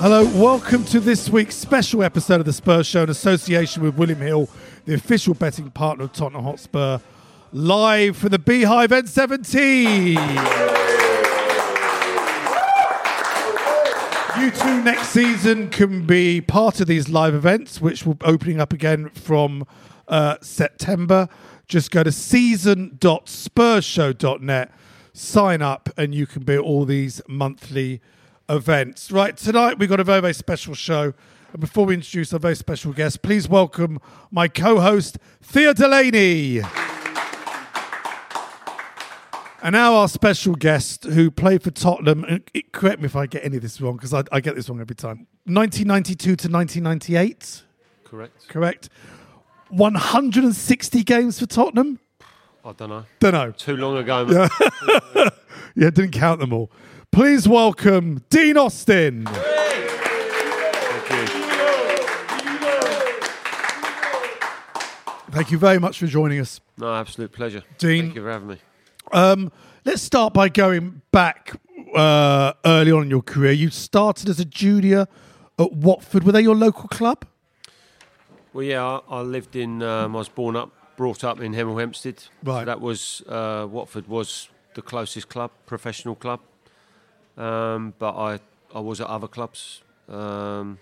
Hello, 0.00 0.24
welcome 0.40 0.84
to 0.84 1.00
this 1.00 1.28
week's 1.28 1.56
special 1.56 2.04
episode 2.04 2.38
of 2.40 2.46
the 2.46 2.52
Spurs 2.52 2.86
Show 2.86 3.02
in 3.02 3.10
association 3.10 3.82
with 3.82 3.96
William 3.96 4.20
Hill, 4.20 4.48
the 4.86 4.94
official 4.94 5.34
betting 5.34 5.72
partner 5.72 6.04
of 6.04 6.12
Tottenham 6.12 6.44
Hotspur, 6.44 7.00
live 7.52 8.16
from 8.16 8.28
the 8.28 8.38
Beehive 8.38 8.90
N17. 8.90 10.77
You 14.40 14.50
too, 14.52 14.84
next 14.84 15.08
season 15.08 15.68
can 15.68 16.06
be 16.06 16.40
part 16.40 16.80
of 16.80 16.86
these 16.86 17.08
live 17.08 17.34
events, 17.34 17.80
which 17.80 18.06
will 18.06 18.14
be 18.14 18.24
opening 18.24 18.60
up 18.60 18.72
again 18.72 19.10
from 19.10 19.66
uh, 20.06 20.36
September. 20.40 21.28
Just 21.66 21.90
go 21.90 22.04
to 22.04 22.12
season.spursshow.net, 22.12 24.70
sign 25.12 25.60
up, 25.60 25.88
and 25.96 26.14
you 26.14 26.24
can 26.26 26.44
be 26.44 26.54
at 26.54 26.60
all 26.60 26.84
these 26.84 27.20
monthly 27.26 28.00
events. 28.48 29.10
Right, 29.10 29.36
tonight 29.36 29.80
we've 29.80 29.88
got 29.88 29.98
a 29.98 30.04
very, 30.04 30.20
very 30.20 30.34
special 30.34 30.74
show. 30.74 31.14
And 31.52 31.60
before 31.60 31.86
we 31.86 31.94
introduce 31.94 32.32
our 32.32 32.38
very 32.38 32.54
special 32.54 32.92
guest, 32.92 33.22
please 33.22 33.48
welcome 33.48 33.98
my 34.30 34.46
co 34.46 34.78
host, 34.78 35.18
Thea 35.42 35.74
Delaney. 35.74 36.60
And 39.60 39.72
now 39.72 39.94
our 39.94 40.08
special 40.08 40.54
guest 40.54 41.02
who 41.04 41.30
played 41.32 41.62
for 41.64 41.70
Tottenham, 41.72 42.24
it- 42.54 42.72
correct 42.72 43.00
me 43.00 43.06
if 43.06 43.16
I 43.16 43.26
get 43.26 43.44
any 43.44 43.56
of 43.56 43.62
this 43.62 43.80
wrong, 43.80 43.96
because 43.96 44.14
I, 44.14 44.22
I 44.30 44.40
get 44.40 44.54
this 44.54 44.68
wrong 44.68 44.80
every 44.80 44.94
time. 44.94 45.26
1992 45.46 46.36
to 46.36 46.48
1998, 46.48 47.62
Correct. 48.04 48.48
correct? 48.48 48.88
160 49.70 51.02
games 51.02 51.40
for 51.40 51.46
Tottenham? 51.46 51.98
I 52.64 52.72
don't 52.72 52.88
know. 52.88 53.04
Don't 53.18 53.32
know. 53.32 53.50
Too 53.52 53.76
long 53.76 53.96
ago. 53.96 54.24
mate. 55.14 55.32
Yeah, 55.74 55.90
didn't 55.90 56.12
count 56.12 56.38
them 56.40 56.52
all. 56.52 56.70
Please 57.10 57.48
welcome 57.48 58.22
Dean 58.30 58.56
Austin. 58.56 59.24
Thank 59.26 61.10
you. 61.10 61.26
Thank 65.30 65.50
you 65.50 65.58
very 65.58 65.78
much 65.78 65.98
for 65.98 66.06
joining 66.06 66.40
us. 66.40 66.60
No, 66.78 66.94
absolute 66.94 67.32
pleasure. 67.32 67.62
Dean. 67.78 68.04
Thank 68.04 68.14
you 68.16 68.22
for 68.22 68.30
having 68.30 68.48
me. 68.48 68.58
Um, 69.12 69.52
let's 69.84 70.02
start 70.02 70.34
by 70.34 70.48
going 70.48 71.02
back 71.10 71.58
uh, 71.94 72.52
early 72.64 72.92
on 72.92 73.04
in 73.04 73.10
your 73.10 73.22
career. 73.22 73.52
You 73.52 73.70
started 73.70 74.28
as 74.28 74.40
a 74.40 74.44
junior 74.44 75.06
at 75.58 75.72
Watford. 75.72 76.24
Were 76.24 76.32
they 76.32 76.42
your 76.42 76.54
local 76.54 76.88
club? 76.88 77.24
Well, 78.52 78.64
yeah, 78.64 78.84
I, 78.84 79.00
I 79.08 79.20
lived 79.20 79.56
in. 79.56 79.82
Um, 79.82 80.14
I 80.14 80.18
was 80.18 80.28
born 80.28 80.56
up, 80.56 80.72
brought 80.96 81.24
up 81.24 81.40
in 81.40 81.54
Hemel 81.54 81.78
Hempstead. 81.78 82.24
Right. 82.42 82.60
So 82.60 82.64
that 82.64 82.80
was 82.80 83.22
uh, 83.28 83.66
Watford 83.70 84.08
was 84.08 84.48
the 84.74 84.82
closest 84.82 85.28
club, 85.28 85.50
professional 85.66 86.14
club. 86.14 86.40
Um, 87.36 87.94
but 87.98 88.16
I, 88.16 88.40
I 88.74 88.80
was 88.80 89.00
at 89.00 89.06
other 89.06 89.28
clubs 89.28 89.82
um, 90.08 90.78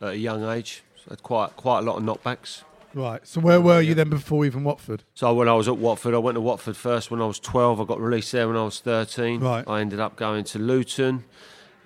at 0.00 0.10
a 0.10 0.16
young 0.16 0.48
age. 0.48 0.82
So 0.96 1.08
I 1.08 1.12
had 1.12 1.22
quite 1.22 1.56
quite 1.56 1.80
a 1.80 1.82
lot 1.82 1.96
of 1.96 2.04
knockbacks. 2.04 2.62
Right. 2.94 3.26
So 3.26 3.40
where 3.40 3.60
were 3.60 3.80
you 3.80 3.94
then 3.94 4.10
before 4.10 4.44
even 4.44 4.64
Watford? 4.64 5.04
So 5.14 5.32
when 5.34 5.48
I 5.48 5.54
was 5.54 5.68
at 5.68 5.76
Watford, 5.78 6.14
I 6.14 6.18
went 6.18 6.36
to 6.36 6.40
Watford 6.40 6.76
first 6.76 7.10
when 7.10 7.20
I 7.20 7.26
was 7.26 7.38
12. 7.40 7.80
I 7.80 7.84
got 7.84 8.00
released 8.00 8.32
there 8.32 8.46
when 8.48 8.56
I 8.56 8.64
was 8.64 8.80
13. 8.80 9.40
Right. 9.40 9.64
I 9.66 9.80
ended 9.80 10.00
up 10.00 10.16
going 10.16 10.44
to 10.44 10.58
Luton. 10.58 11.24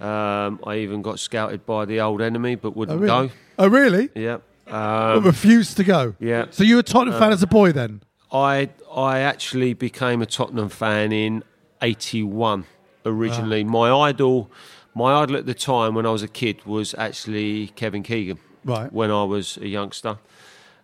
Um, 0.00 0.60
I 0.66 0.76
even 0.78 1.00
got 1.02 1.18
scouted 1.18 1.64
by 1.64 1.84
the 1.86 2.00
old 2.00 2.20
enemy, 2.20 2.54
but 2.54 2.68
Oh, 2.68 2.72
wouldn't 2.72 3.00
really? 3.00 3.28
go. 3.28 3.34
Oh, 3.58 3.68
really? 3.68 4.10
Yeah. 4.14 4.38
Um, 4.66 5.24
refused 5.24 5.76
to 5.78 5.84
go. 5.84 6.14
yeah. 6.18 6.46
So 6.50 6.64
you 6.64 6.74
were 6.74 6.80
a 6.80 6.82
Tottenham 6.82 7.18
fan 7.18 7.32
as 7.32 7.42
a 7.42 7.46
boy 7.46 7.72
then? 7.72 8.02
I 8.32 8.70
I 8.92 9.20
actually 9.20 9.72
became 9.74 10.20
a 10.20 10.26
Tottenham 10.26 10.68
fan 10.68 11.12
in 11.12 11.44
'81 11.80 12.64
originally. 13.04 13.62
My 13.64 13.90
idol, 13.92 14.50
my 14.94 15.22
idol 15.22 15.36
at 15.36 15.46
the 15.46 15.54
time 15.54 15.94
when 15.94 16.04
I 16.04 16.10
was 16.10 16.22
a 16.24 16.28
kid 16.28 16.64
was 16.66 16.94
actually 16.98 17.68
Kevin 17.76 18.02
Keegan. 18.02 18.38
Right. 18.64 18.92
When 18.92 19.10
I 19.12 19.22
was 19.22 19.56
a 19.58 19.68
youngster, 19.68 20.18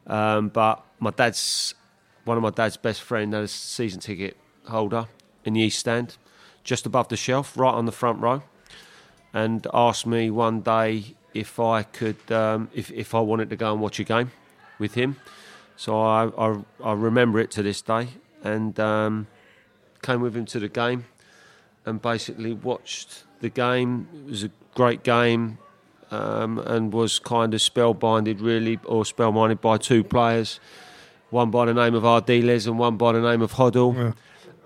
um, 0.06 0.48
but 0.48 0.84
my 0.98 1.10
dad's 1.10 1.74
one 2.24 2.36
of 2.36 2.42
my 2.42 2.50
dad's 2.50 2.76
best 2.76 3.02
friend 3.02 3.32
had 3.32 3.44
a 3.44 3.48
season 3.48 4.00
ticket 4.00 4.36
holder 4.68 5.06
in 5.44 5.54
the 5.54 5.60
East 5.60 5.80
Stand, 5.80 6.16
just 6.62 6.86
above 6.86 7.08
the 7.08 7.16
shelf, 7.16 7.56
right 7.56 7.74
on 7.74 7.86
the 7.86 7.92
front 7.92 8.20
row, 8.20 8.42
and 9.32 9.66
asked 9.74 10.06
me 10.06 10.30
one 10.30 10.60
day 10.60 11.14
if 11.34 11.58
I 11.58 11.82
could, 11.82 12.30
um, 12.30 12.68
if 12.74 12.90
if 12.92 13.14
I 13.14 13.20
wanted 13.20 13.50
to 13.50 13.56
go 13.56 13.72
and 13.72 13.80
watch 13.80 13.98
a 13.98 14.04
game 14.04 14.30
with 14.78 14.94
him. 14.94 15.16
So 15.76 16.00
I, 16.00 16.30
I, 16.38 16.58
I 16.84 16.92
remember 16.92 17.40
it 17.40 17.50
to 17.52 17.62
this 17.62 17.82
day 17.82 18.08
and 18.44 18.78
um, 18.78 19.26
came 20.02 20.20
with 20.20 20.36
him 20.36 20.44
to 20.46 20.60
the 20.60 20.68
game 20.68 21.06
and 21.84 22.00
basically 22.00 22.52
watched 22.52 23.24
the 23.40 23.48
game. 23.48 24.06
It 24.14 24.30
was 24.30 24.44
a 24.44 24.50
great 24.74 25.02
game 25.02 25.58
um, 26.12 26.58
and 26.58 26.92
was 26.92 27.18
kind 27.18 27.54
of 27.54 27.60
spellbinded, 27.60 28.40
really, 28.40 28.78
or 28.84 29.04
spellbinded 29.04 29.60
by 29.60 29.78
two 29.78 30.04
players 30.04 30.60
one 31.32 31.50
by 31.50 31.64
the 31.64 31.74
name 31.74 31.94
of 31.94 32.02
Ardiles 32.02 32.66
and 32.66 32.78
one 32.78 32.96
by 32.96 33.12
the 33.12 33.20
name 33.20 33.42
of 33.42 33.52
Hoddle. 33.52 33.94
Yeah. 33.94 34.12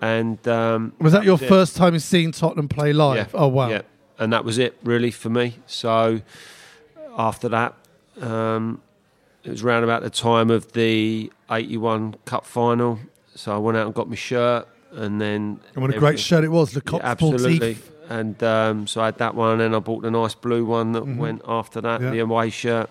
And 0.00 0.46
um, 0.46 0.92
Was 1.00 1.12
that 1.12 1.24
your 1.24 1.38
first 1.38 1.76
time 1.76 1.98
seeing 1.98 2.32
Tottenham 2.32 2.68
play 2.68 2.92
live? 2.92 3.16
yeah. 3.32 3.40
Oh, 3.40 3.48
wow. 3.48 3.70
Yeah, 3.70 3.82
and 4.18 4.32
that 4.32 4.44
was 4.44 4.58
it 4.58 4.76
really 4.82 5.10
for 5.10 5.30
me. 5.30 5.56
So 5.66 6.20
after 7.16 7.48
that, 7.48 7.74
um, 8.20 8.82
it 9.42 9.50
was 9.50 9.62
around 9.62 9.84
about 9.84 10.02
the 10.02 10.10
time 10.10 10.50
of 10.50 10.72
the 10.72 11.32
'81 11.50 12.16
Cup 12.26 12.44
final. 12.44 12.98
So 13.34 13.54
I 13.54 13.58
went 13.58 13.78
out 13.78 13.86
and 13.86 13.94
got 13.94 14.08
my 14.10 14.16
shirt, 14.16 14.68
and 14.92 15.20
then 15.20 15.60
And 15.74 15.82
what 15.82 15.94
a 15.94 15.98
great 15.98 16.18
shirt 16.18 16.44
it 16.44 16.48
was, 16.50 16.74
Le 16.74 16.82
Coq 16.82 17.00
Yeah, 17.00 17.10
absolutely. 17.10 17.78
And 18.08 18.40
um, 18.42 18.86
so 18.86 19.00
I 19.00 19.06
had 19.06 19.18
that 19.18 19.34
one, 19.34 19.60
and 19.60 19.74
I 19.74 19.78
bought 19.80 20.02
the 20.02 20.10
nice 20.10 20.34
blue 20.34 20.64
one 20.64 20.92
that 20.92 21.04
went 21.06 21.42
after 21.46 21.80
that, 21.80 21.96
Mm-hmm. 22.00 22.04
Yeah. 22.04 22.10
the 22.12 22.18
away 22.20 22.50
shirt, 22.50 22.90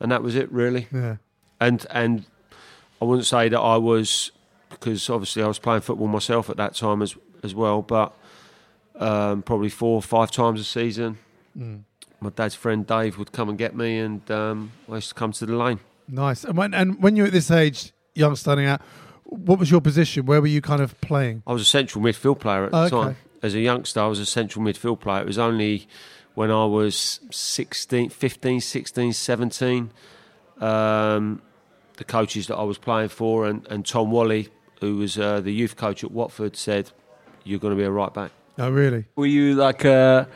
and 0.00 0.12
that 0.12 0.22
was 0.22 0.34
it 0.36 0.50
really. 0.52 0.86
Yeah. 0.92 1.16
And 1.60 1.84
and 1.90 2.24
I 3.00 3.04
wouldn't 3.04 3.26
say 3.26 3.48
that 3.48 3.58
I 3.60 3.76
was 3.76 4.30
because 4.70 5.08
obviously 5.10 5.42
I 5.42 5.46
was 5.46 5.58
playing 5.58 5.80
football 5.82 6.06
myself 6.08 6.48
at 6.50 6.56
that 6.58 6.74
time 6.74 7.02
as 7.02 7.16
as 7.42 7.54
well, 7.54 7.82
but 7.82 8.12
um, 8.96 9.42
probably 9.42 9.68
four 9.68 9.96
or 9.96 10.02
five 10.02 10.30
times 10.30 10.60
a 10.60 10.64
season. 10.64 11.18
Mm. 11.58 11.82
My 12.20 12.30
dad's 12.30 12.54
friend 12.54 12.86
Dave 12.86 13.18
would 13.18 13.32
come 13.32 13.48
and 13.48 13.58
get 13.58 13.74
me, 13.76 13.98
and 13.98 14.28
um, 14.30 14.72
I 14.88 14.94
used 14.96 15.08
to 15.08 15.14
come 15.14 15.32
to 15.32 15.46
the 15.46 15.56
lane. 15.56 15.80
Nice. 16.08 16.44
And 16.44 16.56
when, 16.56 16.72
and 16.74 17.02
when 17.02 17.16
you 17.16 17.22
were 17.24 17.26
at 17.26 17.32
this 17.32 17.50
age, 17.50 17.92
young 18.14 18.36
starting 18.36 18.66
out, 18.66 18.80
what 19.24 19.58
was 19.58 19.70
your 19.70 19.80
position? 19.80 20.26
Where 20.26 20.40
were 20.40 20.46
you 20.46 20.60
kind 20.62 20.80
of 20.80 20.98
playing? 21.00 21.42
I 21.46 21.52
was 21.52 21.62
a 21.62 21.66
central 21.66 22.02
midfield 22.04 22.40
player 22.40 22.64
at 22.66 22.70
the 22.72 22.76
Oh, 22.78 22.82
okay. 22.84 22.90
time. 22.90 23.16
As 23.44 23.54
a 23.54 23.60
youngster, 23.60 24.00
I 24.00 24.06
was 24.06 24.20
a 24.20 24.24
central 24.24 24.64
midfield 24.64 25.00
player. 25.00 25.20
It 25.20 25.26
was 25.26 25.36
only 25.36 25.86
when 26.32 26.50
I 26.50 26.64
was 26.64 27.20
16, 27.30 28.08
15, 28.08 28.60
16, 28.62 29.12
17, 29.12 29.90
um, 30.62 31.42
the 31.98 32.04
coaches 32.04 32.46
that 32.46 32.56
I 32.56 32.62
was 32.62 32.78
playing 32.78 33.10
for, 33.10 33.46
and, 33.46 33.66
and 33.68 33.84
Tom 33.84 34.10
Walley, 34.10 34.48
who 34.80 34.96
was 34.96 35.18
uh, 35.18 35.42
the 35.42 35.52
youth 35.52 35.76
coach 35.76 36.02
at 36.02 36.10
Watford, 36.10 36.56
said, 36.56 36.90
You're 37.44 37.58
going 37.58 37.76
to 37.76 37.78
be 37.78 37.84
a 37.84 37.90
right 37.90 38.14
back. 38.14 38.30
Oh, 38.56 38.70
really? 38.70 39.04
Were 39.14 39.26
you 39.26 39.56
like 39.56 39.84
a, 39.84 40.26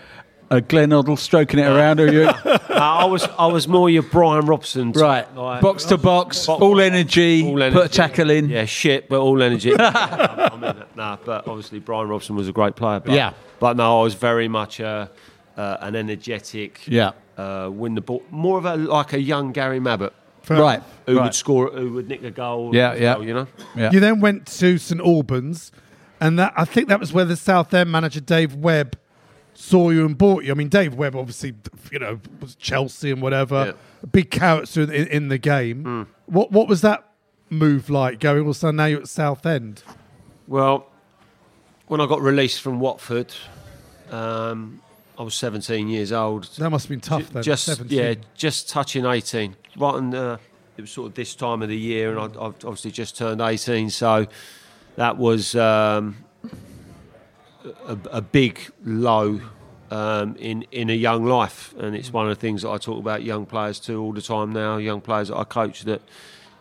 a 0.50 0.60
Glenn 0.60 0.90
Hoddle 0.90 1.18
stroking 1.18 1.60
it 1.60 1.66
around, 1.66 2.00
or 2.00 2.10
you 2.12 2.30
Uh, 2.78 3.00
I 3.00 3.04
was 3.06 3.24
I 3.38 3.46
was 3.46 3.66
more 3.66 3.90
your 3.90 4.04
Brian 4.04 4.46
Robson. 4.46 4.92
type, 4.92 5.02
right 5.02 5.34
like- 5.36 5.60
box 5.62 5.84
to 5.86 5.98
box, 5.98 6.46
Box- 6.46 6.62
all 6.62 6.80
energy, 6.80 7.44
all 7.44 7.70
put 7.72 7.86
a 7.86 7.88
tackle 7.88 8.30
in? 8.30 8.48
Yeah, 8.48 8.66
shit, 8.66 9.08
but 9.08 9.18
all 9.20 9.42
energy. 9.42 9.72
I 9.78 10.56
mean, 10.56 10.84
nah, 10.94 11.16
but 11.24 11.48
obviously 11.48 11.80
Brian 11.80 12.08
Robson 12.08 12.36
was 12.36 12.46
a 12.48 12.52
great 12.52 12.76
player. 12.76 13.00
But, 13.00 13.14
Yeah. 13.14 13.32
But 13.58 13.76
no, 13.76 14.00
I 14.00 14.02
was 14.04 14.14
very 14.14 14.46
much 14.46 14.80
uh, 14.80 15.08
uh, 15.56 15.78
an 15.80 15.96
energetic, 15.96 16.82
Yeah. 16.86 17.12
uh, 17.36 17.68
win 17.72 17.96
the 17.96 18.00
ball, 18.00 18.22
more 18.30 18.58
of 18.58 18.64
a 18.64 18.76
like 18.76 19.12
a 19.12 19.20
young 19.20 19.50
Gary 19.50 19.80
Mabbutt 19.80 20.12
Fair 20.42 20.60
Right. 20.60 20.82
who 21.06 21.16
right. 21.16 21.24
would 21.24 21.34
score, 21.34 21.70
who 21.70 21.94
would 21.94 22.08
nick 22.08 22.22
a 22.22 22.30
goal. 22.30 22.74
Yeah, 22.74 22.94
yeah. 22.94 23.16
well, 23.16 23.26
you 23.26 23.34
know. 23.34 23.46
Yeah. 23.74 23.90
You 23.90 23.98
then 23.98 24.20
went 24.20 24.46
to 24.58 24.78
St 24.78 25.00
Albans, 25.00 25.72
and 26.20 26.38
that 26.38 26.52
I 26.56 26.64
think 26.64 26.88
that 26.88 27.00
was 27.00 27.12
where 27.12 27.24
the 27.24 27.36
Southend 27.36 27.90
manager 27.90 28.20
Dave 28.20 28.54
Webb 28.54 28.97
saw 29.60 29.90
you 29.90 30.06
and 30.06 30.16
bought 30.16 30.44
you. 30.44 30.52
I 30.52 30.54
mean, 30.54 30.68
Dave 30.68 30.94
Webb 30.94 31.16
obviously, 31.16 31.54
you 31.90 31.98
know, 31.98 32.20
was 32.40 32.54
Chelsea 32.54 33.10
and 33.10 33.20
whatever, 33.20 33.74
Yeah. 34.02 34.06
big 34.12 34.30
character 34.30 34.82
in, 34.82 34.90
in 35.08 35.28
the 35.28 35.38
game. 35.38 35.82
Hmm. 35.82 36.02
What 36.26 36.52
what 36.52 36.68
was 36.68 36.80
that 36.82 37.04
move 37.50 37.90
like? 37.90 38.20
Going 38.20 38.46
also 38.46 38.70
now 38.70 38.84
you're 38.86 39.00
at 39.00 39.08
Southend. 39.08 39.82
Well, 40.46 40.86
when 41.88 42.00
I 42.00 42.06
got 42.06 42.20
released 42.22 42.60
from 42.62 42.78
Watford, 42.80 43.34
um, 44.10 44.80
I 45.18 45.22
was 45.22 45.34
17 45.34 45.88
years 45.88 46.12
old. 46.12 46.44
That 46.58 46.70
must 46.70 46.84
have 46.86 46.90
been 46.90 47.00
tough 47.00 47.28
then. 47.30 47.42
just 47.42 47.64
17. 47.64 47.98
yeah, 47.98 48.14
just 48.34 48.68
touching 48.68 49.04
18. 49.04 49.56
Right, 49.76 49.94
and 49.96 50.14
uh, 50.14 50.36
it 50.76 50.82
was 50.82 50.90
sort 50.90 51.08
of 51.08 51.14
this 51.14 51.34
time 51.34 51.62
of 51.62 51.68
the 51.68 51.76
year, 51.76 52.10
and 52.16 52.20
I, 52.20 52.24
I've 52.24 52.54
obviously 52.64 52.90
just 52.92 53.16
turned 53.16 53.40
18, 53.40 53.90
so 53.90 54.26
that 54.96 55.16
was 55.16 55.54
um, 55.56 56.16
a, 57.86 57.98
a 58.10 58.20
big 58.20 58.60
low 58.84 59.40
um, 59.90 60.36
in 60.36 60.62
in 60.72 60.90
a 60.90 60.94
young 60.94 61.24
life, 61.24 61.74
and 61.78 61.94
it's 61.96 62.12
one 62.12 62.28
of 62.28 62.30
the 62.30 62.40
things 62.40 62.62
that 62.62 62.70
I 62.70 62.78
talk 62.78 62.98
about 62.98 63.22
young 63.22 63.46
players 63.46 63.80
too 63.80 64.00
all 64.02 64.12
the 64.12 64.22
time 64.22 64.52
now. 64.52 64.76
Young 64.76 65.00
players 65.00 65.28
that 65.28 65.36
I 65.36 65.44
coach 65.44 65.82
that 65.82 66.02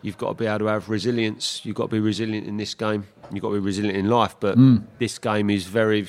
you've 0.02 0.18
got 0.18 0.28
to 0.28 0.34
be 0.34 0.46
able 0.46 0.60
to 0.60 0.66
have 0.66 0.88
resilience. 0.88 1.64
You've 1.64 1.76
got 1.76 1.84
to 1.84 1.92
be 1.96 2.00
resilient 2.00 2.46
in 2.46 2.56
this 2.56 2.74
game. 2.74 3.06
You've 3.32 3.42
got 3.42 3.48
to 3.48 3.54
be 3.54 3.60
resilient 3.60 3.96
in 3.96 4.08
life, 4.08 4.36
but 4.40 4.56
this 4.98 5.18
game 5.18 5.50
is 5.50 5.66
very 5.66 6.06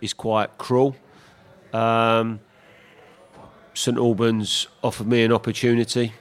is 0.00 0.12
quite 0.12 0.58
cruel. 0.58 0.96
Um, 1.72 2.40
St 3.74 3.96
Albans 3.96 4.68
offered 4.82 5.06
me 5.06 5.22
an 5.22 5.32
opportunity. 5.32 6.12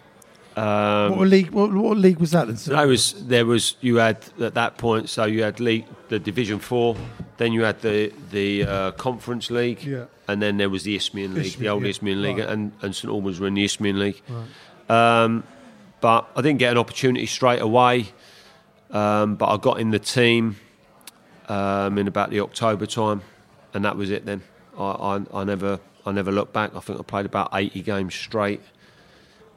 Um, 0.55 1.17
what 1.17 1.27
league? 1.27 1.51
What, 1.51 1.71
what 1.73 1.97
league 1.97 2.19
was 2.19 2.31
that? 2.31 2.47
Then? 2.47 2.57
there 2.77 2.87
was 2.87 3.25
there 3.25 3.45
was 3.45 3.75
you 3.81 3.97
had 3.97 4.17
at 4.39 4.53
that 4.55 4.77
point. 4.77 5.09
So 5.09 5.25
you 5.25 5.43
had 5.43 5.59
league, 5.59 5.85
the 6.09 6.19
Division 6.19 6.59
Four, 6.59 6.95
then 7.41 7.51
you 7.53 7.63
had 7.63 7.81
the 7.81 8.11
the 8.31 8.63
uh, 8.65 8.91
Conference 8.91 9.49
League, 9.51 9.83
Yeah. 9.83 10.05
and 10.27 10.41
then 10.41 10.57
there 10.57 10.69
was 10.69 10.83
the 10.83 10.95
Isthmian 10.95 11.33
League, 11.33 11.57
the 11.57 11.69
old 11.69 11.83
yeah. 11.83 11.89
Isthmian 11.89 12.21
League, 12.21 12.37
Right. 12.39 12.49
and 12.49 12.71
and 12.81 12.95
St 12.95 13.09
Albans 13.11 13.39
were 13.39 13.47
in 13.47 13.55
the 13.55 13.63
Isthmian 13.65 13.99
League. 13.99 14.21
Um, 14.89 15.43
but 16.01 16.29
I 16.35 16.41
didn't 16.41 16.59
get 16.59 16.71
an 16.71 16.77
opportunity 16.77 17.25
straight 17.25 17.61
away. 17.61 18.07
Um, 18.91 19.35
but 19.35 19.47
I 19.47 19.57
got 19.57 19.79
in 19.79 19.91
the 19.91 19.99
team 19.99 20.57
um, 21.47 21.97
in 21.97 22.07
about 22.07 22.29
the 22.29 22.41
October 22.41 22.85
time, 22.85 23.21
and 23.73 23.85
that 23.85 23.95
was 23.95 24.09
it. 24.11 24.25
Then 24.25 24.41
I, 24.77 24.83
I, 24.83 25.21
I 25.33 25.43
never 25.45 25.79
I 26.05 26.11
never 26.11 26.31
looked 26.31 26.51
back. 26.53 26.75
I 26.75 26.79
think 26.81 26.99
I 26.99 27.03
played 27.03 27.25
about 27.25 27.49
eighty 27.53 27.81
games 27.81 28.13
straight 28.15 28.61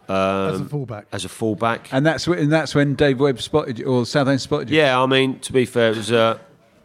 as 0.09 0.61
a 0.61 0.65
fullback. 0.67 1.07
as 1.13 1.25
a 1.25 1.29
fullback. 1.29 1.93
And 1.93 2.05
that's 2.07 2.29
when, 2.29 2.39
and 2.39 2.53
that's 2.53 2.75
when 2.75 2.95
Dave 2.95 3.19
Webb 3.19 3.41
spotted 3.41 3.79
you, 3.79 3.87
or 3.87 4.05
Southend 4.07 4.41
spotted 4.41 4.71
you. 4.71 4.77
Yeah, 4.79 5.01
I 5.01 5.07
mean, 5.07 5.39
to 5.41 5.53
be 5.53 5.65
fair, 5.65 5.91
it 5.93 5.97
was, 5.97 6.13
uh, 6.13 6.39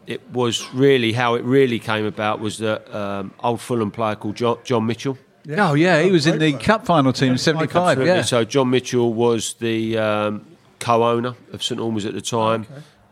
it 0.06 0.20
was 0.32 0.72
really 0.74 1.12
how 1.12 1.34
it 1.34 1.44
really 1.44 1.78
came 1.78 2.04
about 2.06 2.40
was 2.40 2.58
that 2.58 2.92
um, 2.94 3.32
old 3.42 3.60
Fulham 3.60 3.90
player 3.90 4.16
called 4.16 4.36
John, 4.36 4.58
John 4.64 4.86
Mitchell. 4.86 5.16
Oh 5.56 5.74
yeah, 5.74 6.02
he 6.02 6.10
was 6.10 6.26
in 6.26 6.38
the 6.38 6.52
cup 6.54 6.84
final 6.86 7.12
team 7.12 7.32
in 7.32 7.38
'75. 7.38 8.04
Yeah. 8.06 8.22
So 8.22 8.44
John 8.44 8.70
Mitchell 8.70 9.12
was 9.14 9.54
the 9.54 9.96
um, 9.98 10.46
co-owner 10.78 11.34
of 11.52 11.62
St 11.62 11.80
Albans 11.80 12.04
at 12.04 12.14
the 12.14 12.20
time, 12.20 12.66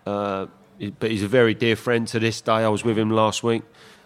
uh, 0.06 0.46
but 1.00 1.11
he's 1.11 1.23
a 1.23 1.29
very 1.29 1.55
dear 1.55 1.75
friend 1.76 2.06
to 2.08 2.19
this 2.19 2.40
day. 2.40 2.52
I 2.52 2.69
was 2.69 2.85
with 2.85 2.99
him 2.99 3.11
last 3.11 3.43
week, 3.43 3.62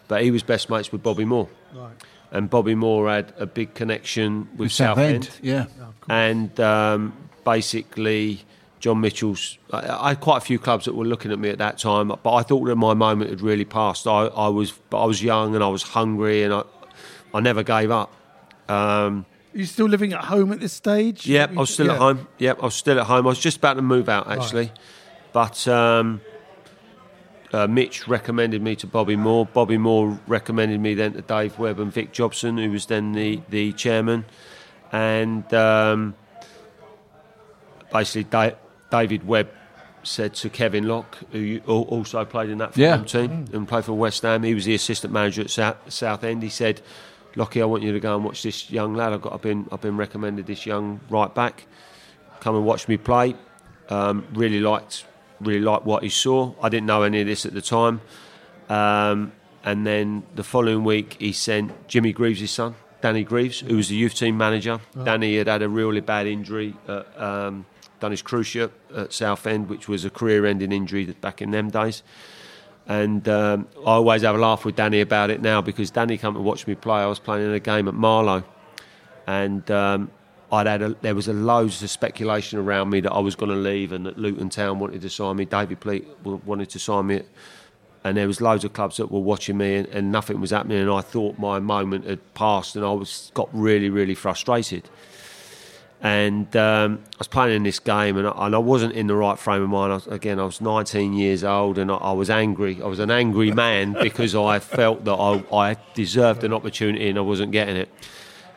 but 0.08 0.23
he 0.23 0.31
was 0.31 0.43
best 0.43 0.70
mates 0.70 0.93
with 0.93 1.02
Bobby 1.02 1.25
Moore, 1.25 1.49
Right. 1.75 1.90
and 2.31 2.49
Bobby 2.49 2.75
Moore 2.76 3.11
had 3.11 3.32
a 3.38 3.44
big 3.46 3.75
connection 3.75 4.49
with, 4.52 4.58
With 4.61 4.73
Southend. 4.73 5.25
Southend. 5.25 5.44
Yeah. 5.44 5.67
and 6.08 6.58
um, 6.61 7.12
basically 7.44 8.43
John 8.82 9.00
Mitchell's. 9.00 9.56
I, 9.73 9.79
I 9.88 10.08
had 10.11 10.20
quite 10.20 10.38
a 10.38 10.40
few 10.40 10.58
clubs 10.58 10.84
that 10.84 10.94
were 10.94 11.05
looking 11.06 11.31
at 11.32 11.38
me 11.38 11.49
at 11.49 11.58
that 11.58 11.79
time, 11.79 12.08
but 12.08 12.34
I 12.34 12.43
thought 12.43 12.64
that 12.67 12.76
my 12.76 12.93
moment 12.94 13.31
had 13.31 13.40
really 13.40 13.64
passed. 13.64 14.06
I, 14.06 14.26
I 14.26 14.49
was, 14.49 14.73
but 14.90 15.02
I 15.02 15.06
was 15.06 15.23
young 15.23 15.55
and 15.55 15.62
I 15.64 15.69
was 15.69 15.82
hungry, 15.84 16.43
and 16.43 16.52
I, 16.52 16.64
I 17.32 17.40
never 17.40 17.62
gave 17.62 17.90
up. 17.90 18.12
Um, 18.69 19.25
Are 19.55 19.58
you 19.58 19.64
still 19.67 19.87
living 19.87 20.12
at 20.12 20.25
home 20.25 20.52
at 20.52 20.61
this 20.61 20.73
stage? 20.73 21.26
yep, 21.26 21.50
I 21.50 21.61
was 21.61 21.70
still 21.73 21.87
Yeah. 21.87 21.93
at 21.94 21.99
home. 21.99 22.29
Yep, 22.38 22.58
I 22.61 22.64
was 22.64 22.75
still 22.75 22.99
at 23.00 23.06
home. 23.06 23.25
I 23.26 23.31
was 23.31 23.38
just 23.38 23.58
about 23.58 23.75
to 23.75 23.82
move 23.82 24.08
out 24.11 24.31
actually, 24.31 24.70
but. 25.32 25.67
Um, 25.69 26.20
uh, 27.55 27.67
Mitch 27.67 28.08
recommended 28.08 28.62
me 28.62 28.75
to 28.76 28.87
Bobby 28.87 29.14
Moore. 29.14 29.44
Bobby 29.44 29.76
Moore 29.76 30.19
recommended 30.26 30.81
me 30.81 30.94
then 30.94 31.12
to 31.12 31.20
Dave 31.20 31.58
Webb 31.58 31.81
and 31.81 31.93
Vic 31.93 32.11
Jobson, 32.11 32.56
who 32.56 32.70
was 32.70 32.87
then 32.87 33.12
the, 33.12 33.43
the 33.50 33.75
chairman. 33.75 34.25
And 34.90 35.52
um, 35.52 36.14
basically, 37.93 38.25
da- 38.25 38.56
David 38.92 39.26
Webb 39.26 39.48
said 40.04 40.34
to 40.34 40.50
Kevin 40.50 40.86
Lock, 40.86 41.16
who 41.32 41.60
also 41.66 42.24
played 42.24 42.50
in 42.50 42.58
that 42.58 42.76
Yeah. 42.76 42.98
Team 42.98 43.46
and 43.52 43.66
played 43.66 43.84
for 43.84 43.94
West 43.94 44.22
Ham, 44.22 44.42
he 44.42 44.54
was 44.54 44.66
the 44.66 44.74
assistant 44.74 45.12
manager 45.12 45.42
at 45.42 45.92
South, 45.92 46.24
End. 46.24 46.42
He 46.42 46.48
said, 46.48 46.82
Lockie, 47.34 47.62
I 47.62 47.64
want 47.64 47.82
you 47.82 47.92
to 47.92 48.00
go 48.00 48.14
and 48.14 48.24
watch 48.24 48.42
this 48.42 48.70
young 48.70 48.94
lad. 48.94 49.12
I've, 49.12 49.22
got, 49.22 49.32
I've, 49.32 49.42
been, 49.42 49.66
I've 49.72 49.80
been 49.80 49.96
recommended 49.96 50.46
this 50.46 50.66
young 50.66 51.00
right 51.08 51.34
back. 51.34 51.66
Come 52.40 52.54
and 52.56 52.64
watch 52.66 52.86
me 52.86 52.96
play. 52.98 53.34
Um, 53.88 54.26
really 54.34 54.60
liked 54.60 55.06
really 55.40 55.60
liked 55.60 55.84
what 55.84 56.02
he 56.02 56.08
saw. 56.08 56.54
I 56.62 56.68
didn't 56.68 56.86
know 56.86 57.02
any 57.02 57.20
of 57.20 57.26
this 57.26 57.44
at 57.46 57.52
the 57.52 57.62
time. 57.62 58.00
Um, 58.68 59.32
and 59.64 59.86
then 59.86 60.22
the 60.34 60.44
following 60.44 60.84
week, 60.84 61.16
he 61.18 61.32
sent 61.32 61.88
Jimmy 61.88 62.12
Greaves' 62.12 62.50
son, 62.50 62.74
Danny 63.00 63.24
Greaves, 63.24 63.60
who 63.60 63.76
was 63.76 63.88
the 63.88 63.96
youth 63.96 64.14
team 64.14 64.36
manager. 64.36 64.80
Danny 65.04 65.36
had 65.36 65.48
had 65.48 65.62
a 65.62 65.68
really 65.68 66.00
bad 66.00 66.26
injury, 66.26 66.74
at, 66.88 67.20
um, 67.20 67.66
done 68.02 68.10
his 68.10 68.22
cruciate 68.22 68.72
at 68.96 69.12
Southend, 69.12 69.69
which 69.69 69.88
was 69.88 70.04
a 70.04 70.10
career-ending 70.10 70.72
injury 70.72 71.06
back 71.20 71.40
in 71.40 71.52
them 71.52 71.70
days. 71.70 72.02
And 72.88 73.28
um, 73.28 73.69
I 73.87 73.93
always 73.93 74.22
have 74.22 74.34
a 74.34 74.38
laugh 74.38 74.64
with 74.64 74.75
Danny 74.75 75.00
about 75.00 75.31
it 75.31 75.40
now 75.40 75.62
because 75.62 75.93
Danny 75.93 76.19
come 76.19 76.34
to 76.34 76.40
watch 76.40 76.66
me 76.66 76.75
play. 76.75 77.00
I 77.00 77.06
was 77.06 77.20
playing 77.20 77.46
in 77.46 77.54
a 77.54 77.60
game 77.60 77.87
at 77.87 77.94
Marlow, 77.94 78.43
and 79.28 79.70
um, 79.70 80.10
I'd 80.50 80.66
had 80.66 80.82
a, 80.82 80.88
there 81.00 81.14
was 81.14 81.28
a 81.28 81.32
loads 81.32 81.81
of 81.81 81.90
speculation 81.90 82.58
around 82.58 82.90
me 82.90 82.99
that 83.00 83.12
I 83.12 83.20
was 83.20 83.37
going 83.37 83.52
to 83.52 83.56
leave 83.56 83.93
and 83.93 84.04
that 84.06 84.19
Luton 84.19 84.50
Town 84.50 84.81
wanted 84.81 85.00
to 85.02 85.08
sign 85.08 85.37
me. 85.37 85.44
David 85.44 85.78
Pleat 85.78 86.08
wanted 86.25 86.70
to 86.70 86.81
sign 86.81 87.06
me, 87.06 87.22
and 88.02 88.16
there 88.16 88.26
was 88.26 88.40
loads 88.40 88.64
of 88.64 88.72
clubs 88.72 88.96
that 88.96 89.12
were 89.12 89.20
watching 89.20 89.56
me, 89.58 89.76
and, 89.76 89.87
and 89.88 90.10
nothing 90.10 90.40
was 90.40 90.50
happening. 90.50 90.78
And 90.78 90.90
I 90.90 91.02
thought 91.02 91.38
my 91.38 91.60
moment 91.60 92.04
had 92.06 92.34
passed, 92.34 92.75
and 92.75 92.84
I 92.84 92.90
was 92.90 93.31
got 93.32 93.49
really, 93.52 93.90
really 93.90 94.16
frustrated. 94.16 94.90
And 96.04 96.54
um, 96.56 96.99
I 97.14 97.19
was 97.19 97.28
playing 97.28 97.54
in 97.54 97.62
this 97.62 97.78
game, 97.78 98.16
and 98.16 98.26
I, 98.26 98.46
and 98.46 98.56
I 98.56 98.58
wasn't 98.58 98.94
in 98.94 99.06
the 99.06 99.14
right 99.14 99.38
frame 99.38 99.62
of 99.62 99.69
mind. 99.69 99.93
I 99.93 99.94
was, 99.94 100.06
again, 100.08 100.40
I 100.40 100.44
was 100.44 100.60
19 100.60 101.12
years 101.12 101.44
old, 101.44 101.78
and 101.78 101.93
I, 101.93 101.94
I 101.94 102.12
was 102.12 102.28
angry. 102.28 102.82
I 102.82 102.87
was 102.87 102.99
an 102.99 103.12
angry 103.12 103.52
man 103.52 103.93
because 104.02 104.34
I 104.34 104.58
felt 104.58 105.04
that 105.04 105.14
I, 105.14 105.44
I 105.56 105.76
deserved 105.94 106.43
an 106.43 106.52
opportunity 106.52 107.08
and 107.08 107.16
I 107.19 107.20
wasn't 107.20 107.52
getting 107.52 107.76
it. 107.76 107.88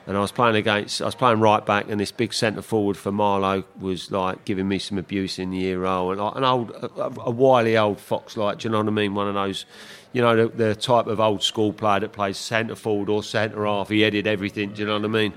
And 0.08 0.18
I 0.18 0.22
was 0.22 0.32
playing 0.32 0.56
against, 0.56 1.04
I 1.04 1.06
was 1.06 1.14
playing 1.14 1.40
right 1.40 1.64
back, 1.64 1.88
and 1.88 2.00
this 2.00 2.12
big 2.12 2.34
centre 2.34 2.64
forward 2.64 2.98
for 2.98 3.12
Marlow 3.12 3.64
was 3.80 4.12
like 4.12 4.44
giving 4.46 4.68
me 4.68 4.80
some 4.80 4.98
abuse 4.98 5.38
in 5.38 5.52
the 5.52 5.64
ear 5.66 5.86
and 5.86 6.20
I- 6.20 6.34
an 6.36 6.44
old, 6.44 6.72
a, 6.72 7.12
a 7.22 7.32
wily 7.32 7.78
old 7.78 8.00
fox, 8.00 8.38
like, 8.38 8.60
do 8.60 8.68
you 8.68 8.72
know 8.72 8.80
what 8.80 8.88
I 8.88 8.92
mean? 8.92 9.14
One 9.14 9.28
of 9.28 9.36
those, 9.36 9.66
you 10.14 10.22
know, 10.24 10.48
the, 10.48 10.48
the 10.48 10.76
type 10.76 11.06
of 11.06 11.20
old 11.20 11.44
school 11.44 11.74
player 11.74 12.00
that 12.00 12.12
plays 12.12 12.38
centre 12.38 12.76
forward 12.76 13.10
or 13.10 13.22
centre 13.22 13.66
half. 13.66 13.90
He 13.90 14.02
headed 14.02 14.26
everything, 14.26 14.74
do 14.74 14.82
you 14.82 14.88
know 14.88 14.96
what 14.96 15.06
I 15.06 15.08
mean? 15.08 15.34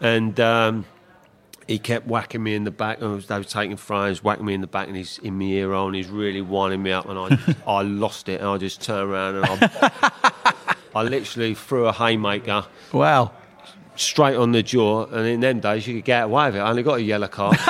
And 0.00 0.38
um, 0.40 0.84
he 1.66 1.78
kept 1.78 2.06
whacking 2.06 2.42
me 2.42 2.54
in 2.54 2.64
the 2.64 2.70
back. 2.70 3.02
I 3.02 3.06
was, 3.06 3.26
they 3.26 3.36
were 3.38 3.44
taking 3.44 3.76
throws, 3.76 4.22
whacking 4.22 4.44
me 4.44 4.54
in 4.54 4.60
the 4.60 4.66
back, 4.66 4.88
and 4.88 4.96
he's 4.96 5.18
in 5.18 5.38
my 5.38 5.44
ear 5.46 5.70
roll, 5.70 5.86
and 5.86 5.96
he's 5.96 6.08
really 6.08 6.40
winding 6.42 6.82
me 6.82 6.92
up, 6.92 7.08
and 7.08 7.18
I, 7.18 7.38
I 7.70 7.82
lost 7.82 8.28
it, 8.28 8.40
and 8.40 8.48
I 8.48 8.58
just 8.58 8.82
turned 8.82 9.10
around 9.10 9.36
and 9.36 9.46
I, 9.46 10.52
I 10.94 11.02
literally 11.02 11.54
threw 11.54 11.86
a 11.86 11.92
haymaker 11.92 12.66
Wow. 12.92 13.32
straight 13.96 14.36
on 14.36 14.52
the 14.52 14.62
jaw, 14.62 15.06
and 15.06 15.26
in 15.26 15.40
them 15.40 15.60
days 15.60 15.86
you 15.86 15.94
could 15.96 16.04
get 16.04 16.24
away 16.24 16.46
with 16.46 16.56
it. 16.56 16.60
I 16.60 16.70
only 16.70 16.82
got 16.82 16.98
a 16.98 17.02
yellow 17.02 17.28
card. 17.28 17.56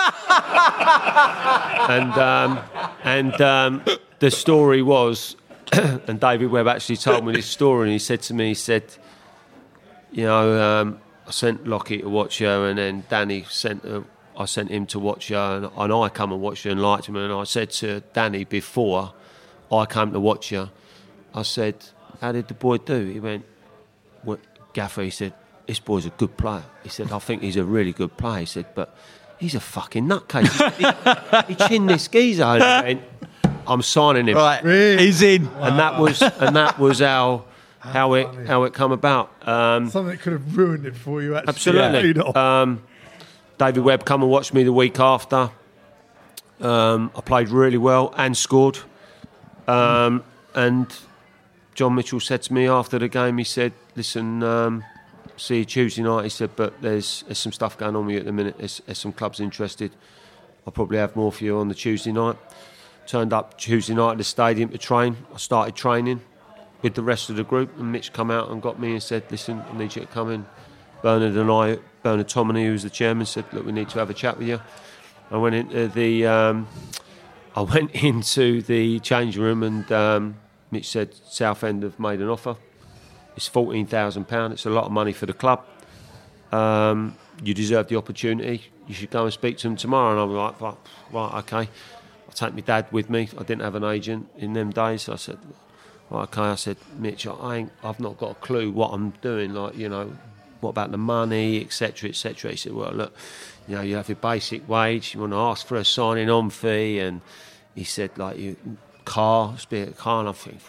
and 1.89 2.13
um, 2.13 2.59
and 3.05 3.41
um, 3.41 3.83
the 4.19 4.31
story 4.31 4.83
was, 4.83 5.37
and 5.73 6.19
David 6.21 6.51
Webb 6.51 6.67
actually 6.69 6.97
told 6.97 7.25
me 7.25 7.33
this 7.35 7.47
story, 7.47 7.85
and 7.89 7.93
he 7.93 7.99
said 7.99 8.23
to 8.23 8.35
me, 8.35 8.49
he 8.49 8.55
said, 8.55 8.85
you 10.13 10.25
know, 10.25 10.61
um, 10.63 11.01
I 11.27 11.31
sent 11.31 11.67
Lockie 11.67 11.99
to 12.03 12.09
watch 12.09 12.39
her, 12.39 12.69
and 12.69 12.79
then 12.79 13.05
Danny 13.09 13.45
sent 13.49 13.85
her. 13.85 14.05
I 14.37 14.47
sent 14.47 14.71
him 14.71 14.87
to 14.87 14.99
watch 14.99 15.29
her, 15.29 15.57
and, 15.57 15.71
and 15.77 15.93
I 15.93 16.09
come 16.09 16.33
and 16.33 16.41
watched 16.41 16.65
her 16.65 16.71
and 16.71 16.83
liked 16.83 17.07
him. 17.07 17.17
And 17.17 17.33
I 17.33 17.45
said 17.45 17.71
to 17.71 18.01
Danny 18.13 18.45
before 18.45 19.15
I 19.71 19.87
came 19.87 20.13
to 20.13 20.21
watch 20.21 20.51
her, 20.51 20.71
I 21.33 21.43
said, 21.43 21.77
"How 22.21 22.33
did 22.33 22.49
the 22.49 22.55
boy 22.55 22.79
do?" 22.79 23.07
He 23.07 23.21
went, 23.21 23.45
what, 24.25 24.41
Gaffer, 24.73 25.03
he 25.03 25.11
said, 25.11 25.33
this 25.67 25.79
boy's 25.79 26.07
a 26.07 26.11
good 26.11 26.37
player. 26.37 26.65
He 26.83 26.89
said, 26.89 27.13
I 27.13 27.19
think 27.19 27.43
he's 27.43 27.57
a 27.57 27.65
really 27.65 27.93
good 27.93 28.17
player. 28.17 28.41
He 28.41 28.47
said, 28.47 28.67
but 28.75 28.97
he's 29.39 29.55
a 29.55 29.61
fucking 29.61 30.07
nutcase. 30.07 31.47
he, 31.47 31.55
he 31.55 31.69
chinned 31.69 31.89
this 31.89 32.09
geezer 32.09 32.43
and 32.43 32.63
I 32.63 32.83
went, 32.83 33.03
I'm 33.67 33.83
signing 33.83 34.29
him. 34.29 34.37
Right. 34.37 34.63
Really? 34.63 35.07
He's 35.07 35.23
in. 35.23 35.47
And 35.47 35.79
that 35.79 35.99
was 35.99 36.21
and 36.21 36.57
that 36.57 36.79
was 36.79 37.01
how 37.85 37.93
how 37.93 38.15
it 38.15 38.47
how 38.47 38.65
it 38.65 38.73
come 38.73 38.93
about. 38.93 39.31
Um, 39.47 39.91
Something 39.91 40.17
that 40.17 40.21
could 40.21 40.33
have 40.33 40.57
ruined 40.57 40.87
it 40.87 40.97
for 40.97 41.23
you. 41.23 41.37
Actually. 41.37 41.81
Absolutely. 41.81 42.23
Um, 42.35 42.83
David 43.59 43.85
Webb 43.85 44.05
come 44.05 44.23
and 44.23 44.31
watched 44.31 44.55
me 44.55 44.65
the 44.65 44.73
week 44.73 44.99
after. 44.99 45.51
Um, 46.61 47.11
I 47.15 47.21
played 47.21 47.51
really 47.51 47.79
well 47.79 48.13
and 48.17 48.37
scored. 48.37 48.79
Um, 49.69 50.25
and 50.55 50.93
John 51.75 51.95
Mitchell 51.95 52.21
said 52.21 52.43
to 52.43 52.55
me 52.55 52.69
after 52.69 52.99
the 52.99 53.09
game, 53.09 53.39
he 53.39 53.45
said, 53.45 53.73
"Listen, 53.97 54.43
um, 54.43 54.85
see 55.37 55.59
you 55.59 55.65
Tuesday 55.65 56.03
night." 56.03 56.25
He 56.25 56.31
said, 56.31 56.51
"But 56.57 56.81
there's 56.81 57.23
there's 57.27 57.39
some 57.39 57.53
stuff 57.53 57.77
going 57.77 57.97
on 57.97 58.07
with 58.07 58.15
you 58.15 58.21
at 58.21 58.27
the 58.27 58.33
minute. 58.33 58.57
There's, 58.59 58.81
there's 58.87 58.99
some 58.99 59.13
clubs 59.13 59.41
interested. 59.41 59.93
I'll 60.67 60.73
probably 60.73 60.99
have 60.99 61.15
more 61.15 61.31
for 61.31 61.45
you 61.45 61.59
on 61.59 61.69
the 61.69 61.75
Tuesday 61.75 62.13
night." 62.13 62.37
Turned 63.07 63.35
up 63.35 63.59
Tuesday 63.59 63.93
night 63.93 64.13
at 64.13 64.19
the 64.19 64.25
stadium 64.25 64.71
to 64.71 64.79
train. 64.79 65.19
I 65.35 65.37
started 65.37 65.75
training 65.75 66.23
with 66.85 66.95
the 66.95 67.03
rest 67.03 67.31
of 67.31 67.37
the 67.37 67.43
group, 67.45 67.77
and 67.79 67.91
Mitch 67.91 68.13
come 68.13 68.31
out 68.31 68.51
and 68.51 68.61
got 68.61 68.79
me 68.79 68.93
and 68.93 69.03
said, 69.03 69.25
"Listen, 69.31 69.65
I 69.73 69.77
need 69.77 69.97
you 69.97 70.03
to 70.03 70.07
come 70.07 70.31
in." 70.31 70.47
Bernard 71.03 71.35
and 71.35 71.51
I, 71.51 71.79
Bernard 72.03 72.29
Tomini, 72.29 72.67
who 72.67 72.73
was 72.73 72.83
the 72.83 72.91
chairman, 72.91 73.25
said, 73.27 73.47
"Look, 73.53 73.65
we 73.65 73.73
need 73.73 73.89
to 73.89 73.99
have 73.99 74.11
a 74.11 74.15
chat 74.15 74.39
with 74.39 74.47
you." 74.47 74.61
I 75.31 75.39
went 75.39 75.55
into 75.55 75.89
the 75.89 76.27
um, 76.27 76.69
I 77.57 77.63
went 77.63 77.91
into 77.93 78.61
the 78.61 79.01
change 79.01 79.39
room 79.39 79.63
and 79.63 79.91
um, 79.91 80.37
Mitch 80.71 80.89
said 80.89 81.15
Southend 81.15 81.83
have 81.85 81.99
made 81.99 82.21
an 82.21 82.29
offer. 82.29 82.57
It's 83.35 83.49
fourteen 83.49 83.87
thousand 83.87 84.29
pound. 84.29 84.53
It's 84.53 84.67
a 84.67 84.71
lot 84.71 84.85
of 84.85 84.93
money 84.93 85.15
for 85.15 85.25
the 85.25 85.33
club. 85.33 85.65
Um, 86.53 87.17
you 87.43 87.55
deserve 87.55 87.89
the 87.89 87.97
opportunity. 87.97 88.71
You 88.87 88.95
should 88.95 89.11
go 89.11 89.25
and 89.25 89.33
speak 89.33 89.57
to 89.59 89.69
them 89.69 89.77
tomorrow. 89.77 90.13
And 90.13 90.21
I'm 90.21 90.31
like, 90.37 90.61
right, 90.61 90.77
right, 91.11 91.35
okay. 91.39 91.71
I'll 92.29 92.35
take 92.35 92.55
my 92.55 92.61
dad 92.61 92.87
with 92.93 93.09
me. 93.09 93.31
I 93.39 93.43
didn't 93.43 93.63
have 93.63 93.75
an 93.75 93.85
agent 93.85 94.29
in 94.37 94.53
them 94.53 94.71
days. 94.71 95.03
So 95.03 95.15
I 95.15 95.17
said, 95.17 95.39
okay. 96.23 96.43
I 96.43 96.55
said, 96.55 96.77
Mitch, 96.99 97.27
I 97.27 97.57
ain't, 97.57 97.73
I've 97.83 98.01
not 98.01 98.19
got 98.19 98.33
a 98.33 98.35
clue 98.35 98.71
what 98.71 98.93
I'm 98.93 99.11
doing. 99.23 99.55
Like, 99.55 99.77
you 99.77 99.89
know, 99.89 100.13
what 100.61 100.71
about 100.71 100.91
the 100.91 100.99
money, 100.99 101.61
etc., 101.61 102.11
etc. 102.11 102.53
He 102.53 102.57
said, 102.57 102.73
well, 102.73 102.93
look, 102.93 103.15
you 103.69 103.77
know, 103.77 103.83
you 103.83 103.97
have 103.97 104.09
your 104.09 104.17
basic 104.17 104.69
wage. 104.69 105.15
You 105.15 105.21
want 105.21 105.33
to 105.33 105.39
ask 105.39 105.67
for 105.67 105.77
a 105.77 105.85
signing 105.85 106.31
on 106.31 106.51
fee, 106.51 106.99
and 106.99 107.21
he 107.75 107.85
said, 107.85 108.17
like, 108.19 108.39
you 108.39 108.57
car, 109.05 109.57
speak 109.59 109.89
a 109.89 109.93
car, 109.93 110.21
and 110.21 110.29
I'm 110.29 110.35
thinking, 110.35 110.61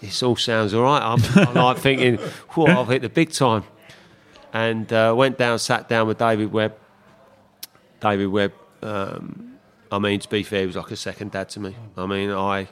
this 0.00 0.22
all 0.22 0.36
sounds 0.36 0.74
all 0.74 0.82
right. 0.82 1.02
I'm, 1.02 1.20
I'm 1.48 1.54
like 1.54 1.78
thinking, 1.78 2.16
whoa, 2.50 2.66
I've 2.66 2.88
hit 2.88 3.02
the 3.02 3.08
big 3.08 3.32
time. 3.32 3.64
And 4.52 4.92
uh, 4.92 5.14
went 5.16 5.38
down, 5.38 5.58
sat 5.58 5.88
down 5.88 6.06
with 6.06 6.18
David 6.18 6.52
Webb. 6.52 6.76
David 8.00 8.26
Webb, 8.26 8.52
um, 8.82 9.58
I 9.90 9.98
mean, 9.98 10.20
to 10.20 10.28
be 10.28 10.42
fair, 10.42 10.60
he 10.60 10.66
was 10.66 10.76
like 10.76 10.90
a 10.90 10.96
second 10.96 11.32
dad 11.32 11.48
to 11.50 11.60
me. 11.60 11.74
I 11.96 12.06
mean, 12.06 12.30
I, 12.30 12.68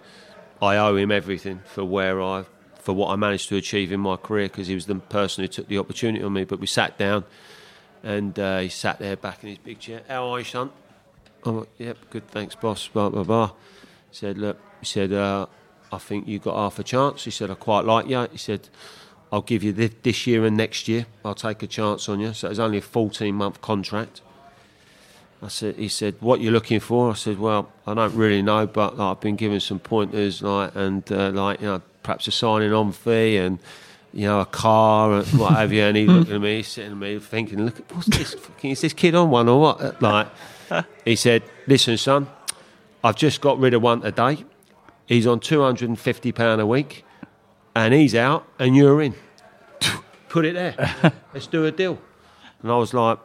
I 0.62 0.76
owe 0.76 0.97
him 0.97 1.11
everything 1.11 1.61
for 1.64 1.85
where 1.85 2.21
I, 2.23 2.45
for 2.75 2.95
what 2.95 3.11
I 3.11 3.17
managed 3.17 3.49
to 3.49 3.57
achieve 3.57 3.93
in 3.93 4.00
my 4.00 4.17
career 4.17 4.49
because 4.49 4.67
he 4.67 4.75
was 4.75 4.87
the 4.87 4.97
person 4.97 5.43
who 5.45 5.49
took 5.49 5.69
the 5.69 5.79
opportunity 5.79 6.23
on 6.23 6.33
me. 6.33 6.45
But 6.45 6.61
we 6.61 6.67
sat 6.67 6.99
down, 6.99 7.25
and 8.02 8.38
uh, 8.38 8.61
he 8.61 8.69
sat 8.69 8.99
there 8.99 9.17
back 9.17 9.43
in 9.43 9.50
his 9.50 9.59
big 9.59 9.79
chair. 9.79 10.02
How 10.09 10.29
are 10.29 10.38
you, 10.38 10.45
son? 10.45 10.71
I'm 11.45 11.61
like, 11.61 11.69
yep, 11.79 11.99
good, 12.11 12.29
thanks, 12.29 12.55
boss. 12.55 12.88
Blah 12.88 13.09
blah 13.09 13.25
blah. 13.25 13.52
He 14.11 14.17
said, 14.17 14.38
look, 14.38 14.59
he 14.81 14.87
said, 14.87 15.12
uh, 15.12 15.47
I 15.93 15.99
think 15.99 16.29
you 16.29 16.38
got 16.38 16.57
half 16.57 16.79
a 16.79 16.85
chance. 16.85 17.25
He 17.25 17.31
said, 17.31 17.50
I 17.50 17.55
quite 17.55 17.85
like 17.85 18.09
you. 18.09 18.26
He 18.33 18.38
said, 18.38 18.69
I'll 19.33 19.43
give 19.43 19.62
you 19.62 19.73
this, 19.73 19.93
this 20.02 20.26
year 20.26 20.45
and 20.45 20.57
next 20.57 20.88
year. 20.88 21.07
I'll 21.25 21.35
take 21.35 21.62
a 21.62 21.67
chance 21.67 22.09
on 22.09 22.21
you. 22.21 22.33
So 22.33 22.49
it 22.49 22.50
was 22.50 22.61
only 22.61 22.79
a 22.79 22.83
14 22.83 23.35
month 23.35 23.61
contract. 23.61 24.21
I 25.43 25.49
said, 25.49 25.77
he 25.77 25.89
said, 25.89 26.17
what 26.21 26.41
you 26.41 26.51
looking 26.51 26.81
for? 26.81 27.11
I 27.11 27.15
said, 27.15 27.39
well, 27.39 27.73
I 27.87 27.95
don't 27.95 28.15
really 28.15 28.43
know, 28.43 28.67
but 28.67 28.99
like, 28.99 29.17
I've 29.17 29.21
been 29.21 29.37
given 29.37 29.61
some 29.61 29.79
pointers, 29.79 30.43
like, 30.43 30.75
and 30.75 31.11
uh, 31.11 31.31
like, 31.31 31.61
you 31.61 31.67
know, 31.67 31.83
perhaps 32.03 32.27
a 32.29 32.31
signing 32.31 32.73
on 32.73 32.93
fee 32.93 33.39
and, 33.39 33.59
you 34.13 34.27
know, 34.27 34.41
a 34.41 34.47
car 34.47 35.15
and 35.15 35.27
what 35.39 35.53
have 35.53 35.73
you. 35.73 35.83
And 35.83 35.97
he 35.97 36.07
looked 36.07 36.31
at 36.31 36.41
me, 36.41 36.63
sitting 36.63 36.93
at 36.93 36.99
me, 36.99 37.19
thinking, 37.19 37.65
look, 37.65 37.91
what's 37.93 38.09
this? 38.09 38.35
Fucking, 38.35 38.73
is 38.73 38.83
this 38.83 38.93
kid 38.93 39.15
on 39.15 39.31
one 39.31 39.49
or 39.49 39.61
what? 39.61 40.03
Like, 40.03 40.29
he 41.05 41.17
said, 41.17 41.43
listen, 41.67 41.97
son, 41.97 42.29
I've 43.03 43.17
just 43.17 43.41
got 43.41 43.59
rid 43.59 43.73
of 43.73 43.81
one 43.81 44.03
today. 44.03 44.45
He's 45.07 45.27
on 45.27 45.41
two 45.41 45.63
hundred 45.63 45.89
and 45.89 45.99
fifty 45.99 46.31
pound 46.31 46.61
a 46.61 46.67
week, 46.67 47.05
and 47.75 47.93
he's 47.93 48.15
out, 48.15 48.47
and 48.61 48.77
you're 48.77 49.03
in. 49.03 49.15
Put 50.29 50.45
it 50.45 50.55
there. 50.55 51.13
Let's 51.35 51.49
do 51.49 51.65
a 51.65 51.73
deal. 51.73 51.99
And 52.63 52.71
I 52.71 52.77
was 52.77 52.95
like, 52.95 53.19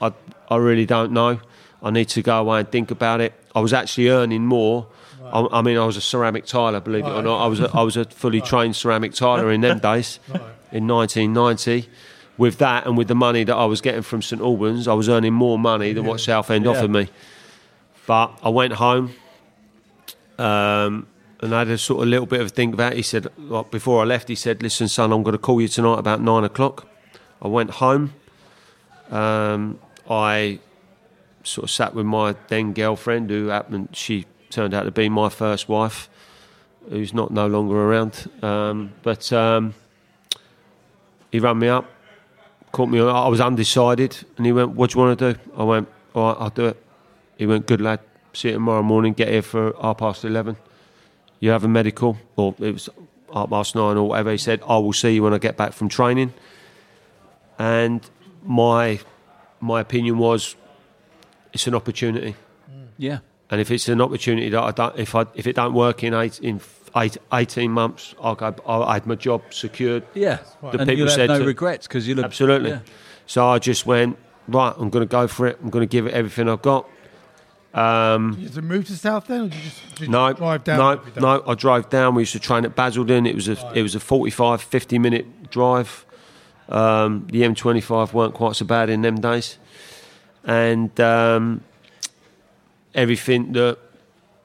I, 0.00 0.12
I 0.48 0.56
really 0.56 0.86
don't 0.86 1.12
know. 1.12 1.40
I 1.82 1.90
need 1.90 2.08
to 2.10 2.22
go 2.22 2.40
away 2.40 2.60
and 2.60 2.70
think 2.70 2.90
about 2.90 3.20
it. 3.20 3.32
I 3.54 3.60
was 3.60 3.72
actually 3.72 4.08
earning 4.08 4.44
more. 4.46 4.86
I, 5.24 5.46
I 5.52 5.62
mean, 5.62 5.76
I 5.76 5.84
was 5.84 5.96
a 5.96 6.00
ceramic 6.00 6.46
tiler, 6.46 6.80
believe 6.80 7.04
it 7.06 7.10
or 7.10 7.22
not. 7.22 7.44
I 7.44 7.46
was 7.46 7.60
a, 7.60 7.70
I 7.74 7.82
was 7.82 7.96
a 7.96 8.04
fully 8.04 8.40
trained 8.40 8.76
ceramic 8.76 9.12
tiler 9.12 9.50
in 9.52 9.60
them 9.60 9.78
days, 9.90 10.18
in 10.72 10.86
1990. 10.86 11.88
With 12.36 12.58
that 12.58 12.86
and 12.86 12.96
with 12.96 13.08
the 13.08 13.16
money 13.16 13.42
that 13.44 13.54
I 13.54 13.64
was 13.64 13.80
getting 13.80 14.02
from 14.02 14.22
St 14.22 14.40
Albans, 14.40 14.86
I 14.86 14.94
was 14.94 15.08
earning 15.08 15.34
more 15.34 15.58
money 15.58 15.92
than 15.92 16.04
what 16.06 16.20
Southend 16.20 16.66
offered 16.68 16.90
me. 16.90 17.08
But 18.06 18.38
I 18.42 18.48
went 18.48 18.74
home, 18.74 19.12
um, 20.38 21.08
and 21.40 21.54
I 21.54 21.60
had 21.60 21.68
a 21.68 21.78
sort 21.78 22.02
of 22.02 22.08
little 22.08 22.26
bit 22.26 22.40
of 22.40 22.46
a 22.46 22.50
think 22.50 22.74
about 22.74 22.92
it. 22.92 22.96
He 22.96 23.02
said, 23.02 23.26
like, 23.38 23.70
before 23.70 24.00
I 24.02 24.04
left, 24.04 24.28
he 24.28 24.34
said, 24.34 24.62
Listen, 24.62 24.88
son, 24.88 25.12
I'm 25.12 25.22
going 25.24 25.32
to 25.32 25.38
call 25.38 25.60
you 25.60 25.68
tonight 25.68 25.98
about 25.98 26.20
nine 26.20 26.44
o'clock. 26.44 26.86
I 27.42 27.48
went 27.48 27.70
home. 27.70 28.14
Um, 29.10 29.78
I 30.08 30.60
sort 31.48 31.64
of 31.64 31.70
sat 31.70 31.94
with 31.94 32.06
my 32.06 32.36
then 32.48 32.72
girlfriend, 32.72 33.30
who 33.30 33.48
happened, 33.48 33.90
she 33.92 34.26
turned 34.50 34.74
out 34.74 34.84
to 34.84 34.90
be 34.90 35.08
my 35.08 35.28
first 35.28 35.68
wife, 35.68 36.08
who's 36.88 37.12
not 37.12 37.30
no 37.30 37.46
longer 37.46 37.76
around. 37.76 38.30
Um, 38.42 38.92
but 39.02 39.32
um, 39.32 39.74
he 41.32 41.40
rang 41.40 41.58
me 41.58 41.68
up, 41.68 41.90
caught 42.72 42.88
me, 42.88 43.00
I 43.00 43.28
was 43.28 43.40
undecided, 43.40 44.16
and 44.36 44.46
he 44.46 44.52
went, 44.52 44.70
What 44.70 44.90
do 44.90 44.98
you 44.98 45.04
want 45.04 45.18
to 45.18 45.32
do? 45.34 45.40
I 45.56 45.64
went, 45.64 45.88
All 46.14 46.32
right, 46.32 46.36
I'll 46.40 46.50
do 46.50 46.66
it. 46.66 46.82
He 47.36 47.46
went, 47.46 47.66
Good 47.66 47.80
lad, 47.80 48.00
see 48.32 48.48
you 48.48 48.54
tomorrow 48.54 48.82
morning, 48.82 49.12
get 49.12 49.28
here 49.28 49.42
for 49.42 49.74
half 49.80 49.98
past 49.98 50.24
11 50.24 50.56
you 51.40 51.50
have 51.50 51.64
a 51.64 51.68
medical, 51.68 52.18
or 52.36 52.54
it 52.58 52.72
was 52.72 52.88
half 53.32 53.50
past 53.50 53.74
nine 53.74 53.96
or 53.96 54.08
whatever. 54.08 54.32
He 54.32 54.38
said, 54.38 54.60
I 54.66 54.78
will 54.78 54.92
see 54.92 55.14
you 55.14 55.22
when 55.22 55.34
I 55.34 55.38
get 55.38 55.56
back 55.56 55.72
from 55.72 55.88
training. 55.88 56.34
And 57.58 58.08
my 58.44 59.00
my 59.60 59.80
opinion 59.80 60.18
was, 60.18 60.56
it's 61.52 61.66
an 61.66 61.74
opportunity. 61.74 62.36
Yeah. 62.96 63.18
And 63.50 63.60
if 63.60 63.70
it's 63.70 63.88
an 63.88 64.00
opportunity 64.00 64.50
that 64.50 64.62
I 64.62 64.70
don't, 64.72 64.98
if 64.98 65.14
I 65.14 65.24
if 65.34 65.46
it 65.46 65.56
don't 65.56 65.72
work 65.72 66.04
in 66.04 66.12
eight 66.14 66.38
in 66.40 66.60
eight, 66.96 67.16
18 67.32 67.70
months, 67.70 68.14
I'll 68.20 68.34
go, 68.34 68.54
I 68.66 68.94
had 68.94 69.06
my 69.06 69.14
job 69.14 69.42
secured. 69.50 70.04
Yeah. 70.14 70.38
The 70.60 70.80
and 70.80 70.88
people 70.88 71.08
said 71.08 71.28
no 71.28 71.38
to- 71.38 71.44
regrets 71.44 71.86
because 71.86 72.06
you'll 72.06 72.18
have, 72.18 72.26
Absolutely. 72.26 72.70
Yeah. 72.70 72.80
So 73.26 73.46
I 73.46 73.58
just 73.58 73.86
went 73.86 74.18
right. 74.48 74.74
I'm 74.76 74.90
going 74.90 75.06
to 75.06 75.10
go 75.10 75.26
for 75.28 75.46
it. 75.46 75.58
I'm 75.62 75.70
going 75.70 75.86
to 75.86 75.90
give 75.90 76.06
it 76.06 76.14
everything 76.14 76.48
I've 76.48 76.62
got. 76.62 76.88
Um, 77.74 78.38
Did 78.40 78.56
you 78.56 78.62
move 78.62 78.86
to 78.86 78.96
Southend, 78.96 79.40
or 79.40 79.48
did 79.48 79.56
you 79.56 79.62
just 79.64 79.88
did 79.90 80.00
you 80.00 80.08
no, 80.08 80.32
drive 80.32 80.64
down? 80.64 80.78
no, 80.78 81.36
no. 81.36 81.44
I 81.46 81.54
drove 81.54 81.90
down. 81.90 82.14
We 82.14 82.22
used 82.22 82.32
to 82.32 82.40
train 82.40 82.64
at 82.64 82.74
Basildon. 82.74 83.26
It 83.26 83.34
was 83.34 83.46
a 83.48 83.72
it 83.74 83.82
was 83.82 83.94
a 83.94 84.00
45, 84.00 84.62
50 84.62 84.98
minute 84.98 85.50
drive. 85.50 86.06
Um, 86.70 87.26
the 87.30 87.42
M25 87.42 88.12
weren't 88.12 88.34
quite 88.34 88.56
so 88.56 88.64
bad 88.64 88.90
in 88.90 89.02
them 89.02 89.20
days, 89.20 89.58
and 90.44 90.98
um, 91.00 91.62
everything 92.94 93.52
that 93.52 93.78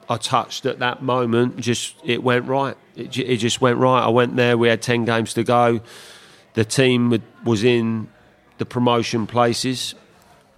I 0.10 0.18
touched 0.18 0.66
at 0.66 0.80
that 0.80 1.02
moment 1.02 1.58
just 1.58 1.96
it 2.04 2.24
went 2.24 2.46
right. 2.48 2.76
It, 2.96 3.18
it 3.18 3.38
just 3.38 3.62
went 3.62 3.78
right. 3.78 4.04
I 4.04 4.10
went 4.10 4.36
there. 4.36 4.58
We 4.58 4.68
had 4.68 4.82
ten 4.82 5.06
games 5.06 5.34
to 5.36 5.44
go. 5.44 5.82
The 6.54 6.66
team 6.66 7.22
was 7.44 7.64
in 7.64 8.10
the 8.58 8.66
promotion 8.66 9.26
places 9.26 9.96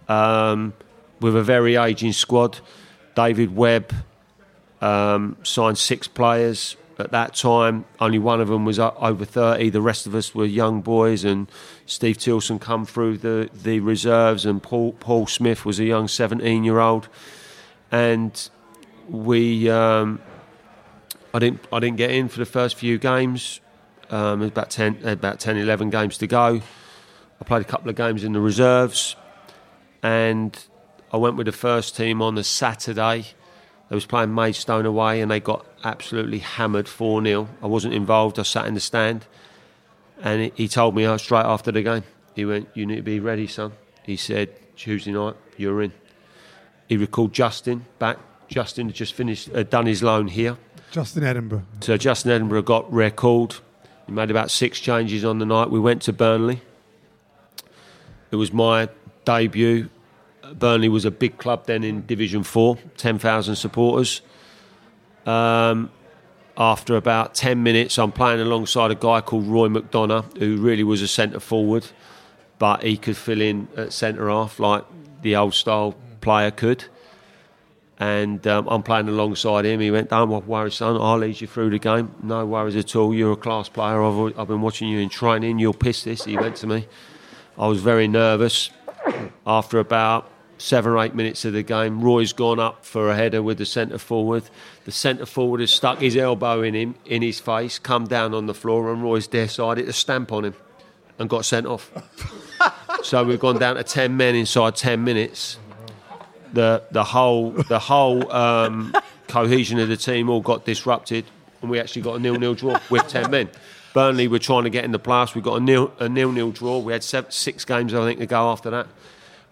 um, 0.10 0.74
with 1.22 1.36
a 1.36 1.44
very 1.44 1.76
aging 1.76 2.14
squad. 2.14 2.60
David 3.16 3.56
Webb 3.56 3.94
um, 4.82 5.38
signed 5.44 5.78
six 5.78 6.08
players 6.08 6.76
at 6.98 7.12
that 7.12 7.36
time. 7.36 7.86
Only 8.00 8.20
one 8.20 8.42
of 8.42 8.48
them 8.48 8.66
was 8.66 8.80
over 8.80 9.26
30. 9.26 9.70
The 9.70 9.82
rest 9.82 10.06
of 10.08 10.16
us 10.16 10.34
were 10.34 10.46
young 10.46 10.82
boys, 10.82 11.24
and 11.24 11.50
Steve 11.86 12.18
Tilson 12.18 12.60
come 12.60 12.86
through 12.86 13.18
the, 13.18 13.50
the 13.54 13.80
reserves, 13.80 14.46
and 14.46 14.62
Paul, 14.62 14.94
Paul 14.94 15.28
Smith 15.28 15.66
was 15.66 15.80
a 15.80 15.86
young 15.86 16.08
17 16.08 16.64
year 16.64 16.80
old. 16.80 17.08
And 17.92 18.50
we, 19.10 19.70
um, 19.70 20.22
I 21.34 21.40
didn't, 21.40 21.62
I 21.72 21.80
didn't 21.80 21.98
get 21.98 22.12
in 22.12 22.28
for 22.28 22.40
the 22.40 22.46
first 22.46 22.76
few 22.76 22.98
games. 22.98 23.60
Um, 24.12 24.44
about 24.44 24.70
10, 24.70 25.04
about 25.04 25.40
10, 25.40 25.58
11 25.58 25.90
games 25.90 26.20
to 26.20 26.28
go. 26.28 26.62
I 27.42 27.44
played 27.44 27.62
a 27.62 27.66
couple 27.66 27.90
of 27.90 27.96
games 27.96 28.24
in 28.24 28.34
the 28.34 28.40
reserves, 28.40 29.16
and 30.04 30.58
I 31.12 31.18
went 31.18 31.38
with 31.38 31.48
the 31.48 31.52
first 31.52 31.98
team 31.98 32.22
on 32.22 32.36
the 32.36 32.44
Saturday. 32.44 33.26
They 33.90 33.96
was 33.96 34.06
playing 34.06 34.34
Maidstone 34.34 34.86
away, 34.86 35.22
and 35.22 35.30
they 35.30 35.40
got 35.40 35.66
absolutely 35.84 36.40
hammered 36.40 36.88
four 36.88 37.24
0 37.24 37.48
I 37.62 37.68
wasn't 37.68 37.94
involved. 37.94 38.40
I 38.40 38.44
sat 38.44 38.66
in 38.66 38.74
the 38.74 38.80
stand, 38.80 39.26
and 40.22 40.42
he- 40.42 40.54
he 40.56 40.68
told 40.68 40.96
me 40.96 41.06
uh, 41.06 41.18
straight 41.18 41.46
after 41.46 41.72
the 41.72 41.82
game. 41.84 42.04
He 42.36 42.46
went, 42.46 42.68
"You 42.74 42.86
need 42.86 42.96
to 42.98 43.02
be 43.04 43.20
ready, 43.20 43.48
son." 43.48 43.74
He 44.04 44.16
said, 44.18 44.50
"Tuesday 44.76 45.12
night, 45.12 45.36
you're 45.58 45.82
in." 45.82 45.94
He 46.88 46.98
recalled 46.98 47.32
Justin 47.34 47.86
back. 48.00 48.18
Justin 48.48 48.88
had 48.88 48.96
just 48.96 49.14
finished, 49.14 49.48
had 49.48 49.70
done 49.70 49.86
his 49.88 50.04
loan 50.04 50.28
here. 50.28 50.58
Justin 50.92 51.24
Edinburgh. 51.24 51.64
So 51.82 51.98
Justin 51.98 52.32
Edinburgh 52.32 52.62
got 52.64 52.92
recalled. 52.94 53.62
He 54.06 54.12
made 54.12 54.30
about 54.32 54.52
six 54.52 54.80
changes 54.80 55.26
on 55.26 55.40
the 55.40 55.46
night. 55.46 55.70
We 55.72 55.80
went 55.80 56.02
to 56.04 56.14
Burnley. 56.14 56.62
It 58.32 58.36
was 58.36 58.54
my 58.54 58.90
debut. 59.26 59.90
Burnley 60.54 60.90
was 60.90 61.06
a 61.06 61.12
big 61.12 61.38
club 61.38 61.66
then 61.66 61.84
in 61.84 62.06
Division 62.06 62.44
Four, 62.44 62.78
ten 62.98 63.20
thousand 63.20 63.56
supporters. 63.56 64.22
Um, 65.26 65.90
after 66.58 66.96
about 66.96 67.36
10 67.36 67.64
minutes, 67.64 67.98
I'm 67.98 68.12
playing 68.12 68.40
alongside 68.40 68.92
a 68.92 68.96
guy 68.96 69.22
called 69.22 69.46
Roy 69.46 69.68
McDonough, 69.68 70.38
who 70.38 70.58
really 70.58 70.84
was 70.84 71.02
a 71.02 71.08
centre 71.08 71.40
forward, 71.40 71.88
but 72.60 72.84
he 72.84 72.96
could 72.96 73.18
fill 73.18 73.42
in 73.42 73.68
at 73.76 73.92
centre 73.92 74.30
half 74.30 74.60
like 74.60 74.86
the 75.22 75.36
old 75.36 75.54
style 75.54 75.96
player 76.22 76.52
could. 76.52 76.86
And 77.98 78.46
um, 78.48 78.68
I'm 78.68 78.84
playing 78.84 79.08
alongside 79.08 79.66
him. 79.66 79.80
He 79.80 79.90
went, 79.90 80.10
Don't 80.10 80.30
worry, 80.48 80.72
son, 80.72 80.98
I'll 81.00 81.18
lead 81.18 81.40
you 81.40 81.48
through 81.48 81.70
the 81.72 81.80
game. 81.80 82.14
No 82.22 82.46
worries 82.46 82.76
at 82.76 82.96
all. 82.96 83.14
You're 83.14 83.34
a 83.34 83.38
class 83.38 83.70
player. 83.70 84.04
I've, 84.04 84.38
I've 84.38 84.48
been 84.48 84.62
watching 84.62 84.90
you 84.90 85.00
in 85.00 85.10
training. 85.10 85.60
You'll 85.60 85.74
piss 85.74 86.04
this. 86.04 86.26
He 86.26 86.38
went 86.38 86.58
to 86.58 86.68
me. 86.68 86.88
I 87.58 87.68
was 87.68 87.82
very 87.82 88.08
nervous. 88.08 88.70
After 89.48 89.80
about 89.80 90.30
seven 90.58 90.92
or 90.92 91.00
eight 91.00 91.16
minutes 91.16 91.46
of 91.46 91.54
the 91.54 91.64
game, 91.64 92.02
Roy's 92.02 92.34
gone 92.34 92.60
up 92.60 92.86
for 92.86 93.10
a 93.10 93.16
header 93.16 93.42
with 93.42 93.58
the 93.58 93.66
centre 93.66 93.98
forward. 93.98 94.44
The 94.86 94.92
centre 94.92 95.26
forward 95.26 95.60
has 95.60 95.72
stuck 95.72 96.00
his 96.00 96.16
elbow 96.16 96.62
in 96.62 96.74
him, 96.74 96.96
in 97.06 97.22
his 97.22 97.40
face, 97.40 97.80
come 97.80 98.08
down 98.08 98.34
on 98.34 98.46
the 98.46 98.54
floor, 98.54 98.92
and 98.92 99.04
Roy's 99.04 99.28
decided 99.28 99.86
to 99.86 99.94
stamp 99.94 100.32
on 100.32 100.46
him 100.46 100.56
and 101.20 101.30
got 101.30 101.46
sent 101.46 101.66
off. 101.66 101.92
so 103.04 103.24
we've 103.24 103.40
gone 103.40 103.60
down 103.60 103.76
to 103.76 103.84
ten 103.84 104.18
men 104.18 104.36
inside 104.36 104.76
ten 104.76 105.04
minutes. 105.04 105.58
The 106.54 106.84
the 106.92 107.04
whole 107.04 107.52
the 107.52 107.80
whole 107.80 108.32
um, 108.32 108.94
cohesion 109.28 109.80
of 109.80 109.90
the 109.90 109.98
team 109.98 110.30
all 110.30 110.42
got 110.42 110.66
disrupted, 110.66 111.26
and 111.62 111.70
we 111.70 111.80
actually 111.80 112.02
got 112.02 112.16
a 112.16 112.20
nil 112.20 112.36
nil 112.36 112.56
draw 112.56 112.80
with 112.90 113.08
ten 113.08 113.30
men. 113.30 113.50
Burnley 113.94 114.28
were 114.28 114.40
trying 114.40 114.66
to 114.66 114.70
get 114.70 114.84
in 114.84 114.92
the 114.92 115.00
playoffs. 115.00 115.36
We 115.36 115.42
got 115.42 115.56
a 115.56 115.60
nil 115.60 115.92
a 116.00 116.10
nil 116.10 116.32
nil 116.32 116.52
draw. 116.52 116.80
We 116.80 116.94
had 116.94 117.04
seven, 117.04 117.32
six 117.32 117.66
games 117.66 117.94
I 117.94 118.06
think 118.06 118.20
to 118.20 118.26
go 118.26 118.50
after 118.50 118.70
that. 118.70 118.88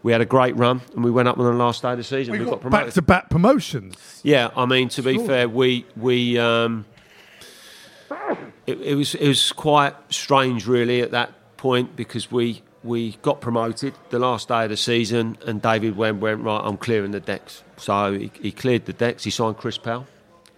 We 0.04 0.12
had 0.12 0.22
a 0.22 0.26
great 0.26 0.56
run, 0.58 0.82
and 0.94 1.04
we 1.04 1.12
went 1.12 1.28
up 1.30 1.38
on 1.40 1.46
the 1.46 1.54
last 1.54 1.82
day 1.82 1.92
of 1.92 1.98
the 1.98 2.04
season. 2.04 2.34
We, 2.34 2.40
We 2.40 2.46
got 2.46 2.52
got 2.52 2.62
promoted. 2.62 2.86
back 2.88 2.94
to 2.96 3.02
back 3.02 3.30
promotions. 3.30 4.20
Yeah, 4.24 4.50
I 4.56 4.66
mean 4.66 4.90
to 4.90 5.02
be 5.02 5.18
fair, 5.26 5.48
we 5.48 5.86
we 5.96 6.38
um, 6.38 6.86
it, 8.68 8.80
it 8.82 8.96
was 8.96 9.16
it 9.16 9.28
was 9.28 9.52
quite 9.52 9.96
strange 10.10 10.68
really 10.68 11.02
at 11.02 11.12
that 11.12 11.32
point 11.58 11.96
because 11.96 12.32
we 12.32 12.62
we 12.84 13.14
got 13.22 13.40
promoted 13.40 13.94
the 14.10 14.20
last 14.20 14.50
day 14.50 14.66
of 14.66 14.70
the 14.70 14.78
season, 14.78 15.38
and 15.46 15.62
David 15.62 15.96
Webb 15.96 16.22
went 16.22 16.44
right. 16.44 16.62
I'm 16.64 16.78
clearing 16.78 17.12
the 17.12 17.22
decks, 17.22 17.64
so 17.78 18.12
he, 18.14 18.30
he 18.42 18.52
cleared 18.52 18.86
the 18.86 18.94
decks. 18.94 19.24
He 19.24 19.30
signed 19.32 19.56
Chris 19.58 19.78
Powell, 19.78 20.06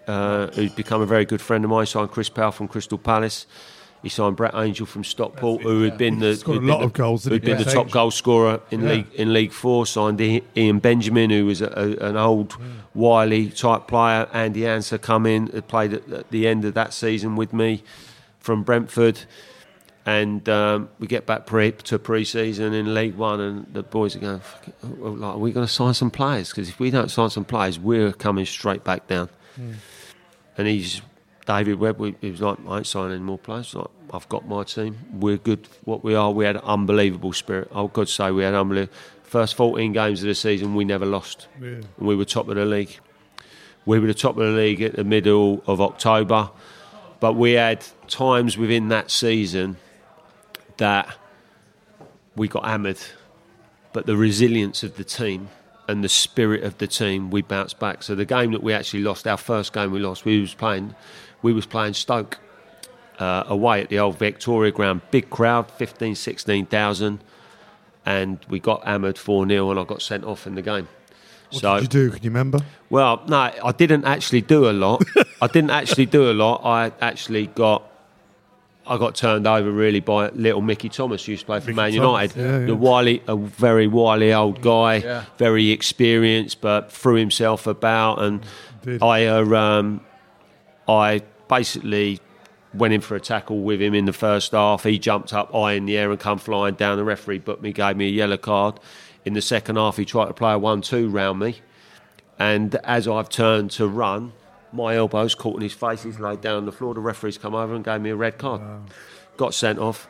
uh, 0.07 0.47
who's 0.47 0.71
become 0.73 1.01
a 1.01 1.05
very 1.05 1.25
good 1.25 1.41
friend 1.41 1.63
of 1.63 1.69
mine. 1.69 1.83
He 1.83 1.91
signed 1.91 2.09
Chris 2.09 2.29
Powell 2.29 2.51
from 2.51 2.67
Crystal 2.67 2.97
Palace. 2.97 3.45
He 4.05 4.09
signed 4.09 4.35
Brett 4.35 4.53
Angell 4.53 4.85
from 4.85 5.03
Stockport, 5.03 5.63
who 5.63 5.81
had 5.81 5.97
been 5.97 6.19
the 6.19 6.35
scored 6.35 6.59
a 6.59 6.61
lot 6.67 6.77
been 6.77 6.85
of 6.85 6.93
goals, 6.93 7.23
who'd 7.23 7.33
he, 7.33 7.39
been 7.39 7.57
the 7.57 7.63
top 7.63 7.87
Angell? 7.87 7.91
goal 8.03 8.11
scorer 8.11 8.59
in 8.69 8.81
Yeah. 8.83 8.89
league 8.91 9.07
in 9.15 9.33
League 9.33 9.51
Four. 9.51 9.87
Signed 9.87 10.21
Ian 10.21 10.77
Benjamin, 10.77 11.31
who 11.31 11.47
was 11.47 11.59
a, 11.59 11.65
a, 11.99 12.09
an 12.09 12.15
old 12.15 12.55
wily 12.93 13.49
type 13.49 13.87
player. 13.87 14.27
Andy 14.31 14.61
Ansah 14.61 15.01
come 15.01 15.25
in, 15.25 15.47
had 15.47 15.67
played 15.67 15.93
at, 15.93 16.07
at 16.11 16.29
the 16.29 16.47
end 16.47 16.65
of 16.65 16.75
that 16.75 16.93
season 16.93 17.35
with 17.35 17.51
me 17.51 17.81
from 18.39 18.61
Brentford. 18.61 19.21
And 20.05 20.47
um, 20.49 20.89
we 20.99 21.07
get 21.07 21.25
back 21.25 21.47
pre- 21.47 21.71
to 21.71 21.97
pre-season 21.97 22.75
in 22.75 22.93
League 22.93 23.15
One, 23.15 23.41
and 23.41 23.65
the 23.73 23.81
boys 23.81 24.15
are 24.15 24.19
going, 24.19 24.39
Fuck 24.39 24.67
it. 24.67 24.75
"Like, 25.01 25.33
are 25.33 25.39
we 25.39 25.51
going 25.51 25.65
to 25.65 25.73
sign 25.73 25.95
some 25.95 26.11
players? 26.11 26.49
Because 26.49 26.69
if 26.69 26.79
we 26.79 26.91
don't 26.91 27.09
sign 27.09 27.31
some 27.31 27.43
players, 27.43 27.79
we're 27.79 28.11
coming 28.13 28.45
straight 28.45 28.83
back 28.83 29.07
down." 29.07 29.29
And 30.59 30.67
he's 30.67 31.01
David 31.45 31.79
Webb. 31.79 31.99
We, 31.99 32.15
he 32.21 32.31
was 32.31 32.41
like, 32.41 32.57
"I 32.67 32.77
ain't 32.77 32.87
signing 32.87 33.13
any 33.13 33.23
more 33.23 33.37
players. 33.37 33.75
Like, 33.75 33.87
I've 34.13 34.27
got 34.29 34.47
my 34.47 34.63
team. 34.63 34.97
We're 35.13 35.37
good. 35.37 35.67
What 35.83 36.03
we 36.03 36.15
are. 36.15 36.31
We 36.31 36.45
had 36.45 36.57
unbelievable 36.57 37.33
spirit. 37.33 37.69
Oh, 37.71 37.85
I 37.85 37.89
could 37.89 38.09
say 38.09 38.31
we 38.31 38.43
had 38.43 38.53
unbelievable. 38.53 38.93
First 39.23 39.55
14 39.55 39.91
games 39.91 40.21
of 40.21 40.27
the 40.27 40.35
season, 40.35 40.75
we 40.75 40.85
never 40.85 41.05
lost. 41.05 41.47
And 41.97 42.07
we 42.07 42.15
were 42.15 42.25
top 42.25 42.47
of 42.47 42.55
the 42.55 42.65
league. 42.65 42.97
We 43.85 43.99
were 43.99 44.07
the 44.07 44.13
top 44.13 44.37
of 44.37 44.43
the 44.43 44.57
league 44.57 44.81
at 44.81 44.95
the 44.95 45.03
middle 45.03 45.63
of 45.67 45.81
October, 45.81 46.49
but 47.19 47.33
we 47.33 47.53
had 47.53 47.85
times 48.07 48.57
within 48.57 48.87
that 48.89 49.11
season 49.11 49.77
that 50.77 51.15
we 52.35 52.47
got 52.47 52.65
hammered, 52.65 52.99
but 53.93 54.05
the 54.05 54.17
resilience 54.17 54.83
of 54.83 54.97
the 54.97 55.03
team 55.03 55.49
and 55.87 56.03
the 56.03 56.09
spirit 56.09 56.63
of 56.63 56.77
the 56.79 56.87
team, 56.87 57.29
we 57.29 57.41
bounced 57.41 57.79
back. 57.79 58.03
So 58.03 58.15
the 58.15 58.25
game 58.25 58.51
that 58.51 58.63
we 58.63 58.73
actually 58.73 59.03
lost, 59.03 59.27
our 59.27 59.37
first 59.37 59.71
game 59.71 59.91
we 59.91 59.99
lost, 59.99 60.25
we 60.25 60.41
was 60.41 60.53
playing, 60.53 60.95
we 61.45 61.53
was 61.53 61.67
playing 61.67 61.93
Stoke 61.93 62.39
uh, 63.19 63.43
away 63.45 63.79
at 63.79 63.89
the 63.89 63.99
old 63.99 64.17
Victoria 64.17 64.71
Ground, 64.71 65.01
big 65.11 65.29
crowd, 65.29 65.69
15, 65.69 66.15
16,000, 66.15 67.23
and 68.03 68.39
we 68.49 68.59
got 68.59 68.83
hammered 68.83 69.19
4 69.19 69.47
0 69.47 69.69
and 69.69 69.79
I 69.79 69.83
got 69.83 70.01
sent 70.01 70.23
off 70.23 70.47
in 70.47 70.55
the 70.55 70.63
game. 70.63 70.87
What 71.51 71.61
so 71.61 71.73
did 71.75 71.83
you 71.83 71.87
do? 71.87 72.11
Can 72.15 72.23
you 72.23 72.31
remember? 72.31 72.61
well, 72.89 73.21
no, 73.27 73.51
I 73.63 73.71
didn't 73.77 74.05
actually 74.05 74.41
do 74.41 74.67
a 74.67 74.73
lot. 74.73 75.03
I 75.41 75.45
didn't 75.45 75.69
actually 75.69 76.07
do 76.07 76.31
a 76.31 76.33
lot. 76.33 76.61
I 76.65 76.91
actually 76.99 77.45
got. 77.45 77.91
I 78.87 78.97
got 78.97 79.13
turned 79.15 79.45
over 79.47 79.69
really 79.71 79.99
by 79.99 80.29
little 80.29 80.61
Mickey 80.61 80.89
Thomas, 80.89 81.25
who 81.25 81.33
used 81.33 81.41
to 81.41 81.45
play 81.45 81.59
for 81.59 81.67
Mickey 81.67 81.75
Man 81.75 81.91
Thomas, 81.93 82.35
United. 82.35 82.39
yeah, 82.39 82.59
yeah. 82.59 82.65
The 82.65 82.75
wily, 82.75 83.21
a 83.27 83.35
very 83.35 83.87
wily 83.87 84.33
old 84.33 84.61
guy, 84.61 84.95
Yeah. 84.97 85.25
very 85.37 85.69
experienced, 85.69 86.61
but 86.61 86.91
threw 86.91 87.15
himself 87.15 87.67
about. 87.67 88.21
And 88.21 88.43
Did. 88.83 89.01
I, 89.03 89.25
uh, 89.25 89.43
um, 89.55 90.01
I 90.87 91.21
basically 91.47 92.19
went 92.73 92.93
in 92.93 93.01
for 93.01 93.15
a 93.15 93.21
tackle 93.21 93.61
with 93.61 93.81
him 93.81 93.93
in 93.93 94.05
the 94.05 94.13
first 94.13 94.51
half. 94.51 94.83
He 94.83 94.99
jumped 94.99 95.33
up, 95.33 95.53
eye 95.55 95.73
in 95.73 95.85
the 95.85 95.97
air, 95.97 96.11
and 96.11 96.19
come 96.19 96.37
flying 96.37 96.75
down. 96.75 96.97
The 96.97 97.03
referee 97.03 97.39
booked 97.39 97.61
me, 97.61 97.71
gave 97.71 97.95
me 97.95 98.07
a 98.07 98.11
yellow 98.11 98.37
card. 98.37 98.79
In 99.23 99.33
the 99.33 99.41
second 99.41 99.77
half, 99.77 99.97
he 99.97 100.05
tried 100.05 100.27
to 100.27 100.33
play 100.33 100.53
a 100.53 100.59
one-two 100.59 101.09
round 101.09 101.39
me. 101.39 101.61
And 102.37 102.75
as 102.83 103.07
I've 103.07 103.29
turned 103.29 103.71
to 103.71 103.87
run, 103.87 104.33
my 104.71 104.95
elbows 104.95 105.35
caught 105.35 105.55
in 105.55 105.61
his 105.61 105.73
face. 105.73 106.03
He's 106.03 106.19
laid 106.19 106.41
down 106.41 106.57
on 106.57 106.65
the 106.65 106.71
floor. 106.71 106.93
The 106.93 106.99
referee's 106.99 107.37
come 107.37 107.55
over 107.55 107.73
and 107.73 107.83
gave 107.83 108.01
me 108.01 108.09
a 108.09 108.15
red 108.15 108.37
card. 108.37 108.61
Got 109.37 109.53
sent 109.53 109.79
off. 109.79 110.07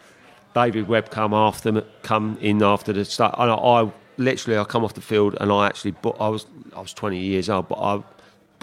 David 0.56 0.88
Webb 0.88 1.12
come 1.12 1.34
after 1.34 1.72
me, 1.72 1.84
come 2.02 2.38
in 2.42 2.64
after 2.64 2.94
the 2.94 3.06
start. 3.06 3.36
And 3.38 3.52
I, 3.52 3.56
I 3.56 3.92
literally 4.18 4.58
I 4.58 4.64
come 4.64 4.84
off 4.84 4.94
the 4.94 5.02
field 5.02 5.36
and 5.40 5.52
I 5.52 5.68
actually 5.68 5.94
I 6.04 6.30
was 6.30 6.46
I 6.76 6.80
was 6.80 6.94
20 6.94 7.20
years 7.20 7.50
old, 7.50 7.68
but 7.68 7.76
I 7.76 8.02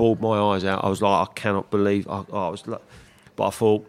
bawled 0.02 0.20
my 0.20 0.36
eyes 0.36 0.64
out. 0.64 0.84
I 0.84 0.88
was 0.88 1.00
like 1.00 1.28
I 1.28 1.32
cannot 1.34 1.70
believe. 1.70 2.08
I, 2.08 2.24
I 2.32 2.48
was 2.48 2.66
like, 2.66 2.80
but 3.36 3.46
I 3.46 3.50
thought 3.50 3.86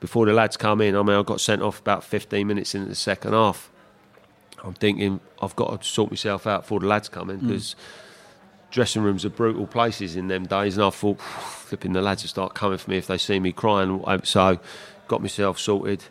before 0.00 0.24
the 0.24 0.32
lads 0.32 0.56
come 0.56 0.80
in, 0.80 0.96
I 0.96 1.02
mean 1.02 1.14
I 1.14 1.22
got 1.22 1.42
sent 1.42 1.60
off 1.60 1.78
about 1.78 2.04
15 2.04 2.46
minutes 2.46 2.74
into 2.74 2.88
the 2.88 2.94
second 2.94 3.34
half. 3.34 3.70
I'm 4.64 4.72
thinking 4.72 5.20
I've 5.42 5.54
got 5.54 5.82
to 5.82 5.86
sort 5.86 6.10
myself 6.10 6.46
out 6.46 6.62
before 6.62 6.80
the 6.80 6.86
lads 6.86 7.10
come 7.10 7.28
in 7.28 7.40
because 7.40 7.76
dressing 8.70 9.02
rooms 9.02 9.26
are 9.26 9.30
brutal 9.30 9.66
places 9.66 10.16
in 10.16 10.28
them 10.28 10.46
days, 10.46 10.78
and 10.78 10.86
I 10.86 10.88
thought 10.90 11.20
flipping 11.20 11.92
the 11.92 12.00
lads 12.00 12.22
will 12.22 12.28
start 12.30 12.54
coming 12.54 12.78
for 12.78 12.90
me 12.90 12.96
if 12.96 13.06
they 13.06 13.18
see 13.18 13.38
me 13.38 13.52
crying. 13.52 14.02
So 14.24 14.58
got 15.06 15.20
myself 15.20 15.58
sorted, 15.58 16.04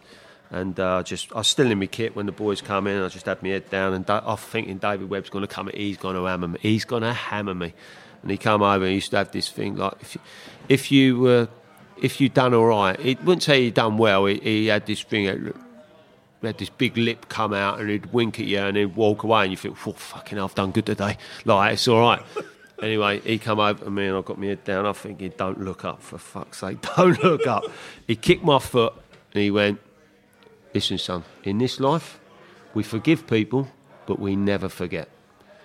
and 0.52 0.80
uh, 0.80 1.02
just 1.02 1.34
I 1.34 1.38
was 1.40 1.48
still 1.48 1.72
in 1.72 1.80
my 1.80 1.88
kit 1.88 2.16
when 2.16 2.28
the 2.28 2.32
boys 2.32 2.62
come 2.62 2.86
in. 2.86 3.02
I 3.02 3.08
just 3.08 3.26
had 3.26 3.42
my 3.42 3.50
head 3.50 3.72
down, 3.72 3.94
and 3.96 4.06
da- 4.06 4.22
I'm 4.24 4.38
thinking 4.38 4.78
David 4.78 5.10
Webb's 5.10 5.32
going 5.32 5.42
to 5.48 5.48
come. 5.56 5.68
in, 5.70 5.76
He's 5.76 5.98
going 5.98 6.16
to 6.16 6.22
hammer 6.26 6.50
me. 6.50 6.60
He's 6.62 6.86
going 6.86 7.02
to 7.02 7.14
hammer 7.14 7.56
me. 7.56 7.74
And 8.22 8.32
he 8.32 8.38
come 8.38 8.62
over. 8.62 8.84
and 8.84 8.90
He 8.90 8.96
used 8.96 9.12
to 9.12 9.18
have 9.18 9.32
this 9.32 9.50
thing 9.50 9.76
like 9.76 9.94
if 10.02 10.16
you, 10.16 10.22
if 10.70 10.92
you 10.92 11.20
were 11.20 11.48
if 12.02 12.20
you 12.20 12.30
done 12.30 12.54
all 12.54 12.66
right, 12.66 13.00
he 13.00 13.16
wouldn't 13.16 13.44
say 13.44 13.64
you 13.64 13.72
done 13.72 13.98
well. 13.98 14.26
He, 14.26 14.40
he 14.40 14.68
had 14.68 14.86
this 14.88 15.04
thing. 15.04 15.26
He 16.42 16.48
had 16.48 16.58
this 16.58 16.70
big 16.70 16.98
lip 16.98 17.30
come 17.30 17.54
out 17.54 17.80
and 17.80 17.90
he'd 17.90 18.12
wink 18.12 18.40
at 18.40 18.48
you 18.48 18.60
and 18.60 18.76
he'd 18.76 18.96
walk 18.96 19.24
away 19.24 19.44
and 19.44 19.52
you 19.52 19.58
think, 19.58 19.78
oh, 19.88 19.92
fucking 19.92 20.38
hell, 20.38 20.46
I've 20.46 20.56
done 20.56 20.72
good 20.72 20.88
today. 20.88 21.18
Like, 21.46 21.74
it's 21.74 21.88
all 21.88 22.00
right. 22.00 22.24
anyway, 22.82 23.20
he 23.20 23.38
come 23.38 23.60
over 23.60 23.86
to 23.86 23.92
me 23.92 24.08
and 24.08 24.18
I 24.18 24.22
got 24.22 24.40
my 24.40 24.48
head 24.48 24.64
down. 24.64 24.88
I'm 24.88 24.96
thinking, 24.96 25.32
don't 25.38 25.62
look 25.62 25.86
up, 25.86 26.02
for 26.02 26.18
fuck's 26.18 26.58
sake, 26.60 26.82
don't 26.98 27.24
look 27.24 27.46
up. 27.46 27.64
He 28.08 28.16
kicked 28.16 28.44
my 28.44 28.58
foot 28.58 28.94
and 29.34 29.44
he 29.44 29.52
went, 29.52 29.80
listen, 30.74 30.98
son, 30.98 31.24
in 31.44 31.60
this 31.60 31.80
life, 31.80 32.20
we 32.74 32.82
forgive 32.82 33.28
people, 33.28 33.68
but 34.08 34.20
we 34.20 34.36
never 34.36 34.70
forget. 34.70 35.10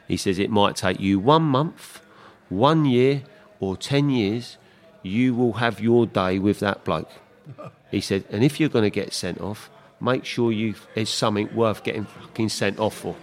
He 0.07 0.19
says 0.19 0.39
it 0.39 0.51
might 0.51 0.77
take 0.77 1.01
you 1.01 1.19
one 1.19 1.43
month, 1.43 2.01
one 2.49 2.85
year, 2.85 3.23
or 3.61 3.77
ten 3.77 4.11
years. 4.11 4.57
You 5.03 5.35
will 5.35 5.55
have 5.55 5.81
your 5.81 6.05
day 6.07 6.39
with 6.39 6.59
that 6.61 6.85
bloke. 6.85 7.11
He 7.91 8.01
said, 8.01 8.25
and 8.31 8.43
if 8.43 8.59
you're 8.59 8.69
going 8.69 8.83
to 8.83 8.91
get 8.91 9.13
sent 9.13 9.41
off, 9.41 9.71
make 10.01 10.25
sure 10.25 10.51
you 10.51 10.75
it's 10.95 11.11
something 11.11 11.55
worth 11.55 11.85
getting 11.85 12.05
fucking 12.05 12.49
sent 12.49 12.79
off 12.79 12.97
for. 12.97 13.17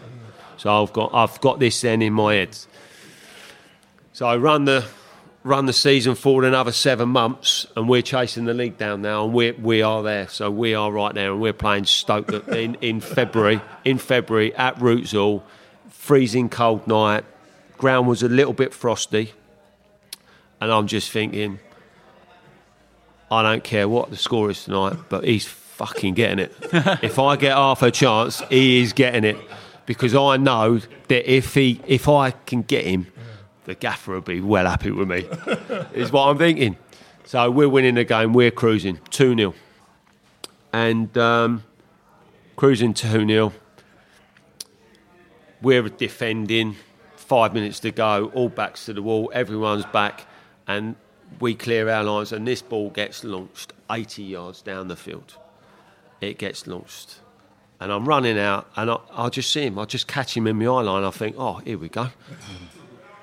So 0.57 0.81
I've 0.81 0.93
got 0.93 1.13
I've 1.13 1.39
got 1.41 1.59
this 1.59 1.81
then 1.81 2.01
in 2.01 2.13
my 2.13 2.35
head. 2.35 2.57
So 4.13 4.27
I 4.27 4.37
run 4.37 4.65
the 4.65 4.85
run 5.43 5.65
the 5.65 5.73
season 5.73 6.15
forward 6.15 6.45
another 6.45 6.71
seven 6.71 7.09
months, 7.09 7.67
and 7.75 7.89
we're 7.89 8.01
chasing 8.01 8.45
the 8.45 8.53
league 8.53 8.77
down 8.77 9.01
now, 9.01 9.25
and 9.25 9.33
we 9.33 9.51
we 9.51 9.81
are 9.81 10.03
there. 10.03 10.27
So 10.27 10.49
we 10.49 10.73
are 10.73 10.91
right 10.91 11.13
there, 11.13 11.31
and 11.31 11.41
we're 11.41 11.53
playing 11.53 11.85
Stoke 11.85 12.31
in 12.47 12.75
in 12.75 13.01
February 13.01 13.61
in 13.83 13.97
February 13.97 14.55
at 14.55 14.81
Roots 14.81 15.11
Hall, 15.11 15.43
freezing 15.89 16.49
cold 16.49 16.87
night. 16.87 17.25
Ground 17.77 18.07
was 18.07 18.23
a 18.23 18.29
little 18.29 18.53
bit 18.53 18.73
frosty, 18.73 19.33
and 20.61 20.71
I'm 20.71 20.87
just 20.87 21.11
thinking. 21.11 21.59
I 23.31 23.41
don't 23.41 23.63
care 23.63 23.89
what 23.89 24.11
the 24.11 24.17
score 24.17 24.51
is 24.51 24.63
tonight, 24.65 24.95
but 25.09 25.23
he's 25.23 25.47
fucking 25.47 26.13
getting 26.13 26.37
it. 26.37 26.55
if 27.01 27.17
I 27.17 27.35
get 27.35 27.55
half 27.55 27.81
a 27.81 27.89
chance, 27.89 28.41
he 28.49 28.79
is 28.81 28.93
getting 28.93 29.23
it 29.23 29.37
because 29.85 30.13
I 30.13 30.37
know 30.37 30.79
that 31.07 31.31
if 31.31 31.55
he, 31.55 31.81
if 31.87 32.07
I 32.07 32.31
can 32.31 32.61
get 32.61 32.85
him, 32.85 33.07
the 33.65 33.75
gaffer 33.75 34.13
will 34.13 34.21
be 34.21 34.41
well 34.41 34.65
happy 34.65 34.91
with 34.91 35.07
me. 35.07 35.25
is 35.93 36.11
what 36.11 36.27
I'm 36.27 36.37
thinking. 36.37 36.77
So 37.25 37.49
we're 37.49 37.69
winning 37.69 37.95
the 37.95 38.03
game. 38.03 38.33
We're 38.33 38.51
cruising 38.51 38.99
two 39.09 39.35
0 39.35 39.53
and 40.71 41.17
um, 41.17 41.63
cruising 42.55 42.93
two 42.93 43.27
0 43.27 43.53
We're 45.61 45.89
defending. 45.89 46.75
Five 47.33 47.55
minutes 47.55 47.79
to 47.79 47.89
go. 47.89 48.31
All 48.35 48.47
backs 48.47 48.85
to 48.85 48.93
the 48.93 49.01
wall. 49.01 49.31
Everyone's 49.33 49.85
back, 49.85 50.27
and 50.67 50.95
we 51.39 51.55
clear 51.55 51.89
our 51.89 52.03
lines. 52.03 52.31
And 52.31 52.47
this 52.47 52.61
ball 52.61 52.91
gets 52.91 53.23
launched 53.23 53.73
80 53.89 54.21
yards 54.21 54.61
down 54.61 54.87
the 54.87 54.95
field. 54.95 55.35
It 56.21 56.37
gets 56.37 56.67
launched, 56.67 57.21
and 57.79 57.91
I'm 57.91 58.07
running 58.07 58.37
out, 58.37 58.69
and 58.75 58.91
I, 58.91 58.97
I 59.11 59.29
just 59.29 59.51
see 59.51 59.63
him. 59.63 59.79
I 59.79 59.85
just 59.85 60.07
catch 60.07 60.37
him 60.37 60.45
in 60.45 60.59
my 60.59 60.65
eye 60.65 60.81
line. 60.83 61.03
I 61.03 61.09
think, 61.09 61.35
oh, 61.39 61.55
here 61.55 61.79
we 61.79 61.89
go 61.89 62.09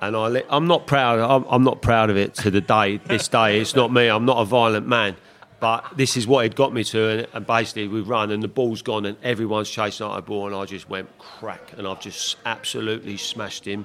and 0.00 0.16
I, 0.16 0.42
I'm 0.48 0.66
not 0.66 0.88
proud. 0.88 1.20
I'm, 1.20 1.44
I'm 1.48 1.62
not 1.62 1.80
proud 1.80 2.10
of 2.10 2.16
it 2.16 2.34
to 2.34 2.50
the 2.50 2.60
day. 2.60 2.96
This 2.96 3.28
day, 3.28 3.60
it's 3.60 3.76
not 3.76 3.92
me. 3.92 4.08
I'm 4.08 4.24
not 4.24 4.38
a 4.38 4.44
violent 4.44 4.88
man, 4.88 5.14
but 5.60 5.84
this 5.96 6.16
is 6.16 6.26
what 6.26 6.44
it 6.46 6.54
got 6.54 6.72
me 6.72 6.82
to. 6.84 7.08
And, 7.08 7.26
and 7.34 7.46
basically, 7.46 7.88
we 7.88 8.00
run, 8.00 8.30
and 8.30 8.42
the 8.42 8.48
ball's 8.48 8.82
gone, 8.82 9.04
and 9.06 9.16
everyone's 9.22 9.68
chasing 9.70 10.06
after 10.06 10.20
the 10.22 10.26
ball, 10.26 10.46
and 10.46 10.56
I 10.56 10.64
just 10.64 10.88
went 10.88 11.08
crack, 11.18 11.72
and 11.76 11.86
I've 11.86 12.00
just 12.00 12.36
absolutely 12.46 13.16
smashed 13.16 13.64
him 13.66 13.84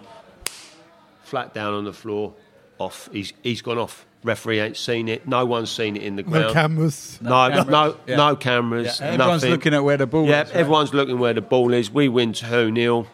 flat 1.23 1.53
down 1.53 1.73
on 1.73 1.83
the 1.85 1.93
floor. 1.93 2.33
Off. 2.77 3.07
He's 3.13 3.31
he's 3.41 3.61
gone 3.61 3.77
off. 3.77 4.05
Referee 4.23 4.59
ain't 4.59 4.75
seen 4.75 5.07
it. 5.07 5.25
No 5.27 5.45
one's 5.45 5.71
seen 5.71 5.95
it 5.95 6.01
in 6.03 6.15
the 6.17 6.23
ground. 6.23 6.47
No 6.47 6.51
ground. 6.51 6.53
cameras. 6.75 7.19
No, 7.21 7.47
no, 7.47 7.63
cameras. 7.63 7.67
no, 7.69 7.95
Yeah. 8.29 8.35
cameras. 8.35 8.99
Yeah, 8.99 9.05
everyone's 9.07 9.43
nothing. 9.43 9.51
looking 9.51 9.73
at 9.75 9.83
where 9.83 9.97
the 9.97 10.07
ball 10.07 10.25
Yeah, 10.25 10.41
is, 10.43 10.49
right? 10.49 10.55
everyone's 10.57 10.93
looking 10.93 11.19
where 11.19 11.33
the 11.33 11.41
ball 11.41 11.73
is. 11.73 11.89
We 11.91 12.09
win 12.09 12.33
2 12.33 12.73
0. 12.75 13.07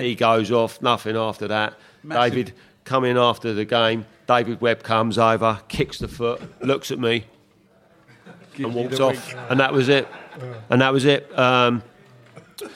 He 0.00 0.14
goes 0.16 0.50
off, 0.50 0.82
nothing 0.82 1.16
after 1.16 1.48
that. 1.48 1.74
Massive. 2.02 2.32
David 2.34 2.52
coming 2.84 3.16
after 3.16 3.54
the 3.54 3.64
game. 3.64 4.04
David 4.26 4.60
Webb 4.60 4.82
comes 4.82 5.16
over, 5.18 5.60
kicks 5.68 5.98
the 5.98 6.08
foot, 6.08 6.42
looks 6.60 6.90
at 6.90 6.98
me, 6.98 7.24
and 8.58 8.74
walked 8.74 8.98
walks 8.98 8.98
the 8.98 9.34
off. 9.34 9.50
And 9.50 9.60
that 9.60 9.72
was 9.72 9.88
it. 9.88 10.08
And 10.70 10.80
that 10.80 10.92
was 10.92 11.04
it. 11.04 11.36
Um, 11.38 11.82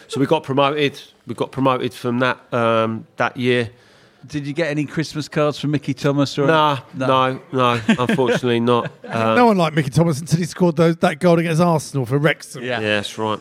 so 0.09 0.21
we 0.21 0.27
got 0.27 0.43
promoted. 0.43 1.01
We 1.27 1.35
got 1.35 1.53
promoted 1.53 1.95
from 1.95 2.19
that 2.21 2.53
um, 2.53 3.07
that 3.17 3.37
year. 3.37 3.71
Did 4.27 4.47
you 4.47 4.53
get 4.53 4.69
any 4.69 4.85
Christmas 4.85 5.29
cards 5.29 5.59
from 5.59 5.71
Mickey 5.71 5.95
Thomas? 5.95 6.39
Or 6.39 6.47
Nah, 6.47 6.81
no, 6.95 7.41
no, 7.53 7.81
unfortunately 7.89 8.61
not. 8.73 8.91
Um, 9.05 9.37
no 9.37 9.47
one 9.47 9.57
liked 9.57 9.75
Mickey 9.75 9.89
Thomas 9.89 10.21
until 10.21 10.39
he 10.39 10.45
scored 10.45 10.77
those, 10.77 10.97
that 10.99 11.21
goal 11.21 11.39
against 11.39 11.63
Arsenal 11.63 12.05
for 12.05 12.19
Wrexham. 12.19 12.63
Yeah. 12.63 12.81
yeah, 12.81 12.97
that's 12.97 13.17
right. 13.17 13.41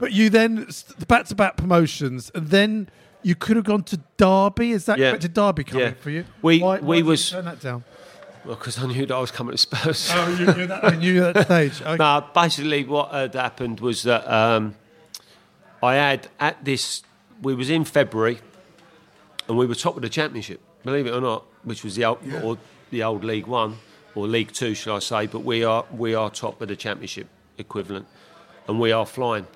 But 0.00 0.12
you 0.12 0.30
then 0.30 0.66
back 1.06 1.26
to 1.26 1.34
back 1.34 1.58
promotions, 1.58 2.30
and 2.34 2.48
then 2.48 2.88
you 3.22 3.34
could 3.34 3.56
have 3.56 3.64
gone 3.64 3.82
to 3.84 4.00
Derby. 4.16 4.72
Is 4.72 4.86
that 4.86 4.98
Yeah. 4.98 5.10
correct? 5.10 5.22
Did 5.22 5.34
Derby 5.34 5.64
coming 5.64 5.86
Yeah. 5.86 5.92
for 6.00 6.10
you? 6.10 6.24
We- 6.42 6.60
why, 6.60 6.78
we 6.78 7.02
why 7.02 7.08
was- 7.08 7.30
turn 7.30 7.44
that 7.46 7.60
down. 7.60 7.84
Well, 8.44 8.56
because 8.56 8.78
I 8.78 8.86
knew 8.86 9.04
that 9.04 9.14
I 9.14 9.20
was 9.20 9.30
coming 9.30 9.52
to 9.52 9.58
Spurs. 9.58 10.10
Oh, 10.14 10.28
you 10.30 10.46
knew 10.54 10.66
that. 10.66 10.82
I 10.82 10.96
knew 10.96 11.20
that 11.20 11.44
stage. 11.44 11.80
Okay. 11.86 11.96
No, 11.96 12.24
basically 12.34 12.84
what 12.84 13.12
had 13.12 13.34
happened 13.34 13.80
was 13.80 14.02
that 14.04 14.26
um, 14.32 14.74
I 15.82 15.94
had 15.96 16.28
at 16.38 16.64
this. 16.64 17.02
We 17.42 17.54
was 17.54 17.68
in 17.68 17.84
February, 17.84 18.38
and 19.48 19.58
we 19.58 19.66
were 19.66 19.74
top 19.74 19.96
of 19.96 20.02
the 20.02 20.08
championship. 20.08 20.60
Believe 20.84 21.06
it 21.06 21.10
or 21.10 21.20
not, 21.20 21.44
which 21.64 21.84
was 21.84 21.96
the 21.96 22.06
old, 22.06 22.18
or 22.42 22.56
the 22.90 23.02
old 23.02 23.24
League 23.24 23.46
One 23.46 23.76
or 24.14 24.26
League 24.26 24.52
Two, 24.52 24.74
should 24.74 24.94
I 24.94 25.00
say? 25.00 25.26
But 25.26 25.40
we 25.40 25.62
are 25.62 25.84
we 25.94 26.14
are 26.14 26.30
top 26.30 26.62
of 26.62 26.68
the 26.68 26.76
championship 26.76 27.28
equivalent, 27.58 28.06
and 28.68 28.80
we 28.80 28.90
are 28.90 29.04
flying. 29.04 29.46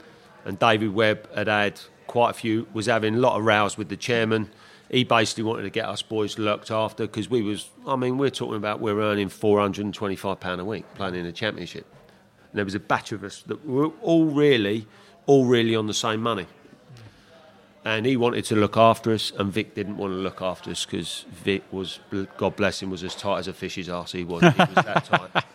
And 0.45 0.59
David 0.59 0.93
Webb 0.95 1.35
had 1.35 1.47
had 1.49 1.81
quite 2.07 2.31
a 2.31 2.35
few. 2.35 2.67
Was 2.73 2.87
having 2.87 3.17
a 3.17 3.19
lot 3.19 3.39
of 3.39 3.45
rows 3.45 3.77
with 3.77 3.89
the 3.89 3.97
chairman. 3.97 4.51
He 4.91 5.03
basically 5.03 5.45
wanted 5.45 5.63
to 5.63 5.71
get 5.71 5.87
us 5.87 6.03
boys 6.03 6.39
looked 6.39 6.71
after 6.71 7.07
because 7.07 7.29
we 7.29 7.43
was. 7.43 7.71
I 7.87 7.97
mean, 7.97 8.19
we're 8.19 8.31
talking 8.31 8.57
about 8.57 8.81
we're 8.81 9.01
earning 9.01 9.29
four 9.29 9.61
hundred 9.61 9.85
and 9.85 9.95
twenty-five 9.95 10.41
pound 10.41 10.61
a 10.61 10.65
week 10.65 10.85
playing 10.95 11.15
in 11.15 11.25
the 11.25 11.33
championship. 11.33 11.87
And 12.51 12.59
there 12.59 12.65
was 12.65 12.75
a 12.75 12.81
batch 12.81 13.13
of 13.13 13.25
us 13.25 13.43
that 13.47 13.67
were 13.67 13.91
all 14.03 14.27
really, 14.27 14.87
all 15.27 15.47
really 15.47 15.75
on 15.75 15.87
the 15.87 15.95
same 15.95 16.21
money. 16.21 16.47
And 17.87 18.07
he 18.07 18.17
wanted 18.17 18.47
to 18.47 18.57
look 18.57 18.79
after 18.79 19.13
us, 19.13 19.31
and 19.39 19.53
Vic 19.53 19.75
didn't 19.75 19.99
want 19.99 20.13
to 20.13 20.17
look 20.17 20.41
after 20.41 20.71
us 20.71 20.87
because 20.87 21.27
Vic 21.31 21.63
was, 21.71 22.01
God 22.39 22.57
bless 22.57 22.83
him, 22.83 22.89
was 22.89 23.05
as 23.05 23.15
tight 23.15 23.41
as 23.41 23.49
a 23.49 23.53
fish's 23.53 23.91
ass. 23.91 24.13
He 24.13 24.25
was, 24.25 24.41
he 24.41 24.49
was 24.49 24.85
that 24.85 25.05
tight. 25.05 25.45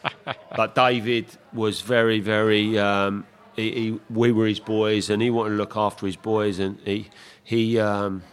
But 0.56 0.76
David 0.76 1.26
was 1.54 1.82
very, 1.82 2.20
very. 2.20 2.78
Um, 2.78 3.26
he, 3.60 3.72
he, 3.72 4.00
we 4.10 4.32
were 4.32 4.48
his 4.48 4.60
boys, 4.60 5.10
and 5.10 5.22
he 5.22 5.30
wanted 5.30 5.52
to 5.52 5.56
look 5.56 5.76
after 5.76 6.06
his 6.06 6.16
boys, 6.16 6.60
and 6.60 6.80
he, 6.86 7.10
he, 7.44 7.80
um, 7.80 8.24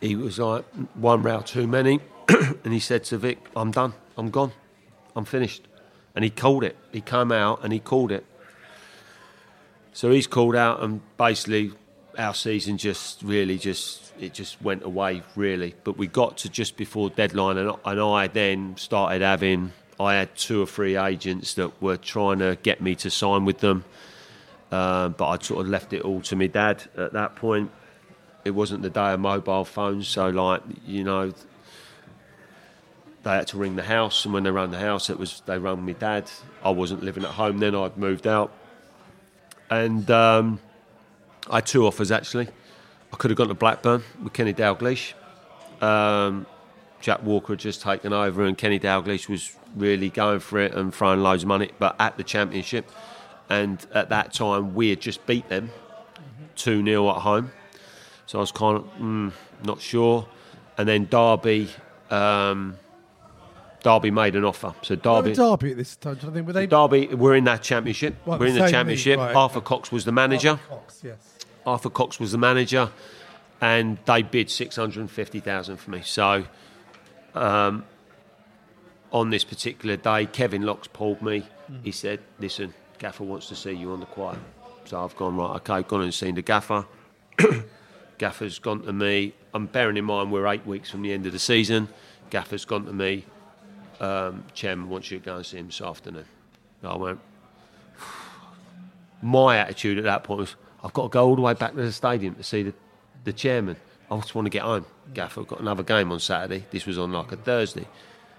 he 0.00 0.16
was 0.16 0.38
like 0.38 0.64
one 0.94 1.22
row 1.22 1.40
too 1.40 1.66
many, 1.66 2.00
and 2.28 2.72
he 2.72 2.80
said 2.80 3.04
to 3.04 3.18
Vic, 3.18 3.38
"I'm 3.56 3.70
done. 3.70 3.94
I'm 4.16 4.30
gone. 4.30 4.52
I'm 5.16 5.24
finished." 5.24 5.66
And 6.14 6.24
he 6.24 6.30
called 6.30 6.64
it. 6.64 6.76
He 6.92 7.00
came 7.00 7.30
out 7.30 7.60
and 7.62 7.72
he 7.72 7.78
called 7.78 8.10
it. 8.10 8.26
So 9.92 10.10
he's 10.10 10.26
called 10.26 10.56
out, 10.56 10.82
and 10.82 11.00
basically 11.16 11.72
our 12.16 12.34
season 12.34 12.76
just 12.78 13.22
really 13.22 13.58
just 13.58 14.12
it 14.18 14.34
just 14.34 14.60
went 14.60 14.84
away 14.84 15.22
really. 15.36 15.74
But 15.84 15.96
we 15.96 16.08
got 16.08 16.38
to 16.38 16.48
just 16.48 16.76
before 16.76 17.10
deadline, 17.10 17.58
and, 17.58 17.72
and 17.84 18.00
I 18.00 18.26
then 18.26 18.76
started 18.76 19.22
having 19.22 19.72
I 20.00 20.14
had 20.14 20.36
two 20.36 20.62
or 20.62 20.66
three 20.66 20.96
agents 20.96 21.54
that 21.54 21.82
were 21.82 21.96
trying 21.96 22.38
to 22.38 22.56
get 22.62 22.80
me 22.80 22.94
to 22.96 23.10
sign 23.10 23.44
with 23.44 23.58
them, 23.58 23.84
um, 24.70 25.14
but 25.18 25.28
I 25.28 25.38
sort 25.42 25.60
of 25.62 25.68
left 25.68 25.92
it 25.92 26.02
all 26.02 26.20
to 26.22 26.36
my 26.36 26.46
dad 26.46 26.84
at 26.96 27.12
that 27.14 27.36
point. 27.36 27.70
It 28.44 28.52
wasn't 28.52 28.82
the 28.82 28.90
day 28.90 29.12
of 29.12 29.20
mobile 29.20 29.64
phones, 29.64 30.08
so 30.08 30.28
like 30.28 30.62
you 30.86 31.04
know. 31.04 31.32
They 33.24 33.30
had 33.34 33.48
to 33.48 33.58
ring 33.58 33.74
the 33.74 33.82
house, 33.82 34.24
and 34.24 34.32
when 34.32 34.44
they 34.44 34.50
rang 34.50 34.70
the 34.70 34.78
house, 34.78 35.10
it 35.10 35.18
was 35.18 35.42
they 35.44 35.58
rang 35.58 35.84
my 35.84 35.92
dad. 35.92 36.30
I 36.64 36.70
wasn't 36.70 37.02
living 37.02 37.24
at 37.24 37.30
home 37.30 37.58
then; 37.58 37.74
I'd 37.74 37.96
moved 37.98 38.26
out, 38.28 38.52
and 39.68 40.08
um, 40.10 40.60
I 41.50 41.56
had 41.56 41.66
two 41.66 41.84
offers 41.84 42.12
actually. 42.12 42.48
I 43.12 43.16
could 43.16 43.30
have 43.30 43.38
gone 43.38 43.48
to 43.48 43.54
Blackburn 43.54 44.04
with 44.22 44.32
Kenny 44.32 44.54
Dalglish. 44.54 45.14
Um, 45.82 46.46
Jack 47.00 47.22
Walker 47.22 47.54
had 47.54 47.60
just 47.60 47.82
taken 47.82 48.12
over, 48.12 48.44
and 48.44 48.56
Kenny 48.56 48.78
Dalglish 48.78 49.28
was 49.28 49.57
really 49.76 50.10
going 50.10 50.40
for 50.40 50.58
it 50.58 50.74
and 50.74 50.94
throwing 50.94 51.20
loads 51.20 51.42
of 51.42 51.48
money, 51.48 51.70
but 51.78 51.96
at 51.98 52.16
the 52.16 52.24
Championship. 52.24 52.90
And 53.50 53.84
at 53.94 54.10
that 54.10 54.32
time, 54.32 54.74
we 54.74 54.90
had 54.90 55.00
just 55.00 55.24
beat 55.26 55.48
them 55.48 55.70
2 56.56 56.84
0 56.84 57.08
at 57.10 57.16
home. 57.16 57.50
So 58.26 58.38
I 58.38 58.40
was 58.40 58.52
kind 58.52 58.76
of 58.76 58.84
mm, 58.98 59.32
not 59.64 59.80
sure. 59.80 60.28
And 60.76 60.86
then 60.86 61.06
Derby, 61.06 61.70
um, 62.10 62.76
Derby 63.82 64.10
made 64.10 64.36
an 64.36 64.44
offer. 64.44 64.74
So 64.82 64.96
Derby, 64.96 65.32
Derby 65.32 65.70
at 65.70 65.76
this 65.78 65.96
time? 65.96 66.18
I 66.22 66.30
think 66.30 66.46
were 66.46 66.52
they 66.52 66.66
Derby, 66.66 67.06
we're 67.08 67.36
in 67.36 67.44
that 67.44 67.62
championship. 67.62 68.16
Right, 68.26 68.38
we're 68.38 68.46
in 68.46 68.54
the 68.54 68.68
championship. 68.68 69.18
right. 69.18 69.34
Arthur 69.34 69.60
Cox 69.60 69.90
was 69.90 70.04
the 70.04 70.12
manager. 70.12 70.58
Cox, 70.68 71.00
yes. 71.02 71.16
Arthur 71.66 71.90
Cox 71.90 72.20
was 72.20 72.32
the 72.32 72.38
manager, 72.38 72.90
and 73.60 73.98
they 74.04 74.22
bid 74.22 74.50
six 74.50 74.76
hundred 74.76 75.00
and 75.00 75.10
fifty 75.10 75.40
thousand 75.40 75.78
for 75.78 75.90
me. 75.90 76.02
So, 76.04 76.44
um, 77.34 77.84
on 79.12 79.30
this 79.30 79.44
particular 79.44 79.96
day, 79.96 80.26
Kevin 80.26 80.62
Lock's 80.62 80.88
pulled 80.88 81.22
me. 81.22 81.46
He 81.82 81.92
said, 81.92 82.20
"Listen, 82.38 82.74
Gaffer 82.98 83.24
wants 83.24 83.48
to 83.48 83.56
see 83.56 83.72
you 83.72 83.92
on 83.92 84.00
the 84.00 84.06
quiet." 84.06 84.38
So 84.84 85.02
I've 85.02 85.16
gone 85.16 85.36
right. 85.36 85.56
Okay, 85.56 85.82
gone 85.82 86.02
and 86.02 86.14
seen 86.14 86.34
the 86.34 86.42
Gaffer. 86.42 86.86
Gaffer's 88.18 88.58
gone 88.58 88.82
to 88.82 88.92
me. 88.92 89.34
I'm 89.52 89.66
bearing 89.66 89.96
in 89.96 90.04
mind 90.04 90.32
we're 90.32 90.46
eight 90.46 90.66
weeks 90.66 90.90
from 90.90 91.02
the 91.02 91.12
end 91.12 91.26
of 91.26 91.32
the 91.32 91.38
season. 91.38 91.88
Gaffer's 92.30 92.64
gone 92.64 92.86
to 92.86 92.92
me. 92.92 93.24
Um, 94.00 94.44
Chairman 94.54 94.88
wants 94.88 95.10
you 95.10 95.18
to 95.18 95.24
go 95.24 95.36
and 95.36 95.46
see 95.46 95.58
him 95.58 95.66
this 95.66 95.80
afternoon. 95.80 96.24
I 96.82 96.96
went. 96.96 97.20
My 99.22 99.58
attitude 99.58 99.98
at 99.98 100.04
that 100.04 100.24
point 100.24 100.40
was, 100.40 100.56
I've 100.82 100.92
got 100.92 101.04
to 101.04 101.08
go 101.08 101.26
all 101.26 101.36
the 101.36 101.42
way 101.42 101.54
back 101.54 101.74
to 101.74 101.82
the 101.82 101.92
stadium 101.92 102.34
to 102.36 102.42
see 102.42 102.62
the, 102.62 102.74
the 103.24 103.32
chairman. 103.32 103.76
I 104.10 104.16
just 104.16 104.34
want 104.34 104.46
to 104.46 104.50
get 104.50 104.62
home. 104.62 104.86
Gaffer, 105.12 105.40
I've 105.40 105.48
got 105.48 105.60
another 105.60 105.82
game 105.82 106.12
on 106.12 106.20
Saturday. 106.20 106.64
This 106.70 106.86
was 106.86 106.98
on 106.98 107.12
like 107.12 107.32
a 107.32 107.36
Thursday. 107.36 107.86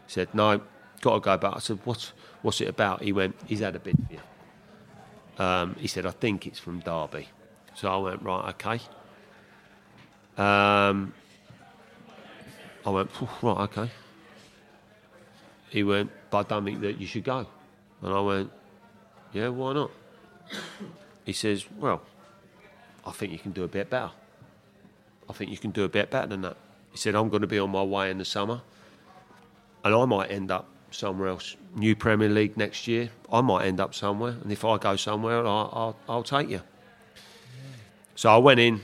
Said, 0.09 0.33
No, 0.33 0.59
got 1.01 1.13
to 1.13 1.19
go 1.19 1.37
back. 1.37 1.53
I 1.55 1.59
said, 1.59 1.79
What's, 1.83 2.13
what's 2.41 2.59
it 2.61 2.67
about? 2.67 3.03
He 3.03 3.13
went, 3.13 3.35
He's 3.45 3.59
had 3.59 3.75
a 3.75 3.79
bid 3.79 3.95
for 3.95 4.13
you. 4.13 5.45
Um, 5.45 5.75
he 5.79 5.87
said, 5.87 6.05
I 6.05 6.11
think 6.11 6.47
it's 6.47 6.57
from 6.57 6.79
Derby. 6.79 7.29
So 7.75 7.93
I 7.93 7.97
went, 7.97 8.23
Right, 8.23 8.49
okay. 8.49 8.81
Um, 10.35 11.13
I 12.85 12.89
went, 12.89 13.11
Right, 13.43 13.57
okay. 13.69 13.91
He 15.69 15.83
went, 15.83 16.11
But 16.31 16.39
I 16.39 16.43
don't 16.49 16.65
think 16.65 16.81
that 16.81 16.99
you 16.99 17.05
should 17.05 17.23
go. 17.23 17.45
And 18.01 18.11
I 18.11 18.19
went, 18.19 18.51
Yeah, 19.31 19.49
why 19.49 19.73
not? 19.73 19.91
He 21.23 21.33
says, 21.33 21.65
Well, 21.77 22.01
I 23.05 23.11
think 23.11 23.31
you 23.31 23.37
can 23.37 23.51
do 23.51 23.63
a 23.63 23.67
bit 23.67 23.91
better. 23.91 24.09
I 25.29 25.33
think 25.33 25.51
you 25.51 25.57
can 25.57 25.69
do 25.69 25.83
a 25.83 25.89
bit 25.89 26.09
better 26.09 26.25
than 26.25 26.41
that. 26.41 26.57
He 26.91 26.97
said, 26.97 27.13
I'm 27.13 27.29
going 27.29 27.41
to 27.41 27.47
be 27.47 27.59
on 27.59 27.69
my 27.69 27.83
way 27.83 28.09
in 28.09 28.17
the 28.17 28.25
summer 28.25 28.61
and 29.83 29.95
I 29.95 30.05
might 30.05 30.31
end 30.31 30.51
up 30.51 30.67
somewhere 30.91 31.29
else. 31.29 31.55
New 31.75 31.95
Premier 31.95 32.29
League 32.29 32.57
next 32.57 32.87
year, 32.87 33.09
I 33.31 33.41
might 33.41 33.65
end 33.65 33.79
up 33.79 33.93
somewhere. 33.93 34.35
And 34.41 34.51
if 34.51 34.65
I 34.65 34.77
go 34.77 34.95
somewhere, 34.95 35.45
I'll, 35.45 35.69
I'll, 35.73 35.95
I'll 36.07 36.23
take 36.23 36.49
you. 36.49 36.61
So 38.15 38.29
I 38.29 38.37
went 38.37 38.59
in. 38.59 38.81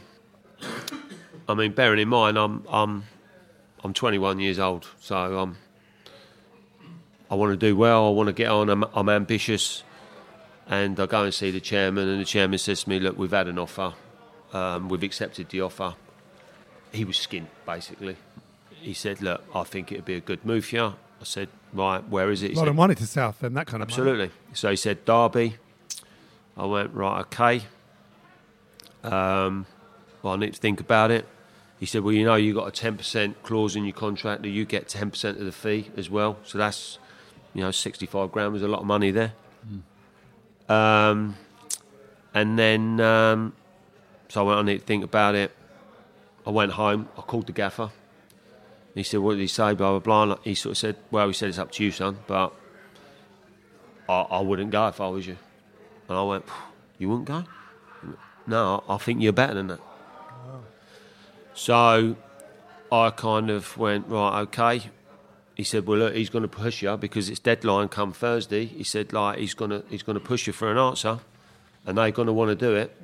I 1.47 1.53
mean, 1.53 1.73
bearing 1.73 1.99
in 1.99 2.07
mind, 2.07 2.37
I'm 2.37 2.63
I'm 2.69 3.03
I'm 3.83 3.93
21 3.93 4.39
years 4.39 4.57
old, 4.57 4.87
so 4.99 5.15
I'm 5.15 5.57
I 7.29 7.35
want 7.35 7.51
to 7.51 7.57
do 7.57 7.75
well. 7.75 8.07
I 8.07 8.09
want 8.11 8.27
to 8.27 8.33
get 8.33 8.49
on. 8.49 8.69
I'm, 8.69 8.83
I'm 8.93 9.09
ambitious, 9.09 9.83
and 10.67 10.99
I 10.99 11.05
go 11.05 11.23
and 11.23 11.33
see 11.33 11.51
the 11.51 11.59
chairman, 11.59 12.07
and 12.07 12.21
the 12.21 12.25
chairman 12.25 12.57
says 12.59 12.83
to 12.83 12.89
me, 12.89 12.99
"Look, 12.99 13.17
we've 13.17 13.31
had 13.31 13.47
an 13.47 13.59
offer. 13.59 13.93
Um, 14.53 14.89
we've 14.89 15.03
accepted 15.03 15.49
the 15.49 15.61
offer." 15.61 15.95
He 16.91 17.03
was 17.03 17.17
skinned, 17.17 17.49
basically. 17.65 18.15
He 18.85 18.93
said, 18.93 19.21
"Look, 19.21 19.43
I 19.53 19.63
think 19.63 19.91
it'd 19.91 20.05
be 20.05 20.15
a 20.15 20.21
good 20.21 20.45
move 20.45 20.65
for 20.65 20.75
you." 20.75 20.85
I 20.85 21.23
said, 21.23 21.49
"Right, 21.73 22.07
where 22.07 22.29
is 22.29 22.43
it?" 22.43 22.51
He 22.51 22.53
A 22.53 22.57
lot 22.57 22.61
said, 22.65 22.69
of 22.69 22.75
money 22.75 22.95
to 22.95 23.07
Southend, 23.07 23.57
that 23.57 23.67
kind 23.67 23.81
of 23.81 23.89
money. 23.89 23.99
Absolutely. 23.99 24.31
So 24.53 24.69
he 24.69 24.75
said 24.75 25.03
Derby. 25.05 25.57
I 26.55 26.65
went 26.65 26.93
right, 26.93 27.19
okay. 27.21 27.63
Um, 29.03 29.65
well, 30.21 30.35
I 30.35 30.37
need 30.37 30.53
to 30.53 30.59
think 30.59 30.79
about 30.79 31.11
it. 31.11 31.25
He 31.79 31.85
said, 31.85 32.01
well, 32.03 32.13
you 32.13 32.23
know, 32.23 32.35
you 32.35 32.53
got 32.53 32.67
a 32.67 32.71
ten 32.71 32.95
percent 32.95 33.41
clause 33.43 33.75
in 33.75 33.83
your 33.83 33.93
contract 33.93 34.43
that 34.43 34.49
you 34.49 34.65
get 34.65 34.87
ten 34.87 35.11
percent 35.11 35.37
of 35.39 35.45
the 35.45 35.51
fee 35.51 35.91
as 35.97 36.09
well. 36.09 36.37
So 36.45 36.57
that's, 36.57 36.97
you 37.53 37.61
know, 37.61 37.71
sixty-five 37.71 38.31
grand 38.31 38.53
was 38.53 38.61
a 38.61 38.67
lot 38.67 38.79
of 38.81 38.85
money 38.85 39.11
there. 39.11 39.33
Um, 40.69 41.35
and 42.33 42.57
then, 42.57 42.99
um, 43.01 43.53
so 44.29 44.41
I 44.41 44.43
went. 44.47 44.59
I 44.59 44.63
need 44.71 44.79
to 44.79 44.85
think 44.85 45.03
about 45.03 45.35
it. 45.35 45.51
I 46.47 46.51
went 46.51 46.71
home. 46.73 47.09
I 47.17 47.21
called 47.21 47.47
the 47.47 47.53
gaffer. 47.53 47.91
He 48.95 49.03
said, 49.03 49.19
"What 49.19 49.33
did 49.33 49.41
he 49.41 49.47
say?" 49.47 49.73
Blah 49.73 49.99
blah 49.99 49.99
blah. 49.99 50.23
And 50.23 50.41
he 50.43 50.55
sort 50.55 50.71
of 50.71 50.77
said, 50.77 50.95
"Well, 51.11 51.27
he 51.27 51.33
said 51.33 51.49
it's 51.49 51.59
up 51.59 51.71
to 51.73 51.83
you, 51.83 51.91
son, 51.91 52.17
but 52.25 52.53
I, 54.09 54.21
I 54.21 54.39
wouldn't 54.41 54.71
go 54.71 54.87
if 54.87 54.99
I 54.99 55.07
was 55.09 55.27
you." 55.27 55.37
And 56.09 56.17
I 56.17 56.23
went, 56.23 56.45
"You 56.97 57.09
wouldn't 57.09 57.27
go?" 57.27 57.43
No, 58.47 58.83
I 58.87 58.97
think 58.97 59.21
you're 59.21 59.33
better 59.33 59.55
than 59.55 59.67
that. 59.67 59.81
So 61.55 62.15
I 62.91 63.09
kind 63.09 63.49
of 63.49 63.77
went, 63.77 64.07
right, 64.07 64.41
okay. 64.41 64.81
He 65.55 65.63
said, 65.63 65.87
well, 65.87 65.97
look, 65.97 66.13
he's 66.13 66.29
going 66.29 66.43
to 66.43 66.49
push 66.49 66.81
you 66.81 66.95
because 66.97 67.29
it's 67.29 67.39
deadline 67.39 67.87
come 67.87 68.11
Thursday. 68.11 68.65
He 68.65 68.83
said, 68.83 69.13
like, 69.13 69.39
he's 69.39 69.53
going 69.53 69.71
to 69.71 69.83
he's 69.89 70.03
going 70.03 70.17
to 70.17 70.23
push 70.23 70.47
you 70.47 70.53
for 70.53 70.69
an 70.69 70.77
answer, 70.77 71.19
and 71.85 71.97
they're 71.97 72.11
going 72.11 72.27
to 72.27 72.33
want 72.33 72.49
to 72.49 72.55
do 72.55 72.75
it. 72.75 72.95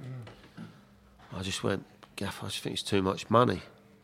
I 1.33 1.41
just 1.43 1.63
went, 1.63 1.85
Gaff, 2.17 2.43
I 2.43 2.47
just 2.47 2.59
think 2.59 2.73
it's 2.73 2.83
too 2.83 3.01
much 3.01 3.29
money. 3.29 3.61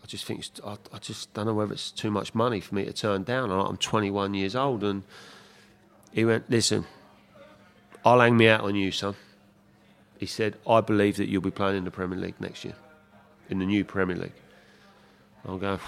I 0.07 0.09
just 0.09 0.23
think 0.23 0.45
I, 0.65 0.77
I 0.93 0.99
just 0.99 1.33
don't 1.33 1.47
know 1.47 1.53
whether 1.53 1.73
it's 1.73 1.91
too 1.91 2.09
much 2.09 2.33
money 2.33 2.61
for 2.61 2.75
me 2.75 2.85
to 2.85 2.93
turn 2.93 3.23
down. 3.23 3.51
I'm 3.51 3.75
21 3.75 4.35
years 4.35 4.55
old, 4.55 4.81
and 4.85 5.03
he 6.13 6.23
went, 6.23 6.49
listen, 6.49 6.85
I'll 8.05 8.21
hang 8.21 8.37
me 8.37 8.47
out 8.47 8.61
on 8.61 8.73
you, 8.75 8.89
son. 8.89 9.15
He 10.17 10.25
said, 10.25 10.55
I 10.65 10.79
believe 10.79 11.17
that 11.17 11.27
you'll 11.27 11.41
be 11.41 11.51
playing 11.51 11.75
in 11.79 11.83
the 11.83 11.91
Premier 11.91 12.17
League 12.17 12.39
next 12.39 12.63
year, 12.63 12.75
in 13.49 13.59
the 13.59 13.65
new 13.65 13.83
Premier 13.83 14.15
League. 14.15 14.31
I'm 15.43 15.59
going, 15.59 15.79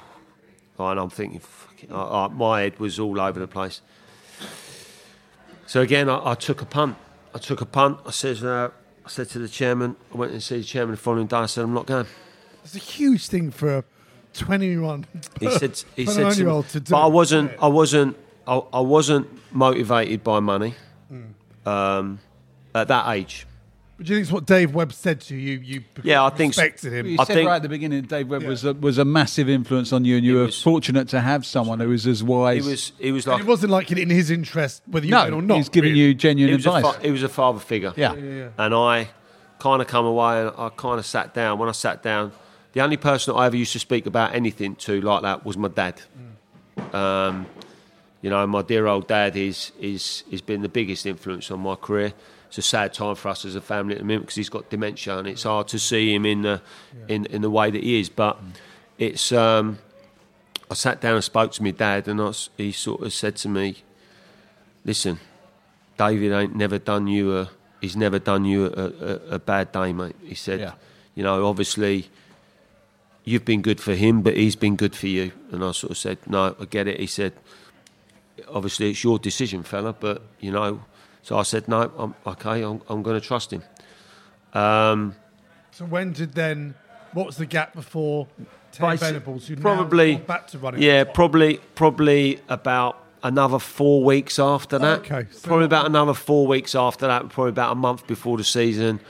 and 0.78 0.98
I'm 0.98 1.10
thinking, 1.10 1.42
I, 1.90 2.00
I, 2.00 2.28
my 2.28 2.62
head 2.62 2.78
was 2.78 2.98
all 2.98 3.20
over 3.20 3.38
the 3.38 3.46
place. 3.46 3.82
So 5.66 5.82
again, 5.82 6.08
I, 6.08 6.30
I 6.30 6.34
took 6.34 6.62
a 6.62 6.66
punt. 6.66 6.96
I 7.34 7.38
took 7.38 7.60
a 7.60 7.66
punt. 7.66 7.98
I 8.06 8.10
said, 8.10 8.42
uh, 8.42 8.70
I 9.04 9.08
said 9.10 9.28
to 9.28 9.38
the 9.38 9.48
chairman, 9.50 9.96
I 10.14 10.16
went 10.16 10.32
and 10.32 10.42
see 10.42 10.56
the 10.56 10.64
chairman 10.64 10.92
the 10.92 10.96
following 10.96 11.26
day. 11.26 11.36
I 11.36 11.44
said, 11.44 11.64
I'm 11.64 11.74
not 11.74 11.84
going. 11.84 12.06
It's 12.64 12.74
a 12.74 12.78
huge 12.78 13.26
thing 13.28 13.50
for 13.50 13.78
a 13.78 13.84
21 14.34 15.06
He 15.40 15.50
said, 15.50 15.82
he 15.96 16.06
said 16.06 16.14
to 16.30 16.36
21 16.36 16.36
year 16.36 16.46
me, 16.46 16.52
old 16.52 16.68
to 16.68 16.80
do. 16.80 16.90
but 16.92 17.02
I 17.02 17.06
wasn't, 17.06 17.50
I 17.60 17.66
wasn't, 17.68 18.16
I, 18.46 18.62
I 18.72 18.80
wasn't 18.80 19.26
motivated 19.52 20.22
by 20.24 20.40
money 20.40 20.74
Hmm. 21.08 21.68
um, 21.68 22.20
at 22.74 22.88
that 22.88 23.08
age. 23.14 23.46
But 23.96 24.06
do 24.06 24.12
you 24.12 24.16
think 24.18 24.24
it's 24.26 24.32
what 24.32 24.46
Dave 24.46 24.74
Webb 24.74 24.92
said 24.94 25.20
to 25.22 25.36
you? 25.36 25.58
You 25.58 25.82
Yeah, 26.02 26.24
I 26.24 26.30
think 26.30 26.54
so. 26.54 26.62
respected 26.62 26.92
him. 26.94 27.06
You 27.06 27.16
I 27.18 27.24
said 27.24 27.34
think- 27.34 27.48
right 27.48 27.56
at 27.56 27.62
the 27.62 27.68
beginning, 27.68 28.02
Dave 28.02 28.28
Webb 28.28 28.42
Yeah. 28.42 28.48
was 28.48 28.64
a, 28.64 28.72
was 28.72 28.96
a 28.98 29.04
massive 29.04 29.48
influence 29.50 29.92
on 29.92 30.04
you, 30.06 30.16
and 30.16 30.24
you 30.24 30.32
He 30.34 30.38
were 30.38 30.46
was- 30.46 30.62
fortunate 30.62 31.08
to 31.08 31.20
have 31.20 31.44
someone 31.44 31.80
who 31.80 31.88
was 31.88 32.06
as 32.06 32.22
wise. 32.22 32.64
He 32.64 32.70
was, 32.70 32.92
he 32.98 33.12
was 33.12 33.26
And 33.26 33.32
like, 33.34 33.40
it 33.42 33.46
wasn't 33.46 33.72
like 33.72 33.90
in 33.92 34.08
his 34.08 34.30
interest 34.30 34.82
whether 34.86 35.04
you 35.06 35.14
went 35.14 35.28
or 35.34 35.42
no, 35.42 35.48
not. 35.48 35.56
he's 35.58 35.68
giving 35.68 35.90
really. 35.92 36.00
you 36.04 36.14
genuine 36.14 36.50
he 36.50 36.56
was, 36.56 36.66
a 36.66 36.70
advice. 36.76 36.94
fa- 36.96 37.02
he 37.02 37.10
was 37.10 37.22
a 37.24 37.28
father 37.28 37.58
figure. 37.58 37.92
yeah. 37.96 38.14
And 38.56 38.74
I 38.74 39.08
kind 39.58 39.82
of 39.82 39.88
come 39.88 40.06
away 40.06 40.40
and 40.46 40.52
I 40.56 40.70
kind 40.70 40.98
of 40.98 41.04
sat 41.04 41.34
down. 41.34 41.58
When 41.58 41.68
I 41.68 41.72
sat 41.72 42.02
down, 42.02 42.32
the 42.72 42.80
only 42.80 42.96
person 42.96 43.34
that 43.34 43.40
I 43.40 43.46
ever 43.46 43.56
used 43.56 43.72
to 43.72 43.78
speak 43.78 44.06
about 44.06 44.34
anything 44.34 44.76
to 44.76 45.00
like 45.00 45.22
that 45.22 45.44
was 45.44 45.56
my 45.56 45.68
dad. 45.68 46.00
Um, 46.92 47.46
you 48.22 48.30
know, 48.30 48.46
my 48.46 48.62
dear 48.62 48.86
old 48.86 49.06
dad 49.06 49.36
is 49.36 49.72
is 49.80 50.24
has 50.30 50.40
been 50.40 50.62
the 50.62 50.68
biggest 50.68 51.06
influence 51.06 51.50
on 51.50 51.60
my 51.60 51.74
career. 51.74 52.12
It's 52.48 52.58
a 52.58 52.62
sad 52.62 52.92
time 52.92 53.14
for 53.14 53.28
us 53.28 53.44
as 53.44 53.54
a 53.54 53.60
family 53.60 53.94
at 53.94 53.98
the 53.98 54.04
minute 54.04 54.22
because 54.22 54.34
he's 54.34 54.48
got 54.48 54.70
dementia 54.70 55.18
and 55.18 55.28
it's 55.28 55.44
hard 55.44 55.68
to 55.68 55.78
see 55.78 56.14
him 56.14 56.26
in 56.26 56.42
the 56.42 56.60
in 57.08 57.26
in 57.26 57.42
the 57.42 57.50
way 57.50 57.70
that 57.70 57.82
he 57.82 58.00
is. 58.00 58.08
But 58.08 58.38
it's 58.98 59.32
um, 59.32 59.78
I 60.70 60.74
sat 60.74 61.00
down 61.00 61.14
and 61.14 61.24
spoke 61.24 61.52
to 61.52 61.62
my 61.62 61.70
dad 61.70 62.08
and 62.08 62.20
I 62.20 62.32
he 62.56 62.72
sort 62.72 63.02
of 63.02 63.12
said 63.12 63.36
to 63.36 63.48
me, 63.48 63.76
"Listen, 64.84 65.18
David 65.96 66.32
ain't 66.32 66.54
never 66.54 66.78
done 66.78 67.06
you 67.06 67.36
a 67.36 67.50
he's 67.80 67.96
never 67.96 68.18
done 68.18 68.44
you 68.44 68.66
a, 68.66 68.84
a, 68.84 69.34
a 69.34 69.38
bad 69.38 69.72
day, 69.72 69.92
mate." 69.92 70.16
He 70.24 70.34
said, 70.34 70.60
Yeah. 70.60 70.72
"You 71.14 71.22
know, 71.22 71.46
obviously." 71.46 72.10
You've 73.30 73.44
been 73.44 73.62
good 73.62 73.80
for 73.80 73.94
him, 73.94 74.22
but 74.22 74.36
he's 74.36 74.56
been 74.56 74.76
good 74.76 74.94
for 74.96 75.06
you. 75.06 75.32
And 75.52 75.64
I 75.64 75.72
sort 75.72 75.92
of 75.92 75.98
said, 75.98 76.18
No, 76.26 76.56
I 76.60 76.64
get 76.64 76.88
it. 76.88 76.98
He 76.98 77.06
said, 77.06 77.32
obviously 78.48 78.90
it's 78.90 79.02
your 79.04 79.18
decision, 79.18 79.62
fella, 79.62 79.92
but 79.92 80.22
you 80.40 80.50
know. 80.50 80.82
So 81.22 81.38
I 81.38 81.42
said, 81.42 81.68
no, 81.68 81.90
I'm 81.96 82.14
okay. 82.26 82.62
I'm, 82.62 82.80
I'm 82.88 83.02
going 83.02 83.20
to 83.20 83.26
trust 83.26 83.52
him. 83.52 83.62
Um, 84.54 85.14
So 85.72 85.84
when 85.84 86.12
did 86.12 86.32
then? 86.34 86.74
What 87.12 87.26
was 87.26 87.36
the 87.36 87.46
gap 87.46 87.74
before 87.74 88.28
Terry 88.72 88.96
Venables? 88.96 89.46
Who 89.48 89.56
probably, 89.56 90.16
back 90.16 90.46
to 90.48 90.58
running. 90.58 90.80
yeah, 90.80 91.04
probably, 91.04 91.58
probably 91.74 92.40
about 92.48 93.02
another 93.22 93.58
four 93.58 94.02
weeks 94.04 94.38
after 94.38 94.78
that. 94.78 95.00
Okay, 95.00 95.26
so- 95.30 95.48
probably 95.48 95.66
about 95.66 95.86
another 95.86 96.14
four 96.14 96.46
weeks 96.46 96.74
after 96.74 97.06
that. 97.06 97.28
Probably 97.28 97.50
about 97.50 97.72
a 97.72 97.74
month 97.74 98.06
before 98.06 98.36
the 98.36 98.44
season. 98.44 99.00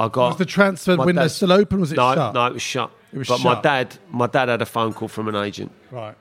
I 0.00 0.08
got 0.08 0.30
Was 0.30 0.38
the 0.38 0.46
transfer 0.46 0.96
window 0.96 1.28
still 1.28 1.52
open? 1.52 1.80
Was 1.80 1.92
it 1.92 1.96
no, 1.96 2.14
shut? 2.14 2.34
no, 2.34 2.46
it 2.46 2.54
was 2.54 2.62
shut. 2.62 2.90
It 3.12 3.18
was 3.18 3.28
but 3.28 3.40
my 3.42 3.60
dad, 3.60 3.96
my 4.10 4.26
dad 4.26 4.48
had 4.48 4.62
a 4.62 4.66
phone 4.66 4.92
call 4.94 5.08
from 5.08 5.28
an 5.28 5.36
agent. 5.36 5.70
Right. 5.90 6.14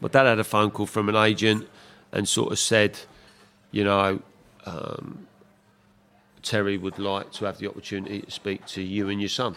my 0.00 0.08
dad 0.08 0.24
had 0.24 0.38
a 0.38 0.44
phone 0.44 0.70
call 0.70 0.86
from 0.86 1.08
an 1.08 1.16
agent 1.16 1.66
and 2.12 2.28
sort 2.28 2.52
of 2.52 2.58
said, 2.58 2.98
you 3.72 3.82
know, 3.84 4.20
um, 4.66 5.26
Terry 6.42 6.78
would 6.78 6.98
like 6.98 7.32
to 7.32 7.44
have 7.44 7.58
the 7.58 7.68
opportunity 7.68 8.20
to 8.22 8.30
speak 8.30 8.64
to 8.66 8.82
you 8.82 9.08
and 9.08 9.20
your 9.20 9.28
son. 9.28 9.56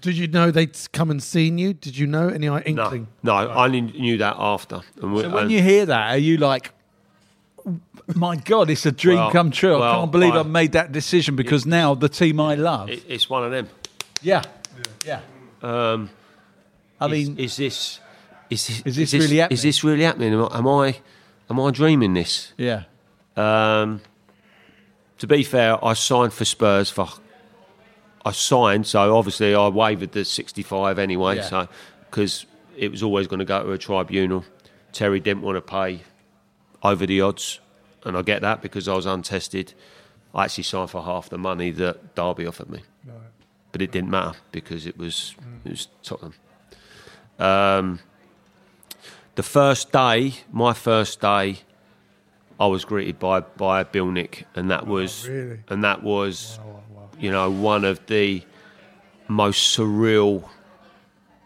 Did 0.00 0.18
you 0.18 0.26
know 0.26 0.50
they'd 0.50 0.76
come 0.92 1.10
and 1.10 1.22
seen 1.22 1.56
you? 1.58 1.72
Did 1.72 1.96
you 1.96 2.06
know 2.06 2.28
any 2.28 2.48
No, 2.48 2.60
inkling? 2.60 3.06
no, 3.22 3.32
I 3.34 3.64
only 3.64 3.80
knew 3.80 4.18
that 4.18 4.34
after. 4.38 4.76
And 5.00 5.18
So 5.18 5.28
when 5.30 5.44
and- 5.44 5.52
you 5.52 5.62
hear 5.62 5.86
that, 5.86 6.10
are 6.10 6.18
you 6.18 6.36
like, 6.36 6.72
my 8.14 8.36
God, 8.36 8.68
it's 8.68 8.84
a 8.84 8.92
dream 8.92 9.16
Well, 9.18 9.30
come 9.30 9.50
true. 9.50 9.80
I 9.82 9.94
can't 9.94 10.12
believe 10.12 10.32
I- 10.32 10.36
I, 10.36 10.38
have 10.38 10.48
made 10.48 10.72
that 10.72 10.92
decision 10.92 11.36
because 11.36 11.64
now 11.64 11.94
the 11.94 12.08
team 12.08 12.38
I 12.40 12.54
love. 12.56 12.90
it, 12.90 13.04
it's 13.08 13.30
one 13.30 13.44
of 13.44 13.50
them. 13.52 13.68
yeah. 14.22 14.42
Yeah. 15.06 15.20
Um, 15.66 16.10
I 17.00 17.06
is, 17.06 17.28
mean, 17.28 17.38
is 17.38 17.56
this 17.56 18.00
is 18.50 18.66
this, 18.66 18.82
Is 18.86 18.96
this 18.96 19.12
really 19.14 19.36
happening? 19.38 19.54
Is 19.54 19.62
this 19.62 19.84
really 19.84 20.02
happening? 20.04 20.32
Am 20.34 20.42
I 20.44 20.58
am 20.58 20.68
I, 20.68 20.96
am 21.50 21.60
I 21.60 21.70
dreaming 21.70 22.14
this? 22.14 22.52
yeah. 22.56 22.84
Um, 23.36 24.00
to 25.18 25.26
be 25.26 25.42
fair, 25.42 25.82
I 25.84 25.94
signed 25.94 26.32
for 26.32 26.44
Spurs 26.44 26.90
for. 26.90 27.08
I 28.24 28.32
signed, 28.32 28.86
so 28.86 29.16
obviously 29.16 29.54
I 29.54 29.68
waived 29.68 30.12
the 30.12 30.24
65 30.24 30.98
anyway, 30.98 31.36
Yeah. 31.36 31.42
so 31.42 31.68
because 32.10 32.44
it 32.76 32.90
was 32.90 33.02
always 33.02 33.26
going 33.28 33.38
to 33.38 33.44
go 33.44 33.62
to 33.62 33.72
a 33.72 33.78
tribunal. 33.78 34.44
Terry 34.92 35.20
didn't 35.20 35.42
want 35.42 35.56
to 35.56 35.60
pay 35.60 36.00
over 36.82 37.06
the 37.06 37.20
odds, 37.20 37.60
and 38.04 38.16
I 38.16 38.22
get 38.22 38.42
that 38.42 38.62
because 38.62 38.88
I 38.88 38.94
was 38.94 39.06
untested. 39.06 39.74
I 40.34 40.44
actually 40.44 40.64
signed 40.64 40.90
for 40.90 41.02
half 41.02 41.28
the 41.28 41.38
money 41.38 41.70
that 41.72 42.14
Derby 42.16 42.46
offered 42.46 42.68
me, 42.68 42.80
but 43.76 43.82
it 43.82 43.92
didn't 43.92 44.08
matter 44.08 44.38
because 44.52 44.86
it 44.86 44.96
was 44.96 45.34
it 45.66 45.70
was 45.72 45.88
Tottenham. 46.02 46.32
Um, 47.38 47.98
the 49.34 49.42
first 49.42 49.92
day, 49.92 50.32
my 50.50 50.72
first 50.72 51.20
day, 51.20 51.58
I 52.58 52.68
was 52.68 52.86
greeted 52.86 53.18
by 53.18 53.40
by 53.40 53.82
Bill 53.82 54.10
Nick, 54.10 54.46
and 54.54 54.70
that 54.70 54.86
was 54.86 55.28
really? 55.28 55.60
and 55.68 55.84
that 55.84 56.02
was 56.02 56.58
you 57.20 57.30
know 57.30 57.50
one 57.50 57.84
of 57.84 58.00
the 58.06 58.42
most 59.28 59.76
surreal, 59.76 60.48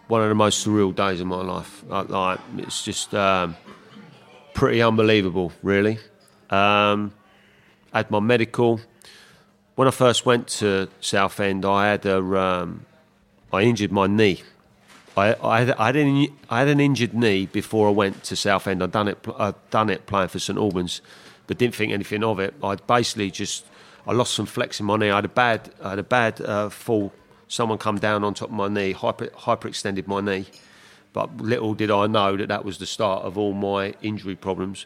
one 0.06 0.22
of 0.22 0.28
the 0.28 0.36
most 0.36 0.64
surreal 0.64 0.94
days 0.94 1.20
of 1.20 1.26
my 1.26 1.42
life. 1.42 1.82
Like, 1.88 2.10
like 2.10 2.38
it's 2.58 2.84
just 2.84 3.12
um, 3.12 3.56
pretty 4.54 4.80
unbelievable, 4.80 5.50
really. 5.64 5.98
Um, 6.48 7.12
I 7.92 7.98
had 7.98 8.10
my 8.12 8.20
medical. 8.20 8.80
When 9.80 9.88
I 9.88 9.92
first 9.92 10.26
went 10.26 10.46
to 10.58 10.88
Southend, 11.00 11.64
I 11.64 11.92
had 11.92 12.04
a 12.04 12.18
um, 12.18 12.84
I 13.50 13.62
injured 13.62 13.90
my 13.90 14.06
knee. 14.06 14.42
I, 15.16 15.34
I, 15.42 15.60
had, 15.60 15.70
I, 15.70 15.86
had 15.86 15.96
an, 15.96 16.26
I 16.50 16.58
had 16.58 16.68
an 16.68 16.80
injured 16.80 17.14
knee 17.14 17.46
before 17.46 17.88
I 17.88 17.90
went 17.90 18.22
to 18.24 18.36
Southend. 18.36 18.82
I'd 18.82 18.92
done 18.92 19.08
it, 19.08 19.26
I'd 19.38 19.54
done 19.70 19.88
it 19.88 20.04
playing 20.04 20.28
for 20.28 20.38
St 20.38 20.58
Albans, 20.58 21.00
but 21.46 21.56
didn't 21.56 21.76
think 21.76 21.94
anything 21.94 22.22
of 22.22 22.38
it. 22.40 22.52
I'd 22.62 22.86
basically 22.86 23.30
just, 23.30 23.64
I 24.06 24.12
lost 24.12 24.34
some 24.34 24.44
flex 24.44 24.80
in 24.80 24.84
my 24.84 24.98
knee. 24.98 25.08
I 25.08 25.16
had 25.16 25.24
a 25.24 25.28
bad, 25.28 25.72
I 25.82 25.88
had 25.88 25.98
a 25.98 26.02
bad 26.02 26.42
uh, 26.42 26.68
fall 26.68 27.10
someone 27.48 27.78
come 27.78 27.98
down 27.98 28.22
on 28.22 28.34
top 28.34 28.50
of 28.50 28.54
my 28.54 28.68
knee, 28.68 28.92
hyper, 28.92 29.28
hyperextended 29.28 30.06
my 30.06 30.20
knee. 30.20 30.44
But 31.14 31.38
little 31.38 31.72
did 31.72 31.90
I 31.90 32.06
know 32.06 32.36
that 32.36 32.48
that 32.48 32.66
was 32.66 32.76
the 32.76 32.86
start 32.86 33.22
of 33.22 33.38
all 33.38 33.54
my 33.54 33.94
injury 34.02 34.36
problems. 34.36 34.84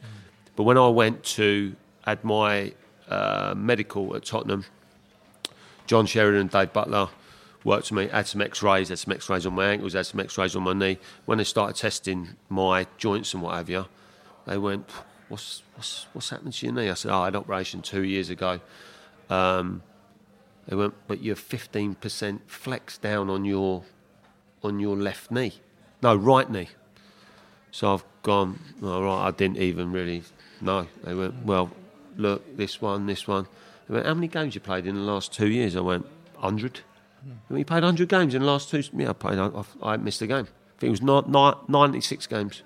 But 0.54 0.62
when 0.62 0.78
I 0.78 0.87
went 0.87 1.24
to 1.35 1.74
had 2.02 2.22
my 2.22 2.74
uh, 3.09 3.54
medical 3.57 4.14
at 4.14 4.24
Tottenham, 4.24 4.64
John 5.87 6.07
Sheridan 6.07 6.42
and 6.42 6.51
Dave 6.51 6.73
Butler 6.73 7.09
worked 7.64 7.90
with 7.90 7.99
me, 7.99 8.09
had 8.09 8.27
some 8.27 8.42
x-rays, 8.42 8.90
had 8.90 8.99
some 8.99 9.12
x-rays 9.12 9.47
on 9.47 9.55
my 9.55 9.66
ankles, 9.66 9.94
had 9.94 10.07
some 10.07 10.20
x-rays 10.20 10.55
on 10.55 10.62
my 10.62 10.73
knee. 10.73 10.99
When 11.25 11.38
they 11.38 11.44
started 11.44 11.77
testing 11.77 12.37
my 12.49 12.87
joints 12.99 13.35
and 13.35 13.42
what 13.42 13.55
have 13.55 13.70
you, 13.70 13.87
they 14.47 14.59
went, 14.59 14.88
what's, 15.29 15.62
what's, 15.75 16.07
what's 16.12 16.31
happened 16.31 16.53
to 16.53 16.66
your 16.66 16.75
knee? 16.75 16.90
I 16.90 16.94
said, 16.94 17.11
oh, 17.11 17.20
I 17.20 17.25
had 17.27 17.35
an 17.35 17.40
operation 17.40 17.83
two 17.83 18.03
years 18.03 18.31
ago. 18.31 18.61
Um, 19.31 19.83
they 20.68 20.77
went, 20.77 20.94
but 21.07 21.23
you're 21.23 21.37
15% 21.37 22.40
flex 22.47 22.99
down 22.99 23.29
on 23.31 23.44
your, 23.44 23.83
on 24.62 24.79
your 24.81 24.97
left 24.97 25.31
knee. 25.31 25.55
No, 26.03 26.14
right 26.14 26.51
knee. 26.51 26.68
So 27.70 27.94
I've 27.94 28.05
gone, 28.23 28.59
all 28.83 29.03
right, 29.03 29.27
I 29.27 29.31
didn't 29.31 29.59
even 29.59 29.90
really 29.90 30.23
know. 30.61 30.87
They 31.03 31.14
went, 31.14 31.44
well, 31.44 31.70
look, 32.16 32.57
this 32.57 32.81
one, 32.81 33.07
this 33.07 33.27
one. 33.27 33.47
They 33.88 33.94
went, 33.94 34.07
how 34.07 34.14
many 34.14 34.29
games 34.29 34.55
you 34.55 34.61
played 34.61 34.87
in 34.87 34.94
the 34.94 35.01
last 35.03 35.33
two 35.33 35.49
years? 35.49 35.77
I 35.77 35.81
went, 35.81 36.07
100. 36.35 36.81
When 37.49 37.59
you 37.59 37.64
played 37.64 37.83
100 37.83 38.09
games 38.09 38.35
in 38.35 38.42
the 38.42 38.47
last 38.47 38.70
two, 38.70 38.83
yeah, 38.92 39.11
I 39.11 39.12
played, 39.12 39.38
I, 39.38 39.51
I 39.83 39.97
missed 39.97 40.20
a 40.23 40.27
game. 40.27 40.47
I 40.47 40.81
think 40.81 40.88
it 40.88 40.90
was 40.90 41.03
not, 41.03 41.29
not 41.29 41.68
96 41.68 42.27
games. 42.27 42.62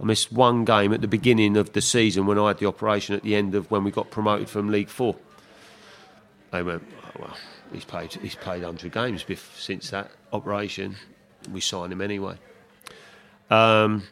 I 0.00 0.04
missed 0.04 0.32
one 0.32 0.64
game 0.64 0.92
at 0.92 1.00
the 1.00 1.08
beginning 1.08 1.56
of 1.56 1.72
the 1.72 1.80
season 1.80 2.26
when 2.26 2.38
I 2.38 2.48
had 2.48 2.58
the 2.58 2.66
operation 2.66 3.14
at 3.14 3.22
the 3.22 3.34
end 3.34 3.54
of 3.54 3.70
when 3.70 3.84
we 3.84 3.90
got 3.90 4.10
promoted 4.10 4.48
from 4.48 4.70
League 4.70 4.88
Four. 4.88 5.16
They 6.50 6.62
went, 6.62 6.84
oh, 7.04 7.20
well, 7.20 7.36
he's 7.72 7.84
played, 7.84 8.12
he's 8.14 8.34
played 8.34 8.62
100 8.62 8.92
games 8.92 9.24
bef- 9.24 9.58
since 9.58 9.90
that 9.90 10.10
operation. 10.32 10.96
We 11.50 11.60
signed 11.60 11.92
him 11.92 12.00
anyway. 12.00 12.36
Um, 13.50 14.04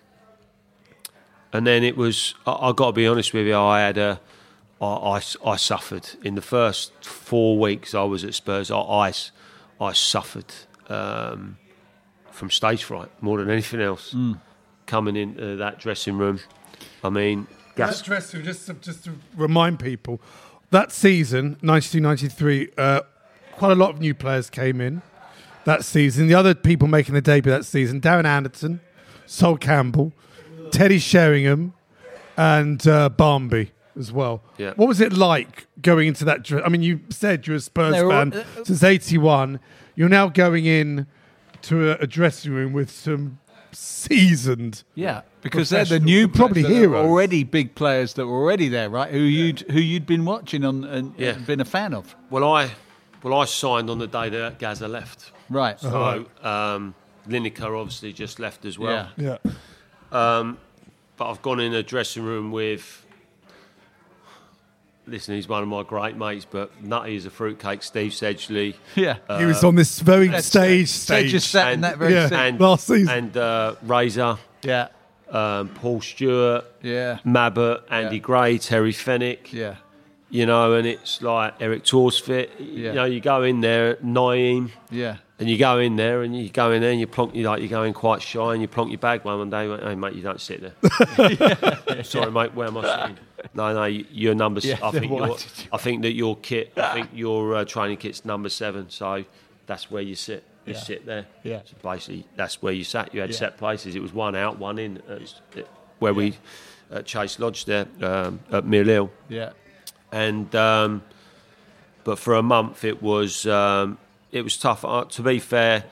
and 1.53 1.67
then 1.67 1.83
it 1.83 1.97
was, 1.97 2.35
I, 2.47 2.53
I 2.53 2.73
got 2.73 2.87
to 2.87 2.93
be 2.93 3.07
honest 3.07 3.33
with 3.33 3.47
you, 3.47 3.57
I 3.57 3.81
had 3.81 3.99
a, 3.99 4.21
I, 4.81 4.87
I, 4.87 5.23
I 5.45 5.57
suffered. 5.57 6.09
In 6.23 6.35
the 6.35 6.43
first 6.43 7.05
four 7.05 7.59
weeks 7.59 7.95
I 7.95 8.03
was 8.05 8.25
at 8.25 8.35
Spurs, 8.35 8.71
I, 8.71 8.79
I, 8.79 9.13
I 9.81 9.93
suffered 9.93 10.53
um, 10.89 11.59
from 12.31 12.51
stage 12.51 12.85
fright 12.85 13.11
more 13.21 13.39
than 13.39 13.51
anything 13.51 13.81
else. 13.81 14.15
Coming 14.87 15.17
into 15.17 15.57
that 15.57 15.79
dressing 15.79 16.19
room, 16.19 16.41
I 17.05 17.11
mean, 17.11 17.47
That 17.77 18.03
dressing 18.05 18.39
room, 18.41 18.47
just 18.47 18.67
to, 18.67 18.75
just 18.75 19.05
to 19.05 19.13
remind 19.37 19.79
people, 19.79 20.21
that 20.71 20.91
season, 20.91 21.57
92-93, 21.63 22.73
uh, 22.77 23.03
quite 23.53 23.73
a 23.73 23.75
lot 23.75 23.91
of 23.91 24.01
new 24.01 24.15
players 24.15 24.51
came 24.51 24.81
in 24.81 25.03
that 25.65 25.85
season. 25.85 26.27
The 26.27 26.35
other 26.35 26.55
people 26.55 26.89
making 26.89 27.15
the 27.15 27.21
debut 27.21 27.53
that 27.53 27.65
season, 27.65 28.01
Darren 28.01 28.25
Anderton, 28.25 28.81
Sol 29.27 29.57
Campbell, 29.57 30.13
Teddy 30.71 30.99
Sheringham, 30.99 31.75
and 32.37 32.87
uh, 32.89 33.09
Barmby 33.11 33.71
as 34.01 34.11
well. 34.13 34.43
Yeah. 34.59 34.73
What 34.75 34.89
was 34.89 35.01
it 35.01 35.13
like 35.13 35.69
going 35.81 36.09
into 36.09 36.25
that? 36.25 36.51
I 36.65 36.69
mean, 36.69 36.83
you 36.83 37.01
said 37.11 37.47
you're 37.47 37.57
a 37.57 37.61
Spurs 37.61 37.95
They 37.95 38.03
were 38.03 38.13
all- 38.13 38.31
fan 38.31 38.33
uh, 38.33 38.65
since 38.65 38.83
'81. 38.83 39.61
You're 39.95 40.09
now 40.09 40.27
going 40.29 40.67
in 40.67 41.07
to 41.63 41.91
a, 41.93 41.95
a 42.03 42.07
dressing 42.09 42.53
room 42.53 42.73
with 42.73 42.91
some 42.91 43.39
seasoned. 43.73 44.83
Yeah, 44.95 45.23
because 45.43 45.71
they're 45.71 45.85
the 45.85 46.01
new 46.01 46.27
probably 46.27 46.63
players 46.63 46.69
that 46.73 46.77
are 46.77 46.81
heroes. 46.81 47.07
already 47.07 47.45
big 47.45 47.75
players 47.75 48.15
that 48.15 48.27
were 48.27 48.33
already 48.43 48.69
there, 48.69 48.89
right? 48.91 49.11
Who 49.11 49.19
you'd 49.19 49.61
who 49.71 49.79
you'd 49.81 50.07
been 50.07 50.25
watching 50.25 50.65
on 50.65 50.85
and 50.85 51.15
Yeah. 51.19 51.33
been 51.33 51.61
a 51.61 51.65
fan 51.65 51.95
of, 51.95 52.17
well, 52.31 52.45
I, 52.53 52.71
well, 53.23 53.35
I 53.39 53.45
signed 53.45 53.91
on 53.91 53.99
the 53.99 54.07
day 54.07 54.29
that 54.31 54.59
Gazza 54.59 54.89
left. 54.89 55.33
right? 55.51 55.79
So 55.79 56.27
um, 56.43 56.95
Lineker 57.29 57.79
obviously 57.79 58.13
just 58.13 58.39
left 58.41 58.65
as 58.65 58.79
well. 58.79 59.09
Yeah. 59.17 59.37
Yeah. 59.45 59.53
But 61.17 61.31
I've 61.31 61.43
gone 61.43 61.61
in 61.61 61.75
a 61.75 61.83
dressing 61.83 62.23
room 62.25 62.51
with. 62.53 63.05
Listen, 65.11 65.35
he's 65.35 65.49
one 65.49 65.63
of 65.63 65.69
my 65.69 65.83
great 65.83 66.17
mates, 66.17 66.47
but 66.49 66.71
Nutty 66.83 67.17
is 67.17 67.27
a 67.27 67.31
fruitcake. 67.31 67.83
Steve 67.83 68.13
Sedgley. 68.13 68.75
Yeah, 68.95 69.17
he 69.39 69.45
was 69.45 69.65
on 69.65 69.75
this 69.75 69.99
very 70.01 70.27
That's- 70.29 70.47
stage. 70.47 70.89
Stage. 70.89 71.31
just 71.33 71.51
sat 71.51 71.69
in 71.69 71.75
and- 71.75 71.85
that 71.85 71.99
very 71.99 72.15
Yeah. 72.15 72.29
seat. 72.29 72.35
and, 72.37 72.61
Last 72.61 72.87
season. 72.87 73.09
and 73.09 73.37
uh, 73.37 73.75
Razor, 73.83 74.39
Yeah, 74.63 74.89
um, 75.31 75.69
Paul 75.71 76.01
Stewart, 76.01 76.65
yeah, 76.83 77.19
Mabbutt, 77.27 77.83
Andy 77.91 78.17
Yeah. 78.17 78.23
Gray, 78.23 78.59
Terry 78.59 78.93
Fenwick. 78.93 79.53
yeah, 79.53 79.77
You 80.33 80.47
know, 80.47 80.75
and 80.75 80.87
it's 80.87 81.21
like 81.23 81.55
Erik 81.61 81.83
Thorstvedt. 81.85 82.51
Yeah. 82.61 82.67
You 82.91 82.93
know, 82.93 83.05
you 83.05 83.19
go 83.21 83.43
in 83.43 83.61
there, 83.63 83.97
Nayim, 83.97 84.71
yeah, 84.91 85.17
and 85.41 85.49
you 85.49 85.59
go 85.59 85.79
in 85.79 85.97
there, 85.97 86.23
and 86.23 86.37
you 86.37 86.49
go 86.51 86.71
in 86.71 86.81
there, 86.83 86.91
and 86.93 87.01
you 87.01 87.07
plonk, 87.09 87.35
you 87.35 87.43
like, 87.45 87.61
you 87.63 87.69
go 87.69 87.83
in 87.83 87.93
quite 87.93 88.23
shy, 88.23 88.53
and 88.53 88.63
you 88.63 88.69
plonk 88.69 88.91
your 88.91 88.99
bag 88.99 89.25
one 89.25 89.51
day. 89.51 89.67
Hey, 89.79 89.95
mate, 89.97 90.15
you 90.15 90.23
don't 90.23 90.41
sit 90.41 90.61
there. 90.61 92.05
Sorry, 92.05 92.31
mate, 92.31 92.55
where 92.55 92.69
am 92.69 92.77
I 92.77 93.01
sitting? 93.01 93.19
No, 93.55 93.73
no, 93.75 93.85
you- 93.87 94.05
you're 94.13 94.35
number. 94.35 94.59
s- 94.59 94.67
Yeah, 94.67 94.79
I 94.83 94.91
think 94.99 95.11
why 95.11 95.27
you're, 95.27 95.37
did 95.37 95.47
you- 95.57 95.65
I 95.73 95.77
think 95.79 96.03
that 96.03 96.13
your 96.13 96.37
kit. 96.37 96.73
I 96.77 96.93
think 96.95 97.09
your 97.15 97.57
uh, 97.57 97.65
training 97.65 97.97
kit's 97.97 98.25
number 98.25 98.49
seven. 98.51 98.91
So 98.91 99.25
that's 99.67 99.91
where 99.91 100.03
you 100.03 100.15
sit. 100.15 100.45
You 100.67 100.75
Yeah. 100.75 100.79
sit 100.81 101.07
there. 101.07 101.27
Yeah. 101.43 101.61
So 101.65 101.75
basically, 101.83 102.27
that's 102.37 102.61
where 102.63 102.73
you 102.75 102.85
sat. 102.85 103.15
You 103.15 103.23
had 103.23 103.35
set 103.35 103.57
places. 103.57 103.97
It 103.97 104.03
was 104.03 104.13
one 104.13 104.37
out, 104.37 104.59
one 104.59 104.79
in. 104.79 105.01
It- 105.09 105.67
where 106.01 106.15
we 106.15 106.35
at 106.91 107.05
Chase 107.07 107.39
Lodge 107.39 107.65
there 107.67 107.87
um, 108.03 108.41
at 108.51 108.65
Mill 108.65 109.11
yeah, 109.29 109.51
and 110.13 110.53
um, 110.57 111.03
but 112.05 112.19
for 112.19 112.35
a 112.35 112.43
month 112.43 112.85
it 112.85 113.03
was 113.03 113.47
um, 113.47 113.99
it 114.33 114.43
was 114.43 114.57
tough. 114.57 114.85
Uh, 114.85 115.05
to 115.05 115.23
be 115.23 115.39
fair, 115.39 115.85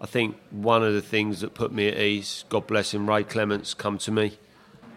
I 0.00 0.06
think 0.06 0.36
one 0.50 0.82
of 0.82 0.94
the 0.94 1.02
things 1.02 1.40
that 1.40 1.54
put 1.54 1.72
me 1.72 1.88
at 1.88 1.98
ease, 1.98 2.44
God 2.48 2.66
bless 2.66 2.92
him, 2.92 3.08
Ray 3.08 3.24
Clemence, 3.24 3.74
come 3.74 3.98
to 3.98 4.10
me 4.10 4.38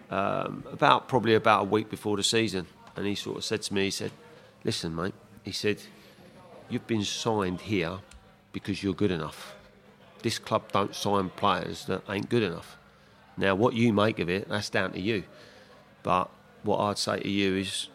um, 0.09 0.63
about 0.71 1.07
probably 1.07 1.35
about 1.35 1.61
a 1.61 1.65
week 1.65 1.89
before 1.89 2.17
the 2.17 2.23
season, 2.23 2.67
and 2.95 3.05
he 3.05 3.15
sort 3.15 3.37
of 3.37 3.45
said 3.45 3.61
to 3.63 3.73
me, 3.73 3.85
he 3.85 3.91
said, 3.91 4.11
"Listen, 4.63 4.95
mate," 4.95 5.13
he 5.43 5.51
said, 5.51 5.81
"you've 6.69 6.87
been 6.87 7.03
signed 7.03 7.61
here 7.61 7.99
because 8.51 8.81
you're 8.81 8.93
good 8.93 9.11
enough. 9.11 9.55
This 10.21 10.39
club 10.39 10.71
don't 10.71 10.95
sign 10.95 11.29
players 11.29 11.85
that 11.85 12.01
ain't 12.09 12.29
good 12.29 12.43
enough. 12.43 12.77
Now, 13.37 13.53
what 13.53 13.73
you 13.73 13.91
make 13.93 14.19
of 14.19 14.29
it, 14.29 14.49
that's 14.49 14.69
down 14.69 14.93
to 14.93 14.99
you." 14.99 15.23
But 16.03 16.29
what 16.63 16.79
I'd 16.79 16.97
say 16.97 17.19
to 17.19 17.29
you 17.29 17.57
is, 17.57 17.89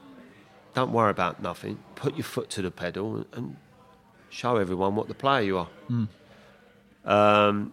don't 0.75 0.93
worry 0.93 1.11
about 1.11 1.41
nothing. 1.41 1.79
Put 1.95 2.17
your 2.17 2.25
foot 2.25 2.51
to 2.51 2.63
the 2.63 2.71
pedal 2.71 3.25
and, 3.33 3.57
show 4.31 4.57
everyone 4.57 4.95
what 4.95 5.09
the 5.09 5.15
player 5.15 5.43
you 5.43 5.59
are. 5.59 5.69
Um, 7.05 7.73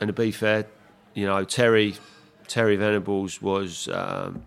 and 0.00 0.08
to 0.08 0.12
be 0.12 0.30
fair, 0.30 0.66
you 1.14 1.26
know 1.26 1.44
Terry 1.44 1.94
Terry 2.48 2.76
Venables 2.76 3.40
was. 3.40 3.88
Um, 3.88 4.42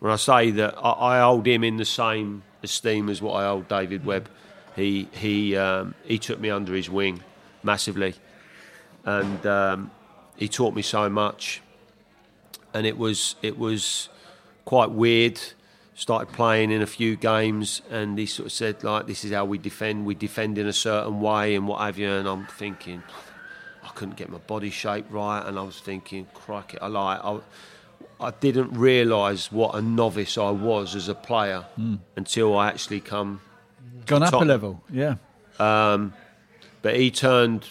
when 0.00 0.12
I 0.12 0.16
say 0.16 0.50
that, 0.50 0.74
I, 0.76 1.16
I 1.16 1.20
hold 1.20 1.46
him 1.46 1.64
in 1.64 1.78
the 1.78 1.84
same 1.86 2.42
esteem 2.62 3.08
as 3.08 3.22
what 3.22 3.36
I 3.36 3.46
hold 3.46 3.68
David 3.68 4.04
Webb. 4.04 4.28
He 4.76 5.08
he 5.12 5.56
um, 5.56 5.94
he 6.04 6.18
took 6.18 6.38
me 6.40 6.50
under 6.50 6.74
his 6.74 6.90
wing 6.90 7.22
massively, 7.62 8.14
and 9.04 9.46
um, 9.46 9.90
he 10.36 10.48
taught 10.48 10.74
me 10.74 10.82
so 10.82 11.08
much. 11.08 11.62
And 12.74 12.86
it 12.86 12.98
was 12.98 13.36
it 13.40 13.58
was 13.58 14.08
quite 14.64 14.90
weird. 14.90 15.40
Started 15.96 16.32
playing 16.32 16.72
in 16.72 16.82
a 16.82 16.86
few 16.86 17.14
games, 17.14 17.80
and 17.88 18.18
he 18.18 18.26
sort 18.26 18.46
of 18.46 18.52
said 18.52 18.82
like, 18.82 19.06
"This 19.06 19.24
is 19.24 19.32
how 19.32 19.44
we 19.44 19.58
defend. 19.58 20.06
We 20.06 20.14
defend 20.14 20.58
in 20.58 20.66
a 20.66 20.72
certain 20.72 21.20
way, 21.20 21.54
and 21.54 21.68
what 21.68 21.80
have 21.80 21.98
you." 21.98 22.10
And 22.10 22.28
I'm 22.28 22.46
thinking, 22.46 23.02
I 23.84 23.88
couldn't 23.88 24.16
get 24.16 24.28
my 24.28 24.38
body 24.38 24.70
shape 24.70 25.06
right, 25.08 25.44
and 25.46 25.56
I 25.58 25.62
was 25.62 25.78
thinking, 25.78 26.26
"Crikey!" 26.34 26.80
I 26.80 26.88
like 26.88 27.20
I, 27.24 27.38
I 28.20 28.30
didn't 28.32 28.72
realise 28.72 29.52
what 29.52 29.76
a 29.76 29.82
novice 29.82 30.36
I 30.36 30.50
was 30.50 30.96
as 30.96 31.08
a 31.08 31.14
player 31.14 31.64
hmm. 31.76 31.96
until 32.16 32.58
I 32.58 32.68
actually 32.68 33.00
come 33.00 33.40
gone 34.06 34.24
up 34.24 34.32
a 34.32 34.38
level. 34.38 34.82
Yeah, 34.90 35.16
um, 35.60 36.12
but 36.82 36.96
he 36.96 37.12
turned 37.12 37.68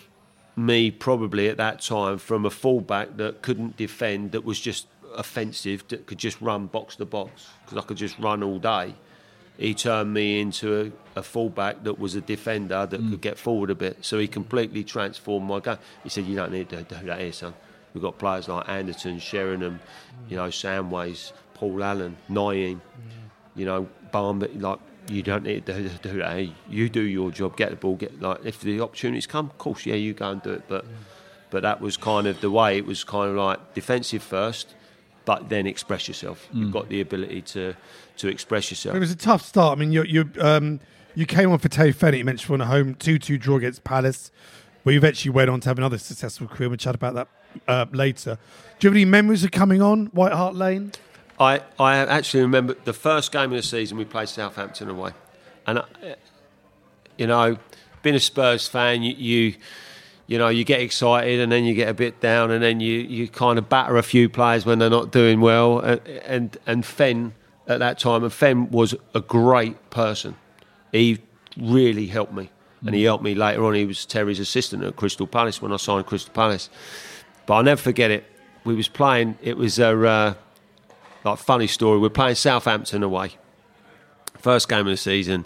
me 0.56 0.92
probably 0.92 1.50
at 1.50 1.58
that 1.58 1.82
time 1.82 2.18
from 2.18 2.46
a 2.46 2.50
fullback 2.50 3.18
that 3.18 3.42
couldn't 3.42 3.78
defend, 3.78 4.32
that 4.32 4.44
was 4.44 4.60
just 4.60 4.88
offensive, 5.16 5.88
that 5.90 6.06
could 6.06 6.18
just 6.18 6.40
run 6.42 6.68
box 6.68 6.96
to 6.98 7.06
box 7.06 7.50
because 7.64 7.78
I 7.78 7.82
could 7.82 7.98
just 7.98 8.18
run 8.20 8.44
all 8.44 8.60
day. 8.60 8.96
He 9.58 9.74
turned 9.76 10.14
me 10.14 10.40
into 10.40 10.94
a, 11.16 11.20
a 11.20 11.24
fullback 11.24 11.84
that 11.84 12.00
was 12.00 12.16
a 12.16 12.22
defender 12.22 12.88
that 12.88 12.98
could 12.98 13.20
mm. 13.20 13.22
get 13.22 13.38
forward 13.38 13.70
a 13.70 13.76
bit. 13.76 14.04
So 14.04 14.18
he 14.18 14.28
completely 14.28 14.84
transformed 14.84 15.48
my 15.48 15.60
game. 15.60 15.78
He 16.04 16.10
said, 16.10 16.26
"You 16.26 16.36
don't 16.36 16.52
need 16.52 16.70
to 16.70 16.82
do 16.84 16.96
that 17.06 17.20
here, 17.20 17.32
son. 17.32 17.54
We've 17.94 18.02
got 18.02 18.18
players 18.18 18.48
like 18.48 18.68
Anderton, 18.68 19.20
Sheringham, 19.20 19.80
mm. 19.80 20.32
you 20.32 20.38
know, 20.38 20.48
Samways, 20.48 21.34
Paul 21.54 21.84
Allen, 21.84 22.18
Nayim, 22.30 22.76
mm. 22.76 22.82
you 23.56 23.66
know, 23.66 23.88
Barn, 24.12 24.40
like 24.60 24.80
you 25.08 25.22
don't 25.22 25.44
need 25.44 25.66
to 25.66 25.90
do, 26.02 26.18
that. 26.20 26.32
Hey, 26.32 26.54
you 26.70 26.90
do 26.90 27.02
your 27.02 27.32
job, 27.32 27.58
get 27.58 27.70
the 27.70 27.76
ball, 27.76 27.96
get 27.96 28.22
like 28.22 28.40
if 28.44 28.62
the 28.62 28.82
opportunities 28.82 29.28
come, 29.28 29.48
of 29.48 29.58
course, 29.58 29.86
yeah, 29.86 29.96
you 29.96 30.14
go 30.14 30.32
and 30.32 30.42
do 30.42 30.52
it. 30.52 30.64
But 30.68 30.86
but 31.50 31.64
that 31.64 31.82
was 31.82 31.98
kind 31.98 32.26
of 32.26 32.42
the 32.42 32.50
way. 32.50 32.78
It 32.78 32.86
was 32.86 33.04
kind 33.04 33.30
of 33.30 33.36
like 33.36 33.74
defensive 33.74 34.24
first, 34.24 34.74
but 35.26 35.50
then 35.50 35.68
express 35.68 36.08
yourself. 36.08 36.48
You've 36.52 36.72
got 36.72 36.90
the 36.90 37.02
ability 37.02 37.42
to 37.42 37.76
to 38.18 38.28
express 38.28 38.70
yourself. 38.70 38.96
It 38.96 39.00
was 39.00 39.12
a 39.12 39.16
tough 39.16 39.44
start. 39.44 39.78
I 39.78 39.80
mean, 39.80 39.92
you 39.92 40.04
you 40.04 40.30
um, 40.40 40.80
you 41.16 41.26
came 41.26 41.52
on 41.52 41.60
for 41.60 41.70
Terry 41.70 41.92
Fenwick. 41.92 42.20
You 42.20 42.26
mentioned 42.26 42.54
on 42.54 42.62
a 42.62 42.66
home 42.66 42.96
2 42.96 43.20
2 43.20 43.38
draw 43.38 43.58
against 43.58 43.84
Palace, 43.84 44.32
where 44.84 44.94
you 44.94 45.00
eventually 45.00 45.32
went 45.32 45.50
on 45.50 45.60
to 45.62 45.70
have 45.70 45.78
another 45.78 45.98
successful 45.98 46.48
career. 46.48 46.70
We'll 46.70 46.78
chat 46.78 46.96
about 46.96 47.16
that 47.16 47.28
uh, 47.68 47.86
later. 47.92 48.38
Do 48.80 48.88
you 48.88 48.90
have 48.90 48.96
any 48.96 49.06
memories 49.06 49.44
of 49.44 49.52
coming 49.52 49.82
on 49.82 50.08
White 50.08 50.34
Hart 50.34 50.56
Lane? 50.56 50.92
I, 51.40 51.62
I 51.80 51.98
actually 51.98 52.44
remember 52.44 52.76
the 52.84 52.94
first 52.94 53.32
game 53.32 53.52
of 53.52 53.58
the 53.58 53.64
season 53.64 53.98
we 53.98 54.06
played 54.06 54.30
Southampton 54.30 54.90
away, 54.90 55.12
and 55.66 55.80
I, 55.80 55.86
you 57.18 57.28
know, 57.28 57.58
being 58.02 58.16
a 58.16 58.20
Spurs 58.20 58.68
fan, 58.68 59.02
you, 59.02 59.14
you 59.14 59.56
you 60.28 60.38
know 60.38 60.48
you 60.48 60.64
get 60.64 60.82
excited 60.82 61.40
and 61.40 61.52
then 61.52 61.66
you 61.66 61.74
get 61.74 61.90
a 61.90 61.94
bit 61.94 62.20
down, 62.20 62.52
and 62.52 62.64
then 62.64 62.80
you, 62.80 63.00
you 63.00 63.28
kind 63.28 63.60
of 63.60 63.70
batter 63.70 63.98
a 63.98 64.04
few 64.04 64.30
players 64.30 64.66
when 64.66 64.80
they're 64.80 64.90
not 64.90 65.12
doing 65.12 65.42
well, 65.42 65.80
and 65.80 66.02
and, 66.08 66.58
and 66.66 66.86
Fenn 66.86 67.34
at 67.68 67.80
that 67.80 68.00
time, 68.00 68.24
and 68.24 68.34
Fenn 68.34 68.72
was 68.72 68.96
a 69.14 69.22
great 69.22 69.90
person. 69.90 70.36
He 70.92 71.20
really 71.58 72.08
helped 72.08 72.34
me, 72.34 72.50
and 72.86 72.96
he 72.96 73.04
helped 73.04 73.24
me 73.24 73.36
later 73.36 73.66
on. 73.66 73.74
He 73.74 73.86
was 73.86 74.06
Terry's 74.06 74.40
assistant 74.40 74.84
at 74.84 74.96
Crystal 74.96 75.28
Palace 75.28 75.62
when 75.62 75.72
I 75.72 75.78
signed 75.78 76.06
Crystal 76.06 76.34
Palace, 76.34 76.70
but 77.46 77.56
I'll 77.56 77.64
never 77.64 77.82
forget 77.82 78.12
it. 78.12 78.26
We 78.64 78.76
was 78.76 78.88
playing. 78.88 79.38
It 79.42 79.58
was 79.58 79.80
a 79.80 80.08
uh, 80.08 80.34
like 81.24 81.40
funny 81.40 81.68
story. 81.68 82.00
We're 82.00 82.10
playing 82.10 82.36
Southampton 82.36 83.04
away, 83.04 83.32
first 84.38 84.70
game 84.70 84.82
of 84.82 84.86
the 84.88 84.98
season, 84.98 85.46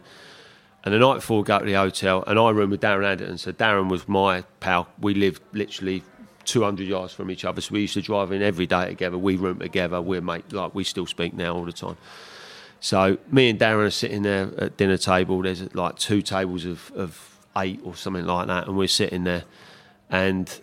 and 0.87 0.93
the 0.93 0.99
night 0.99 1.15
before 1.15 1.39
we 1.39 1.43
go 1.43 1.59
to 1.59 1.65
the 1.65 1.73
hotel, 1.73 2.23
and 2.27 2.39
I 2.39 2.49
room 2.51 2.69
with 2.69 2.79
Darren 2.79 3.05
Anderton. 3.05 3.37
So 3.37 3.51
Darren 3.51 3.89
was 3.89 4.07
my 4.07 4.43
pal. 4.61 4.87
We 5.01 5.15
lived 5.15 5.41
literally 5.51 6.01
200 6.45 6.87
yards 6.87 7.11
from 7.11 7.29
each 7.29 7.43
other, 7.43 7.59
so 7.59 7.73
we 7.73 7.81
used 7.81 7.95
to 7.95 8.01
drive 8.01 8.31
in 8.31 8.41
every 8.41 8.67
day 8.67 8.87
together. 8.87 9.17
We 9.17 9.35
room 9.35 9.59
together. 9.59 10.01
We're 10.01 10.21
mate, 10.21 10.53
like 10.53 10.73
we 10.73 10.85
still 10.85 11.05
speak 11.05 11.33
now 11.33 11.55
all 11.55 11.65
the 11.65 11.73
time. 11.73 11.97
So 12.79 13.17
me 13.29 13.49
and 13.49 13.59
Darren 13.59 13.87
are 13.87 13.89
sitting 13.89 14.21
there 14.21 14.49
at 14.57 14.77
dinner 14.77 14.95
table. 14.95 15.41
There's 15.41 15.75
like 15.75 15.97
two 15.97 16.21
tables 16.21 16.63
of, 16.63 16.89
of 16.95 17.37
eight 17.57 17.81
or 17.83 17.93
something 17.97 18.25
like 18.25 18.47
that, 18.47 18.69
and 18.69 18.77
we're 18.77 18.87
sitting 18.87 19.25
there, 19.25 19.43
and 20.09 20.57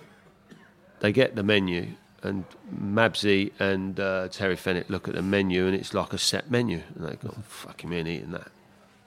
they 1.00 1.12
get 1.12 1.36
the 1.36 1.42
menu, 1.42 1.88
and 2.22 2.46
Mabsy 2.74 3.52
and 3.58 4.00
uh, 4.00 4.28
Terry 4.28 4.56
Fenwick 4.56 4.88
look 4.88 5.06
at 5.06 5.16
the 5.16 5.22
menu, 5.22 5.66
and 5.66 5.74
it's 5.74 5.92
like 5.92 6.14
a 6.14 6.18
set 6.18 6.50
menu, 6.50 6.80
and 6.94 7.08
they 7.08 7.16
go, 7.16 7.34
"Fucking 7.46 7.90
me 7.90 7.98
ain't 7.98 8.08
eating 8.08 8.30
that." 8.30 8.48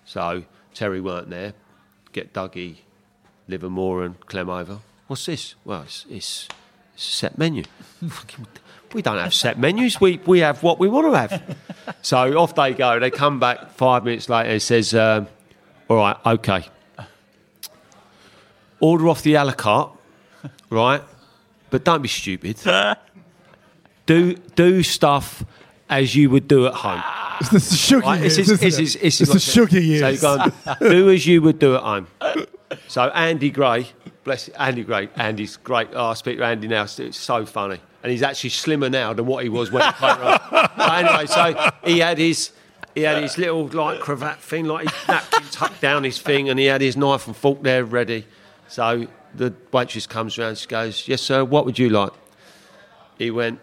So 0.05 0.43
Terry 0.77 1.01
weren't 1.01 1.31
there. 1.31 1.53
Get 2.11 2.33
Dougie, 2.33 2.77
Livermore, 3.47 4.03
and 4.03 4.19
Clem 4.27 4.47
over. 4.47 4.77
What's 5.07 5.25
this? 5.25 5.55
Well, 5.65 5.81
it's 5.81 6.05
it's, 6.07 6.47
it's 6.93 7.07
a 7.07 7.11
set 7.11 7.37
menu. 7.37 7.63
We 8.93 9.01
don't 9.01 9.17
have 9.17 9.33
set 9.33 9.59
menus. 9.59 9.99
We 9.99 10.21
we 10.25 10.39
have 10.39 10.63
what 10.63 10.79
we 10.79 10.87
want 10.87 11.07
to 11.07 11.17
have. 11.17 11.57
so 12.01 12.37
off 12.37 12.55
they 12.55 12.73
go. 12.73 12.99
They 12.99 13.11
come 13.11 13.37
back 13.37 13.71
five 13.71 14.05
minutes 14.05 14.29
later. 14.29 14.49
and 14.51 14.61
says, 14.61 14.95
um, 14.95 15.27
"All 15.89 15.97
right, 15.97 16.15
okay. 16.25 16.69
Order 18.79 19.09
off 19.09 19.23
the 19.23 19.33
a 19.33 19.43
la 19.43 19.51
carte, 19.51 19.91
right? 20.69 21.03
But 21.69 21.83
don't 21.83 22.01
be 22.01 22.07
stupid. 22.07 22.61
do 24.05 24.35
do 24.55 24.83
stuff 24.83 25.43
as 25.89 26.15
you 26.15 26.29
would 26.29 26.47
do 26.47 26.67
at 26.67 26.73
home." 26.73 27.26
It's 27.41 27.49
the 27.69 27.75
sugar 27.77 28.01
Right, 28.05 28.19
years. 28.21 28.35
this 28.37 28.49
is- 28.49 28.51
isn't 28.61 28.65
this 28.65 28.79
it? 28.79 28.83
is- 28.83 28.93
this 28.93 29.21
is 29.21 29.21
it's 29.21 29.29
the 29.29 29.35
what- 29.61 29.69
sugar 29.69 29.81
So 29.99 30.07
you 30.09 30.17
go 30.79 30.79
do 30.89 31.09
as 31.11 31.25
you 31.27 31.41
would 31.41 31.59
do 31.59 31.75
at 31.75 31.81
home. 31.83 32.07
So 32.87 33.03
Andy 33.09 33.49
Gray, 33.49 33.87
bless 34.23 34.49
Andy 34.49 34.83
Gray. 34.83 35.09
Andy's 35.15 35.57
great. 35.57 35.89
Oh, 35.93 36.07
I 36.07 36.13
speak 36.15 36.37
to 36.37 36.45
Andy 36.45 36.67
now. 36.67 36.83
It's, 36.83 36.99
it's 36.99 37.17
so 37.17 37.45
funny, 37.45 37.79
and 38.03 38.11
he's 38.11 38.23
actually 38.23 38.49
slimmer 38.49 38.89
now 38.89 39.13
than 39.13 39.25
what 39.25 39.43
he 39.43 39.49
was 39.49 39.71
when 39.71 39.83
he 39.85 39.91
played. 39.93 40.17
rugby. 40.19 40.45
But 40.77 41.05
anyway, 41.05 41.25
so 41.27 41.71
he 41.83 41.99
had 41.99 42.17
his. 42.17 42.51
He 42.95 43.03
had 43.03 43.21
his 43.21 43.37
little 43.37 43.67
like 43.67 43.99
cravat 43.99 44.39
thing, 44.41 44.65
like 44.65 44.89
his 44.89 45.07
napkin 45.07 45.43
tucked 45.51 45.81
down 45.81 46.03
his 46.03 46.19
thing, 46.19 46.49
and 46.49 46.57
he 46.59 46.65
had 46.65 46.81
his 46.81 46.97
knife 46.97 47.27
and 47.27 47.35
fork 47.35 47.61
there 47.61 47.85
ready. 47.85 48.25
So 48.67 49.05
the 49.35 49.53
waitress 49.71 50.07
comes 50.07 50.37
around. 50.39 50.57
She 50.57 50.65
goes, 50.67 51.07
"Yes, 51.07 51.21
sir. 51.21 51.45
What 51.45 51.63
would 51.65 51.77
you 51.77 51.89
like?" 51.91 52.11
He 53.19 53.29
went, 53.31 53.59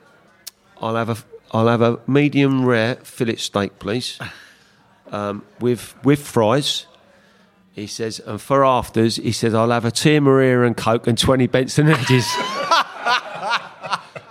"I'll 0.81 0.95
have 0.95 1.09
a, 1.11 1.17
I'll 1.55 1.69
have 1.69 1.81
a 1.81 2.01
medium 2.07 2.67
rare 2.67 2.97
fillet 2.97 3.37
steak, 3.37 3.79
please, 3.79 4.19
um, 5.11 5.45
with 5.61 5.95
with 6.05 6.21
fries." 6.21 6.87
He 7.73 7.89
says, 7.89 8.21
and 8.21 8.41
for 8.41 8.65
afters, 8.65 9.17
he 9.17 9.33
says, 9.33 9.53
I'll 9.53 9.71
have 9.71 9.85
a 9.85 9.91
Tia 9.91 10.21
Maria 10.21 10.63
and 10.63 10.77
Coke 10.77 11.09
and 11.09 11.19
20 11.19 11.49
Benson 11.49 11.89
edges. 11.89 12.25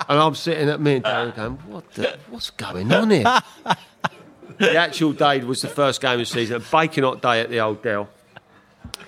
and 0.08 0.18
I'm 0.18 0.34
sitting 0.34 0.70
at 0.70 0.80
me 0.80 0.96
and 0.96 1.04
Darren 1.04 1.36
going, 1.36 1.56
what 1.68 1.92
the, 1.92 2.18
what's 2.30 2.52
going 2.52 2.90
on 2.94 3.10
here? 3.10 3.42
the 4.58 4.78
actual 4.78 5.12
day 5.12 5.44
was 5.44 5.62
the 5.62 5.68
first 5.68 6.00
game 6.00 6.14
of 6.14 6.20
the 6.20 6.26
season, 6.26 6.56
a 6.56 6.60
baking 6.62 7.04
hot 7.04 7.22
day 7.22 7.42
at 7.42 7.50
the 7.50 7.60
Old 7.60 7.82
Dell. 7.82 8.08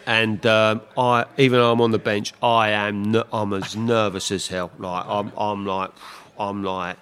And 0.05 0.45
um, 0.45 0.81
I, 0.97 1.23
even 1.37 1.59
though 1.59 1.71
I'm 1.71 1.79
on 1.79 1.91
the 1.91 1.97
bench, 1.97 2.33
I 2.43 2.71
am 2.71 3.15
n- 3.15 3.23
I'm 3.31 3.53
as 3.53 3.77
nervous 3.77 4.31
as 4.31 4.49
hell. 4.49 4.69
Like 4.77 5.05
I'm, 5.07 5.31
I'm 5.37 5.65
like, 5.65 5.91
I'm 6.37 6.61
like 6.61 6.97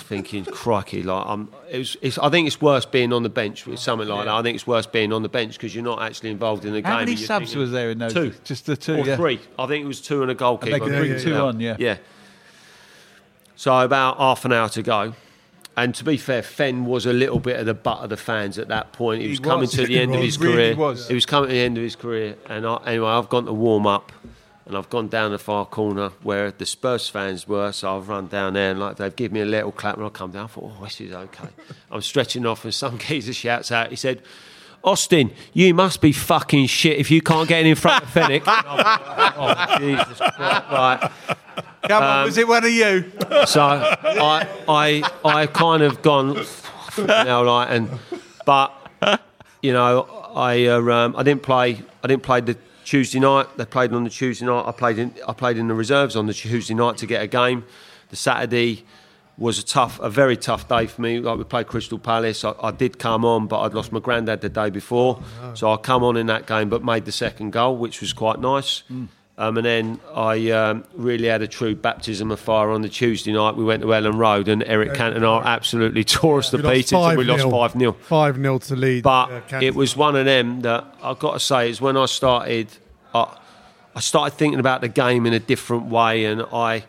thinking, 0.00 0.44
crikey, 0.44 1.02
like 1.02 1.26
I'm. 1.26 1.48
It 1.70 1.78
was, 1.78 1.96
it's, 2.02 2.18
I 2.18 2.28
think 2.30 2.46
it's 2.46 2.60
worse 2.60 2.84
being 2.84 3.12
on 3.12 3.22
the 3.22 3.28
bench 3.28 3.66
with 3.66 3.78
something 3.78 4.08
like 4.08 4.26
that. 4.26 4.34
I 4.34 4.42
think 4.42 4.54
it's 4.56 4.66
worse 4.66 4.86
being 4.86 5.12
on 5.12 5.22
the 5.22 5.28
bench 5.28 5.54
because 5.54 5.74
you're 5.74 5.84
not 5.84 6.02
actually 6.02 6.30
involved 6.30 6.64
in 6.64 6.72
the 6.72 6.82
game. 6.82 6.90
How 6.92 6.98
many 7.00 7.16
subs 7.16 7.46
thinking- 7.46 7.60
was 7.60 7.70
there 7.72 7.90
in 7.90 7.98
those? 7.98 8.12
Two. 8.12 8.32
Just 8.44 8.66
the 8.66 8.76
two, 8.76 8.96
or 8.96 9.06
yeah. 9.06 9.16
three. 9.16 9.40
I 9.58 9.66
think 9.66 9.84
it 9.84 9.88
was 9.88 10.00
two 10.00 10.22
and 10.22 10.30
a 10.30 10.34
goalkeeper. 10.34 10.70
they 10.72 10.80
could 10.80 10.90
bring 10.96 11.10
Bring 11.12 11.22
two 11.22 11.34
on, 11.34 11.60
yeah. 11.60 11.76
Yeah. 11.78 11.96
So 13.56 13.78
about 13.80 14.18
half 14.18 14.44
an 14.44 14.52
hour 14.52 14.68
to 14.70 14.82
go. 14.82 15.14
And 15.76 15.94
to 15.96 16.04
be 16.04 16.16
fair, 16.16 16.42
Fenn 16.42 16.84
was 16.86 17.04
a 17.04 17.12
little 17.12 17.40
bit 17.40 17.58
of 17.58 17.66
the 17.66 17.74
butt 17.74 17.98
of 17.98 18.10
the 18.10 18.16
fans 18.16 18.58
at 18.58 18.68
that 18.68 18.92
point. 18.92 19.22
He 19.22 19.28
was 19.28 19.40
coming 19.40 19.62
was. 19.62 19.72
to 19.72 19.86
the 19.86 19.98
end 20.00 20.14
of 20.14 20.20
He 20.20 20.26
his 20.26 20.38
really 20.38 20.54
career. 20.54 20.76
was. 20.76 21.08
He 21.08 21.14
was 21.14 21.26
coming 21.26 21.48
to 21.48 21.54
the 21.54 21.60
end 21.60 21.76
of 21.76 21.82
his 21.82 21.96
career. 21.96 22.36
And 22.46 22.64
I, 22.66 22.76
anyway, 22.86 23.08
I've 23.08 23.28
gone 23.28 23.46
to 23.46 23.52
warm 23.52 23.86
up, 23.86 24.12
and 24.66 24.76
I've 24.76 24.88
gone 24.88 25.08
down 25.08 25.32
the 25.32 25.38
far 25.38 25.66
corner 25.66 26.10
where 26.22 26.50
the 26.50 26.64
Spurs 26.64 27.08
fans 27.08 27.46
were. 27.46 27.70
So 27.72 27.96
I've 27.96 28.08
run 28.08 28.28
down 28.28 28.54
there, 28.54 28.70
and 28.70 28.80
like 28.80 28.96
they've 28.96 29.14
given 29.14 29.34
me 29.34 29.40
a 29.40 29.44
little 29.44 29.72
clap, 29.72 29.96
and 29.96 30.06
I 30.06 30.08
come 30.08 30.30
down. 30.30 30.44
I 30.44 30.46
thought, 30.48 30.72
oh, 30.78 30.84
this 30.84 31.00
is 31.00 31.12
okay. 31.12 31.48
I'm 31.90 32.02
stretching 32.02 32.46
off, 32.46 32.64
and 32.64 32.72
some 32.72 32.98
geezer 33.06 33.32
shouts 33.32 33.72
out. 33.72 33.90
He 33.90 33.96
said. 33.96 34.22
Austin, 34.82 35.30
you 35.54 35.72
must 35.72 36.02
be 36.02 36.12
fucking 36.12 36.66
shit 36.66 36.98
if 36.98 37.10
you 37.10 37.22
can't 37.22 37.48
get 37.48 37.64
in 37.64 37.74
front 37.74 38.04
of 38.04 38.10
Fenwick. 38.10 38.42
oh, 38.46 39.76
Jesus 39.78 40.18
Christ. 40.18 40.36
Right. 40.36 41.10
Come 41.88 42.02
on, 42.02 42.24
was 42.26 42.36
it 42.36 42.46
one 42.46 42.64
of 42.64 42.70
you? 42.70 43.10
So 43.46 43.62
I, 43.62 44.46
I, 44.68 45.10
I 45.24 45.46
kind 45.46 45.82
of 45.82 46.02
gone 46.02 46.44
now, 46.98 47.44
like, 47.44 47.70
and 47.70 47.98
but 48.44 48.74
you 49.62 49.72
know, 49.72 50.02
I, 50.34 50.66
uh, 50.66 50.80
um, 50.80 51.16
I 51.16 51.22
didn't 51.22 51.42
play. 51.42 51.80
I 52.02 52.06
didn't 52.06 52.22
play 52.22 52.42
the 52.42 52.58
Tuesday 52.84 53.18
night. 53.18 53.46
They 53.56 53.64
played 53.64 53.92
on 53.92 54.04
the 54.04 54.10
Tuesday 54.10 54.46
night. 54.46 54.64
I 54.66 54.72
played 54.72 54.98
in, 54.98 55.14
I 55.26 55.32
played 55.32 55.58
in 55.58 55.68
the 55.68 55.74
reserves 55.74 56.16
on 56.16 56.26
the 56.26 56.34
Tuesday 56.34 56.74
night 56.74 56.96
to 56.98 57.06
get 57.06 57.22
a 57.22 57.26
game. 57.26 57.64
The 58.10 58.16
Saturday 58.16 58.84
was 59.36 59.58
a 59.58 59.64
tough, 59.64 59.98
a 60.00 60.08
very 60.08 60.36
tough 60.36 60.68
day 60.68 60.86
for 60.86 61.02
me. 61.02 61.18
Like 61.18 61.38
we 61.38 61.44
played 61.44 61.66
Crystal 61.66 61.98
Palace. 61.98 62.44
I, 62.44 62.54
I 62.62 62.70
did 62.70 62.98
come 62.98 63.24
on, 63.24 63.46
but 63.46 63.60
I'd 63.60 63.74
lost 63.74 63.90
my 63.92 64.00
granddad 64.00 64.40
the 64.40 64.48
day 64.48 64.70
before, 64.70 65.22
oh, 65.42 65.54
so 65.54 65.72
I 65.72 65.76
come 65.76 66.04
on 66.04 66.16
in 66.16 66.26
that 66.26 66.46
game, 66.46 66.68
but 66.68 66.84
made 66.84 67.04
the 67.04 67.12
second 67.12 67.50
goal, 67.50 67.76
which 67.76 68.00
was 68.00 68.12
quite 68.12 68.38
nice. 68.38 68.84
Mm. 68.92 69.08
Um, 69.36 69.56
and 69.56 69.66
then 69.66 70.00
I 70.14 70.50
um, 70.50 70.84
really 70.94 71.26
had 71.26 71.42
a 71.42 71.48
true 71.48 71.74
baptism 71.74 72.30
of 72.30 72.38
fire 72.38 72.70
on 72.70 72.82
the 72.82 72.88
Tuesday 72.88 73.32
night. 73.32 73.56
We 73.56 73.64
went 73.64 73.82
to 73.82 73.88
Elland 73.88 74.16
Road, 74.16 74.46
and 74.46 74.62
Eric 74.64 74.92
Cantona 74.92 75.44
absolutely 75.44 76.04
tore 76.04 76.38
us 76.38 76.50
to 76.50 76.58
pieces, 76.58 76.92
and 76.92 77.18
we 77.18 77.24
lost 77.24 77.42
5-0. 77.44 77.96
five 77.96 78.36
0 78.36 78.58
to 78.58 78.76
lead. 78.76 79.02
but 79.02 79.52
uh, 79.52 79.58
it 79.60 79.74
was 79.74 79.96
one 79.96 80.14
of 80.14 80.24
them 80.24 80.60
that 80.60 80.84
I've 81.02 81.18
got 81.18 81.32
to 81.32 81.40
say 81.40 81.68
is 81.68 81.80
when 81.80 81.96
I 81.96 82.06
started, 82.06 82.68
I, 83.12 83.36
I 83.96 84.00
started 84.00 84.36
thinking 84.36 84.60
about 84.60 84.82
the 84.82 84.88
game 84.88 85.26
in 85.26 85.32
a 85.32 85.40
different 85.40 85.86
way, 85.86 86.26
and 86.26 86.42
I, 86.52 86.84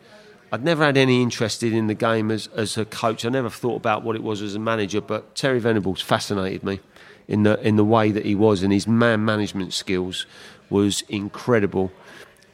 I'd 0.52 0.64
never 0.64 0.86
had 0.86 0.98
any 0.98 1.24
interest 1.24 1.64
in 1.64 1.88
the 1.88 1.96
game 1.96 2.30
as, 2.30 2.46
as 2.56 2.78
a 2.78 2.86
coach. 2.86 3.26
I 3.26 3.30
never 3.30 3.50
thought 3.50 3.78
about 3.78 4.04
what 4.04 4.16
it 4.16 4.22
was 4.22 4.44
as 4.44 4.54
a 4.54 4.60
manager, 4.60 5.02
but 5.02 5.34
Terry 5.34 5.60
Venables 5.60 6.00
fascinated 6.00 6.64
me 6.64 6.80
in 7.28 7.42
the 7.42 7.60
in 7.68 7.76
the 7.76 7.84
way 7.84 8.12
that 8.12 8.24
he 8.24 8.36
was, 8.36 8.62
and 8.62 8.72
his 8.72 8.88
man 8.88 9.26
management 9.26 9.74
skills 9.74 10.28
was 10.70 11.02
incredible. 11.10 11.92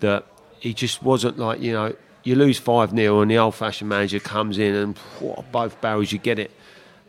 That 0.02 0.26
he 0.60 0.74
just 0.74 1.02
wasn't 1.02 1.40
like 1.40 1.62
you 1.62 1.74
know. 1.74 1.96
You 2.24 2.36
lose 2.36 2.60
5 2.60 2.92
0 2.92 3.22
and 3.22 3.32
the 3.32 3.40
old 3.40 3.56
fashioned 3.56 3.90
manager 3.90 4.20
comes 4.20 4.60
in 4.60 4.76
and 4.76 4.96
whoa, 5.20 5.44
both 5.52 5.82
barrels, 5.82 6.12
you 6.12 6.20
get 6.20 6.38
it. 6.38 6.52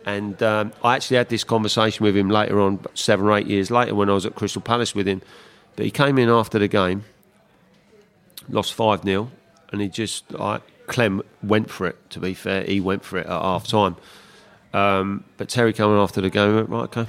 And 0.04 0.42
um, 0.42 0.72
I 0.82 0.96
actually 0.96 1.18
had 1.18 1.28
this 1.28 1.44
conversation 1.44 2.04
with 2.04 2.16
him 2.16 2.28
later 2.28 2.60
on, 2.60 2.80
seven 2.94 3.26
or 3.26 3.36
eight 3.36 3.46
years 3.46 3.70
later, 3.70 3.94
when 3.94 4.10
I 4.10 4.14
was 4.14 4.26
at 4.26 4.34
Crystal 4.34 4.62
Palace 4.62 4.94
with 4.94 5.06
him. 5.06 5.22
But 5.76 5.84
he 5.84 5.90
came 5.90 6.18
in 6.18 6.28
after 6.28 6.58
the 6.58 6.68
game, 6.68 7.04
lost 8.48 8.74
5 8.74 9.04
0, 9.04 9.30
and 9.70 9.80
he 9.80 9.88
just, 9.88 10.30
like, 10.32 10.62
Clem 10.86 11.22
went 11.42 11.70
for 11.70 11.86
it, 11.86 12.10
to 12.10 12.20
be 12.20 12.34
fair. 12.34 12.64
He 12.64 12.80
went 12.80 13.04
for 13.04 13.18
it 13.18 13.26
at 13.26 13.42
half 13.42 13.66
time. 13.66 13.96
Um, 14.74 15.24
but 15.36 15.48
Terry 15.48 15.72
came 15.72 15.90
in 15.90 15.98
after 15.98 16.20
the 16.20 16.30
game, 16.30 16.54
went, 16.54 16.68
right, 16.68 16.84
okay, 16.84 17.06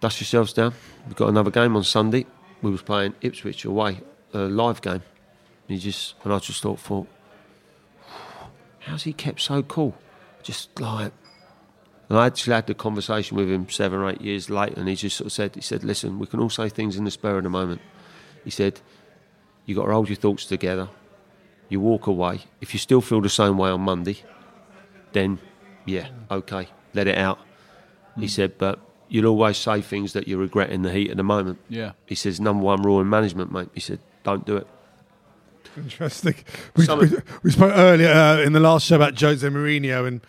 dust 0.00 0.20
yourselves 0.20 0.52
down. 0.52 0.74
We've 1.06 1.16
got 1.16 1.28
another 1.28 1.50
game 1.50 1.76
on 1.76 1.84
Sunday. 1.84 2.26
We 2.62 2.70
was 2.70 2.82
playing 2.82 3.14
Ipswich 3.20 3.64
away, 3.64 4.00
a 4.32 4.38
live 4.38 4.80
game. 4.80 4.94
And 4.94 5.02
he 5.68 5.78
just, 5.78 6.14
and 6.24 6.32
I 6.32 6.38
just 6.38 6.62
thought, 6.62 6.80
thought, 6.80 7.06
how's 8.80 9.04
he 9.04 9.12
kept 9.12 9.40
so 9.40 9.62
cool? 9.62 9.94
Just 10.42 10.80
like, 10.80 11.12
And 12.10 12.18
I 12.18 12.26
actually 12.26 12.54
had 12.54 12.66
the 12.66 12.74
conversation 12.74 13.36
with 13.36 13.48
him 13.48 13.70
seven 13.70 14.00
or 14.00 14.10
eight 14.10 14.20
years 14.20 14.50
later, 14.50 14.74
and 14.76 14.88
he 14.88 14.96
just 14.96 15.16
sort 15.16 15.26
of 15.26 15.32
said, 15.32 15.54
he 15.54 15.60
said, 15.60 15.84
listen, 15.84 16.18
we 16.18 16.26
can 16.26 16.40
all 16.40 16.50
say 16.50 16.68
things 16.68 16.96
in 16.96 17.04
the 17.04 17.10
spur 17.12 17.38
of 17.38 17.44
the 17.44 17.50
moment. 17.50 17.80
He 18.42 18.50
said, 18.50 18.80
you 19.64 19.76
got 19.76 19.86
to 19.86 19.92
hold 19.92 20.08
your 20.08 20.16
thoughts 20.16 20.44
together. 20.44 20.88
You 21.68 21.78
walk 21.78 22.08
away. 22.08 22.40
If 22.60 22.74
you 22.74 22.80
still 22.80 23.00
feel 23.00 23.20
the 23.20 23.28
same 23.28 23.56
way 23.58 23.70
on 23.70 23.82
Monday, 23.82 24.24
then 25.12 25.38
yeah, 25.84 26.08
okay, 26.28 26.66
let 26.94 27.06
it 27.06 27.16
out. 27.16 27.38
He 28.16 28.26
mm. 28.26 28.30
said, 28.30 28.58
but 28.58 28.80
you'll 29.08 29.26
always 29.26 29.56
say 29.56 29.80
things 29.80 30.12
that 30.14 30.26
you 30.26 30.36
regret 30.36 30.70
in 30.70 30.82
the 30.82 30.90
heat 30.90 31.12
of 31.12 31.16
the 31.16 31.22
moment. 31.22 31.60
Yeah. 31.68 31.92
He 32.06 32.16
says, 32.16 32.40
number 32.40 32.64
one 32.64 32.82
rule 32.82 33.00
in 33.00 33.08
management, 33.08 33.52
mate. 33.52 33.68
He 33.72 33.78
said, 33.80 34.00
don't 34.24 34.44
do 34.46 34.56
it. 34.56 34.66
Interesting. 35.76 36.34
We, 36.76 36.86
we, 36.86 37.10
we 37.44 37.50
spoke 37.50 37.72
earlier 37.74 38.10
uh, 38.10 38.38
in 38.40 38.52
the 38.52 38.60
last 38.60 38.86
show 38.86 38.96
about 38.96 39.18
Jose 39.20 39.46
Mourinho 39.46 40.06
and 40.06 40.20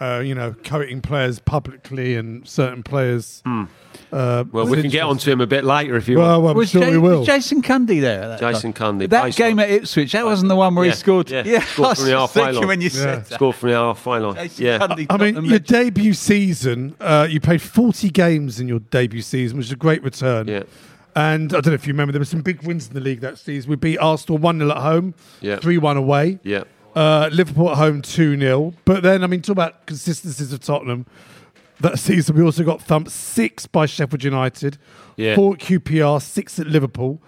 uh, 0.00 0.20
you 0.24 0.34
know 0.34 0.54
coating 0.64 1.00
players 1.00 1.38
publicly 1.38 2.14
and 2.16 2.46
certain 2.48 2.82
players. 2.82 3.42
Uh, 3.44 3.66
Hmm. 4.10 4.50
Well, 4.52 4.66
we 4.66 4.80
can 4.80 4.90
get 4.90 5.02
interesting. 5.02 5.02
onto 5.02 5.32
him 5.32 5.40
a 5.42 5.46
bit 5.46 5.64
later 5.64 5.94
if 5.96 6.08
you 6.08 6.16
Well, 6.18 6.28
want. 6.30 6.42
well, 6.42 6.50
I'm 6.52 6.56
was, 6.56 6.70
sure 6.70 6.82
Ja- 6.82 6.90
we 6.90 6.98
will. 6.98 7.18
was 7.18 7.26
Jason 7.26 7.60
Cundy 7.62 8.00
there? 8.00 8.26
that 8.28 8.40
Jason 8.40 8.72
time? 8.72 8.98
Cundy, 9.00 9.08
That 9.08 9.24
based 9.24 9.38
game 9.38 9.58
on- 9.58 9.64
at 9.64 9.70
Ipswich, 9.70 10.12
that 10.12 10.24
wasn't 10.24 10.48
the 10.48 10.56
one 10.56 10.74
where 10.74 10.84
Yeah, 10.86 10.92
he 10.92 10.96
scored. 10.96 11.30
yeah. 11.30 11.42
yeah 11.46 11.60
Scored 11.60 11.86
I 11.86 11.90
was 11.90 11.98
from 11.98 12.04
the 12.06 12.10
just 12.12 12.20
halfway 12.20 12.42
thinking 12.44 12.60
line. 12.60 12.68
when 12.68 12.80
you 12.80 12.84
Yeah. 12.88 12.90
said 13.02 13.24
that. 13.26 13.34
Scored 13.34 13.54
from 13.56 13.68
the 13.70 13.74
halfway 13.74 14.18
line. 14.20 14.34
Jason 14.36 14.64
Yeah. 14.64 14.78
Cundy 14.78 15.06
I 15.10 15.16
mean, 15.18 15.34
your 15.34 15.42
legend. 15.44 15.66
debut 15.66 16.12
season, 16.14 16.94
uh, 17.00 17.26
you 17.28 17.40
played 17.40 17.60
40 17.60 18.08
games 18.10 18.60
in 18.60 18.68
your 18.68 18.78
debut 18.78 19.20
season, 19.22 19.58
which 19.58 19.66
is 19.66 19.72
a 19.72 19.76
great 19.76 20.02
return. 20.02 20.48
Yeah. 20.48 20.62
And 21.18 21.52
I 21.52 21.60
don't 21.60 21.66
know 21.66 21.72
if 21.72 21.84
you 21.84 21.92
remember, 21.92 22.12
there 22.12 22.20
were 22.20 22.24
some 22.36 22.42
big 22.42 22.62
wins 22.62 22.86
in 22.86 22.94
the 22.94 23.00
league 23.00 23.20
that 23.22 23.38
season. 23.38 23.68
We 23.70 23.74
beat 23.76 23.98
Arsenal 23.98 24.38
1 24.38 24.58
0 24.60 24.70
at 24.70 24.76
home, 24.76 25.14
Yeah. 25.40 25.56
3 25.56 25.76
1 25.76 25.96
away. 25.96 26.38
Yeah. 26.44 26.62
Uh, 26.94 27.28
Liverpool 27.32 27.70
at 27.70 27.76
home 27.76 28.02
2 28.02 28.38
0. 28.38 28.72
But 28.84 29.02
then, 29.02 29.24
I 29.24 29.26
mean, 29.26 29.42
talk 29.42 29.54
about 29.54 29.84
consistencies 29.86 30.52
of 30.52 30.60
Tottenham. 30.60 31.06
That 31.80 31.98
season, 31.98 32.36
we 32.36 32.42
also 32.44 32.62
got 32.62 32.80
thumped 32.80 33.10
six 33.10 33.66
by 33.66 33.86
Sheffield 33.86 34.22
United, 34.22 34.78
Yeah. 35.16 35.34
four 35.34 35.54
at 35.54 35.58
QPR, 35.58 36.20
six 36.22 36.58
at 36.60 36.68
Liverpool. 36.68 37.20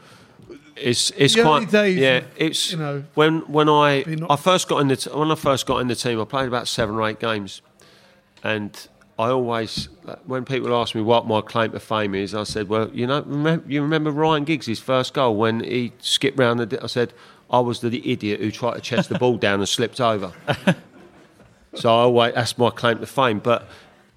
It's 0.77 1.11
it's 1.17 1.35
The 1.35 1.43
quite 1.43 1.69
days 1.71 1.99
yeah. 1.99 2.21
It's 2.37 2.71
you 2.73 2.79
know, 2.79 3.03
when 3.15 3.41
when 3.53 3.69
I 3.69 4.05
I 4.31 4.37
first 4.37 4.69
got 4.69 4.79
in 4.83 4.87
the 4.89 4.97
t- 4.97 5.11
when 5.11 5.31
I 5.33 5.35
first 5.35 5.67
got 5.67 5.79
in 5.79 5.89
the 5.89 5.97
team, 5.97 6.21
I 6.21 6.25
played 6.25 6.47
about 6.49 6.69
seven 6.69 6.95
or 6.95 7.07
eight 7.09 7.19
games, 7.21 7.61
and 8.45 8.71
I 9.21 9.29
always 9.29 9.91
when 10.25 10.47
people 10.47 10.75
ask 10.75 10.95
me 10.95 11.03
what 11.03 11.27
my 11.27 11.43
claim 11.43 11.73
to 11.73 11.81
fame 11.81 12.15
is, 12.15 12.35
I 12.35 12.45
said, 12.45 12.71
well, 12.71 12.89
you 12.89 13.07
know, 13.07 13.21
remember, 13.21 13.71
you 13.71 13.83
remember 13.83 14.11
Ryan 14.11 14.45
Giggs' 14.45 14.79
first 14.79 15.13
goal 15.13 15.37
when 15.37 15.61
he 15.61 15.93
skipped 15.99 16.39
round 16.39 16.59
the. 16.59 16.83
I 16.83 16.87
said 16.87 17.13
I 17.51 17.61
was 17.61 17.81
the, 17.81 18.11
idiot 18.11 18.41
who 18.41 18.51
tried 18.51 18.77
to 18.77 18.81
chest 18.81 19.11
the 19.11 19.19
ball 19.19 19.37
down 19.37 19.61
and 19.61 19.69
slipped 19.69 20.01
over. 20.01 20.33
so 21.75 21.91
I 21.91 22.03
always, 22.05 22.35
that's 22.35 22.57
my 22.57 22.71
claim 22.71 22.99
to 23.01 23.07
fame. 23.07 23.41
But 23.41 23.69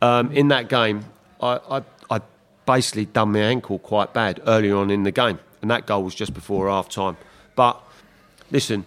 um, 0.01 0.31
in 0.31 0.47
that 0.47 0.69
game, 0.69 1.03
I, 1.41 1.59
I 1.69 1.83
I 2.09 2.21
basically 2.65 3.05
done 3.05 3.33
my 3.33 3.39
ankle 3.39 3.79
quite 3.79 4.13
bad 4.13 4.39
early 4.47 4.71
on 4.71 4.89
in 4.89 5.03
the 5.03 5.11
game, 5.11 5.37
and 5.61 5.69
that 5.69 5.85
goal 5.85 6.03
was 6.03 6.15
just 6.15 6.33
before 6.33 6.69
half 6.69 6.87
time. 6.87 7.17
But 7.57 7.77
listen, 8.51 8.85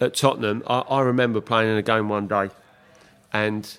at 0.00 0.14
Tottenham, 0.14 0.62
I, 0.66 0.78
I 0.78 1.00
remember 1.02 1.42
playing 1.42 1.70
in 1.70 1.76
a 1.76 1.82
game 1.82 2.08
one 2.08 2.28
day, 2.28 2.48
and 3.30 3.78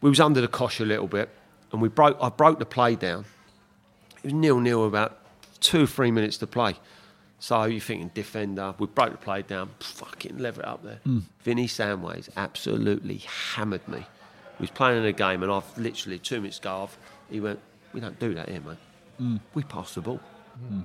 we 0.00 0.08
was 0.10 0.20
under 0.20 0.40
the 0.40 0.48
cosh 0.48 0.80
a 0.80 0.84
little 0.84 1.06
bit, 1.08 1.28
and 1.72 1.80
we 1.82 1.88
broke. 1.88 2.16
I 2.20 2.28
broke 2.28 2.58
the 2.58 2.66
play 2.66 2.94
down. 2.94 3.24
It 4.18 4.24
was 4.24 4.32
nil 4.34 4.60
nil 4.60 4.86
about 4.86 5.18
two 5.60 5.86
three 5.86 6.10
minutes 6.10 6.38
to 6.38 6.46
play. 6.46 6.76
So 7.40 7.64
you're 7.64 7.80
thinking 7.80 8.10
defender. 8.14 8.74
We 8.78 8.86
broke 8.88 9.12
the 9.12 9.18
play 9.18 9.42
down. 9.42 9.70
Fucking 9.80 10.38
lever 10.38 10.60
it 10.62 10.66
up 10.66 10.82
there. 10.82 10.98
Hmm. 11.04 11.20
Vinny 11.42 11.68
Samways 11.68 12.28
absolutely 12.36 13.18
hammered 13.54 13.86
me. 13.86 13.98
He 13.98 14.62
was 14.62 14.70
playing 14.70 14.98
in 14.98 15.04
a 15.04 15.12
game, 15.12 15.42
and 15.44 15.52
I've 15.52 15.78
literally 15.78 16.18
two 16.18 16.40
minutes 16.40 16.58
ago. 16.58 16.82
I've, 16.84 16.98
he 17.30 17.38
went, 17.40 17.60
"We 17.92 18.00
don't 18.00 18.18
do 18.18 18.34
that 18.34 18.48
here, 18.48 18.60
mate. 18.60 18.76
Hmm. 19.18 19.36
We 19.54 19.62
pass 19.62 19.94
the 19.94 20.00
ball. 20.00 20.20
Hmm. 20.68 20.80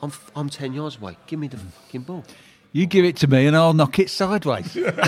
I'm 0.00 0.10
f- 0.10 0.30
I'm 0.36 0.48
ten 0.48 0.74
yards 0.74 0.96
away. 0.96 1.16
Give 1.26 1.40
me 1.40 1.48
the 1.48 1.56
fucking 1.56 2.02
ball." 2.02 2.24
You 2.72 2.86
give 2.86 3.04
it 3.04 3.16
to 3.16 3.26
me 3.26 3.46
and 3.46 3.56
I'll 3.56 3.72
knock 3.72 3.98
it 3.98 4.10
sideways. 4.10 4.74
but, 4.74 5.02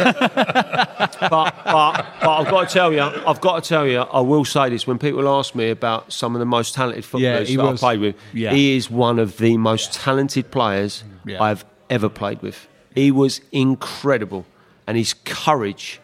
but, 1.21 1.55
but 1.65 2.29
I've 2.29 2.51
got 2.51 2.69
to 2.69 2.73
tell 2.75 2.93
you, 2.93 3.01
I've 3.03 3.41
got 3.41 3.63
to 3.63 3.69
tell 3.69 3.87
you, 3.87 3.99
I 4.01 4.21
will 4.21 4.45
say 4.45 4.71
this: 4.71 4.87
when 4.87 4.99
people 4.99 5.29
ask 5.29 5.55
me 5.55 5.71
about 5.71 6.13
some 6.13 6.35
of 6.35 6.39
the 6.41 6.47
most 6.47 6.75
talented 6.75 7.05
footballers 7.05 7.49
he 7.49 7.57
that 7.57 7.65
I've 7.65 7.77
played 7.77 8.01
with, 8.01 8.17
Yeah. 8.33 8.53
he 8.53 8.77
is 8.77 8.91
one 8.91 9.19
of 9.19 9.37
the 9.39 9.57
most 9.59 9.93
talented 9.93 10.51
players 10.51 11.05
Yeah. 11.27 11.43
I've 11.43 11.65
ever 11.91 12.09
played 12.09 12.41
with. 12.43 12.67
He 12.95 13.11
was 13.11 13.41
incredible, 13.53 14.47
and 14.87 14.97
his 14.97 15.15
courage 15.15 16.01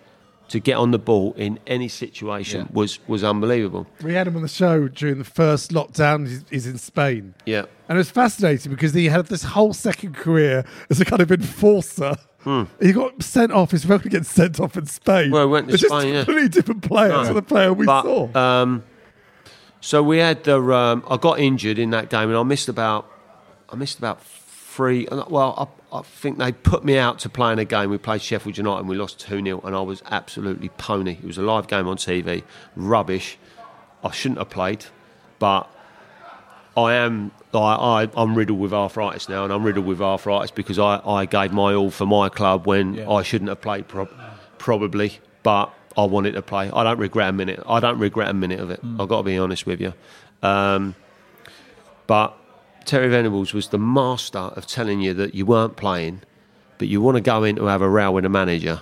to 0.48 0.60
get 0.60 0.76
on 0.76 0.92
the 0.92 0.98
ball 0.98 1.34
in 1.36 1.58
any 1.66 1.88
situation 1.88 2.60
Yeah. 2.60 2.66
was 2.72 2.98
was 3.08 3.24
unbelievable. 3.24 3.86
we 4.02 4.14
had 4.14 4.26
him 4.28 4.36
on 4.36 4.42
the 4.42 4.48
show 4.48 4.86
during 4.88 5.18
the 5.18 5.24
first 5.24 5.72
lockdown. 5.72 6.26
He's, 6.28 6.44
he's 6.50 6.66
in 6.66 6.78
Spain. 6.78 7.34
Yeah. 7.46 7.64
And 7.88 7.96
it 7.96 8.00
was 8.00 8.10
fascinating 8.10 8.70
because 8.70 8.94
he 8.94 9.06
had 9.06 9.26
this 9.26 9.42
whole 9.42 9.72
second 9.72 10.14
career 10.14 10.64
as 10.90 11.00
a 11.00 11.04
kind 11.04 11.20
of 11.22 11.30
enforcer. 11.32 12.16
He 12.80 12.92
got 12.92 13.20
sent 13.24 13.50
off. 13.50 13.72
He's 13.72 13.84
going 13.84 13.98
to 14.02 14.08
get 14.08 14.24
sent 14.24 14.60
off 14.60 14.76
in 14.76 14.86
Spain. 14.86 15.32
Well, 15.32 15.46
he 15.46 15.50
went 15.52 15.66
to 15.66 15.74
it's 15.74 15.82
just 15.82 15.92
Spain, 15.92 16.14
yeah. 16.14 16.22
completely 16.24 16.48
different 16.48 16.82
player 16.82 17.08
No. 17.08 17.24
to 17.26 17.34
the 17.34 17.42
player 17.42 17.72
we 17.72 17.86
But, 17.86 18.02
saw. 18.02 18.38
Um, 18.38 18.84
so 19.80 20.00
we 20.00 20.18
had 20.18 20.44
the. 20.44 20.60
Um, 20.60 21.02
I 21.10 21.16
got 21.16 21.40
injured 21.40 21.76
in 21.80 21.90
that 21.90 22.08
game, 22.08 22.28
and 22.28 22.36
I 22.38 22.42
missed 22.44 22.68
about. 22.68 23.10
I 23.68 23.74
missed 23.74 23.98
about 23.98 24.22
three. 24.22 25.08
Well, 25.10 25.54
I, 25.85 25.85
I 26.00 26.02
think 26.02 26.38
they 26.38 26.52
put 26.52 26.84
me 26.84 26.98
out 26.98 27.18
to 27.20 27.28
play 27.28 27.52
in 27.52 27.58
a 27.58 27.64
game. 27.64 27.90
We 27.90 27.98
played 27.98 28.22
Sheffield 28.22 28.56
United, 28.58 28.80
and 28.80 28.88
we 28.88 28.96
lost 28.96 29.18
two 29.20 29.42
0 29.42 29.60
and 29.64 29.74
I 29.74 29.80
was 29.80 30.02
absolutely 30.10 30.68
pony. 30.70 31.12
It 31.12 31.24
was 31.24 31.38
a 31.38 31.42
live 31.42 31.66
game 31.68 31.86
on 31.88 31.96
TV. 31.96 32.42
Rubbish. 32.76 33.38
I 34.04 34.10
shouldn't 34.10 34.38
have 34.38 34.50
played, 34.50 34.84
but 35.38 35.68
I 36.76 36.94
am. 36.94 37.32
I, 37.54 37.58
I, 38.04 38.10
I'm 38.16 38.34
riddled 38.34 38.58
with 38.60 38.72
arthritis 38.74 39.28
now, 39.28 39.44
and 39.44 39.52
I'm 39.52 39.64
riddled 39.64 39.86
with 39.86 40.00
arthritis 40.02 40.50
because 40.50 40.78
I, 40.78 41.00
I 41.06 41.24
gave 41.24 41.52
my 41.52 41.74
all 41.74 41.90
for 41.90 42.04
my 42.06 42.28
club 42.28 42.66
when 42.66 42.94
Yeah. 42.94 43.08
I 43.10 43.22
shouldn't 43.22 43.48
have 43.48 43.60
played, 43.62 43.88
prob- 43.88 44.10
probably. 44.58 45.18
But 45.42 45.72
I 45.96 46.04
wanted 46.04 46.32
to 46.32 46.42
play. 46.42 46.70
I 46.70 46.84
don't 46.84 46.98
regret 46.98 47.30
a 47.30 47.32
minute. 47.32 47.62
I 47.66 47.80
don't 47.80 47.98
regret 47.98 48.28
a 48.28 48.34
minute 48.34 48.60
of 48.60 48.68
it. 48.70 48.80
I've 48.98 49.08
got 49.08 49.18
to 49.18 49.22
be 49.22 49.38
honest 49.38 49.64
with 49.64 49.80
you. 49.80 49.94
Um, 50.42 50.94
but 52.06 52.36
Terry 52.86 53.08
Venables 53.08 53.52
was 53.52 53.68
the 53.68 53.78
master 53.78 54.38
of 54.38 54.66
telling 54.66 55.00
you 55.00 55.12
that 55.14 55.34
you 55.34 55.44
weren't 55.44 55.76
playing, 55.76 56.22
but 56.78 56.88
you 56.88 57.00
want 57.00 57.16
to 57.16 57.20
go 57.20 57.42
in 57.42 57.56
to 57.56 57.64
have 57.66 57.82
a 57.82 57.88
row 57.88 58.12
with 58.12 58.24
a 58.24 58.28
manager. 58.28 58.80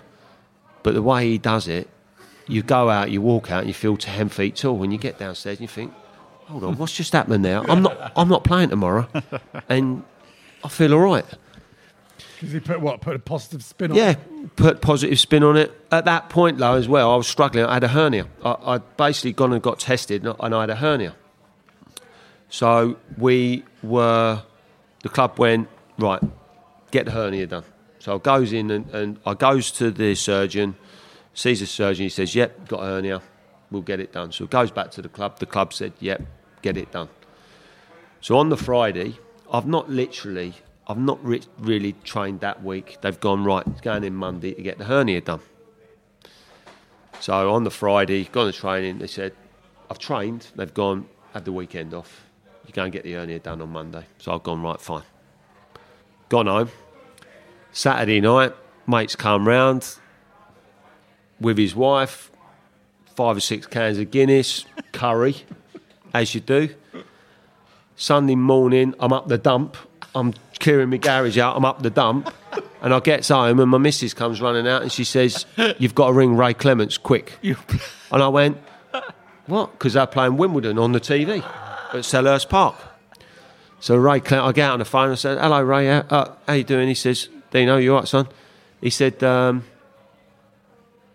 But 0.83 0.93
the 0.95 1.03
way 1.03 1.31
he 1.31 1.39
does 1.39 1.67
it, 1.67 1.89
you 2.47 2.63
go 2.63 2.91
out, 2.91 3.11
you 3.11 3.23
walk 3.23 3.51
out, 3.51 3.61
and 3.61 3.69
you 3.69 3.75
feel 3.75 3.97
ten 3.97 4.29
feet 4.29 4.57
tall. 4.57 4.77
When 4.77 4.91
you 4.91 4.99
get 4.99 5.19
downstairs, 5.19 5.59
and 5.59 5.63
you 5.63 5.69
think, 5.69 5.95
"Hold 6.47 6.65
on, 6.65 6.77
what's 6.77 6.93
just 6.93 7.15
happened 7.15 7.45
there? 7.45 7.59
I'm 7.71 7.83
not, 7.83 8.13
I'm 8.15 8.29
not 8.29 8.45
playing 8.45 8.69
tomorrow," 8.69 9.09
and 9.71 10.05
I 10.63 10.69
feel 10.69 10.93
all 10.93 11.01
right. 11.01 11.25
Because 12.35 12.53
he 12.53 12.61
put 12.61 12.83
what? 12.83 13.01
Put 13.01 13.17
a 13.17 13.19
positive 13.19 13.65
spin 13.65 13.93
on 13.93 13.97
it? 13.97 14.01
Yeah, 14.01 14.11
it. 14.11 14.57
put 14.57 14.83
positive 14.83 15.19
spin 15.19 15.43
on 15.43 15.57
it. 15.57 15.73
At 15.91 16.05
that 16.05 16.29
point, 16.29 16.59
though, 16.59 16.75
as 16.75 16.87
well, 16.87 17.11
I 17.11 17.17
was 17.17 17.27
struggling. 17.27 17.65
I 17.65 17.75
had 17.75 17.85
a 17.85 17.89
hernia. 17.89 18.29
I, 18.45 18.57
I'd 18.63 18.97
basically 18.99 19.33
gone 19.33 19.55
and 19.55 19.63
got 19.63 19.81
tested, 19.81 20.27
and 20.27 20.55
I 20.55 20.61
had 20.61 20.71
a 20.71 20.77
hernia. 20.77 21.15
So 22.55 22.99
we 23.19 23.65
were, 23.83 24.41
the 25.03 25.09
club 25.09 25.41
went 25.41 25.69
right, 25.99 26.23
get 26.93 27.07
the 27.07 27.11
hernia 27.11 27.49
done. 27.49 27.65
So 27.99 28.15
I 28.15 28.19
goes 28.19 28.53
in 28.53 28.71
and, 28.71 28.89
and 28.91 29.19
I 29.27 29.35
goes 29.35 29.73
to 29.73 29.91
the 29.91 30.15
surgeon, 30.15 30.77
sees 31.35 31.59
the 31.59 31.67
surgeon. 31.67 32.05
He 32.05 32.11
says, 32.11 32.33
"Yep, 32.33 32.69
got 32.69 32.79
a 32.79 32.85
hernia. 32.85 33.23
We'll 33.73 33.83
get 33.83 33.99
it 33.99 34.13
done." 34.13 34.31
So 34.31 34.45
it 34.45 34.51
goes 34.51 34.71
back 34.71 34.93
to 34.93 35.03
the 35.03 35.09
club. 35.09 35.41
The 35.41 35.47
club 35.47 35.73
said, 35.73 35.95
"Yep, 35.99 36.23
get 36.63 36.77
it 36.77 36.93
done." 36.93 37.09
So 38.21 38.39
on 38.39 38.51
the 38.51 38.57
Friday, 38.57 39.19
I've 39.53 39.67
not 39.67 39.91
literally, 39.91 40.55
I've 40.87 40.97
not 41.11 41.19
re- 41.25 41.43
really 41.59 41.95
trained 42.05 42.39
that 42.43 42.63
week. 42.63 42.99
They've 43.01 43.19
gone 43.19 43.43
right, 43.43 43.67
it's 43.67 43.81
going 43.81 44.05
in 44.05 44.15
Monday 44.15 44.55
to 44.55 44.63
get 44.63 44.79
the 44.79 44.85
hernia 44.85 45.23
done. 45.23 45.41
So 47.19 47.53
on 47.53 47.65
the 47.65 47.73
Friday, 47.73 48.23
gone 48.27 48.47
to 48.47 48.57
training. 48.57 48.99
They 48.99 49.09
said, 49.09 49.33
I've 49.91 49.99
trained. 49.99 50.47
They've 50.55 50.73
gone, 50.73 51.09
had 51.33 51.47
the 51.47 51.53
weekend 51.53 51.93
off. 51.95 52.24
You 52.67 52.73
go 52.73 52.85
and 52.85 52.93
get 52.93 53.05
the 53.05 53.13
hernia 53.13 53.39
done 53.39 53.61
on 53.61 53.71
Monday. 53.71 54.05
So 54.19 54.33
I've 54.33 54.43
gone 54.43 54.63
right, 54.63 54.81
fine. 54.81 55.03
Gone 56.29 56.47
home. 56.47 56.71
Saturday 57.73 58.21
night, 58.21 58.53
mates 58.87 59.17
come 59.17 59.47
round 59.47 59.97
with 61.41 61.59
his 61.59 61.75
wife, 61.75 62.31
five 63.17 63.37
or 63.37 63.41
six 63.41 63.67
cans 63.67 63.99
of 63.99 64.11
Guinness, 64.11 64.65
curry, 64.93 65.37
as 66.15 66.35
you 66.35 66.41
do. 66.41 66.71
Sunday 67.97 68.35
morning, 68.35 68.95
I'm 68.99 69.13
up 69.13 69.29
the 69.29 69.39
dump. 69.39 69.77
I'm 70.15 70.35
clearing 70.61 70.91
my 70.91 70.97
garage 70.97 71.39
out. 71.39 71.57
I'm 71.57 71.65
up 71.65 71.83
the 71.83 71.91
dump, 71.91 72.33
and 72.81 72.95
I 72.95 73.01
gets 73.01 73.29
home, 73.29 73.61
and 73.61 73.71
my 73.71 73.79
missus 73.79 74.15
comes 74.15 74.41
running 74.41 74.67
out, 74.67 74.83
and 74.83 74.91
she 74.91 75.05
says, 75.05 75.45
"You've 75.79 75.95
got 75.95 76.09
to 76.09 76.13
ring 76.13 76.37
Ray 76.37 76.55
Clemence 76.55 76.97
quick." 76.97 77.39
And 77.43 78.23
I 78.23 78.29
went, 78.29 78.57
"What?" 79.47 79.73
Because 79.73 79.95
they're 79.95 80.07
playing 80.07 80.37
Wimbledon 80.37 80.79
on 80.79 80.93
the 80.93 81.01
TV 81.01 81.45
at 81.95 82.05
Selhurst 82.05 82.49
Park. 82.49 82.77
So 83.81 83.97
Ray, 83.97 84.21
Clemence, 84.21 84.49
I 84.49 84.53
get 84.53 84.67
out 84.67 84.73
on 84.75 84.79
the 84.79 84.85
phone. 84.85 85.11
I 85.11 85.15
said, 85.15 85.39
"Hello, 85.39 85.61
Ray. 85.63 85.87
How, 85.87 86.05
uh, 86.11 86.35
how 86.47 86.55
you 86.55 86.65
doing?" 86.65 86.89
He 86.89 86.95
says, 86.95 87.29
"Dino, 87.51 87.77
you 87.77 87.93
all 87.95 88.01
right, 88.01 88.09
son?" 88.09 88.29
He 88.81 88.91
said, 88.91 89.23
um, 89.23 89.65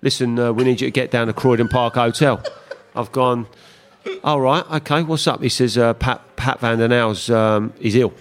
"Listen, 0.01 0.37
uh, 0.39 0.51
we 0.53 0.63
need 0.63 0.79
you 0.81 0.87
to 0.87 0.91
get 0.91 1.11
down 1.11 1.27
to 1.27 1.33
Croydon 1.33 1.67
Park 1.67 1.95
Hotel." 1.95 2.43
I've 2.95 3.11
gone. 3.11 3.47
All 4.23 4.39
right, 4.41 4.63
okay. 4.71 5.03
What's 5.03 5.27
up? 5.27 5.41
He 5.41 5.49
says 5.49 5.77
uh, 5.77 5.93
Pat 5.95 6.21
Pat 6.35 6.59
Van 6.59 6.77
den 6.79 6.91
Hauwe's 6.91 7.29
um, 7.29 7.73
he's 7.79 7.95
ill. 7.95 8.13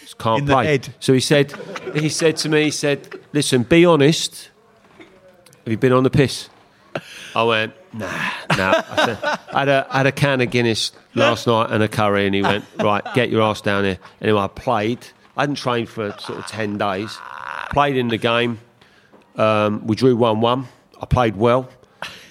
Just 0.00 0.18
Can't 0.18 0.40
In 0.40 0.46
the 0.46 0.52
play. 0.54 0.66
head. 0.66 0.94
So 1.00 1.12
he 1.12 1.20
said. 1.20 1.52
He 1.94 2.08
said 2.08 2.36
to 2.38 2.48
me. 2.48 2.64
He 2.64 2.70
said, 2.70 3.08
"Listen, 3.32 3.62
be 3.62 3.84
honest. 3.84 4.50
Have 4.98 5.70
you 5.70 5.76
been 5.76 5.92
on 5.92 6.02
the 6.02 6.10
piss?" 6.10 6.48
I 7.34 7.42
went, 7.44 7.74
nah, 7.92 8.06
nah. 8.56 8.82
I, 8.90 9.06
said, 9.06 9.18
I, 9.22 9.58
had 9.58 9.68
a, 9.68 9.86
I 9.90 9.96
had 9.98 10.06
a 10.06 10.12
can 10.12 10.40
of 10.40 10.50
Guinness 10.50 10.92
last 11.14 11.46
night 11.46 11.70
and 11.70 11.82
a 11.82 11.88
curry, 11.88 12.26
and 12.26 12.34
he 12.34 12.42
went, 12.42 12.64
right, 12.78 13.02
get 13.14 13.30
your 13.30 13.42
ass 13.42 13.60
down 13.60 13.84
here. 13.84 13.98
Anyway, 14.20 14.40
I 14.40 14.48
played. 14.48 15.06
I 15.36 15.42
hadn't 15.42 15.56
trained 15.56 15.88
for 15.88 16.14
sort 16.18 16.38
of 16.38 16.46
10 16.46 16.78
days. 16.78 17.18
Played 17.70 17.96
in 17.96 18.08
the 18.08 18.18
game. 18.18 18.60
Um, 19.36 19.86
we 19.86 19.96
drew 19.96 20.14
1 20.14 20.40
1. 20.40 20.68
I 21.00 21.06
played 21.06 21.36
well. 21.36 21.68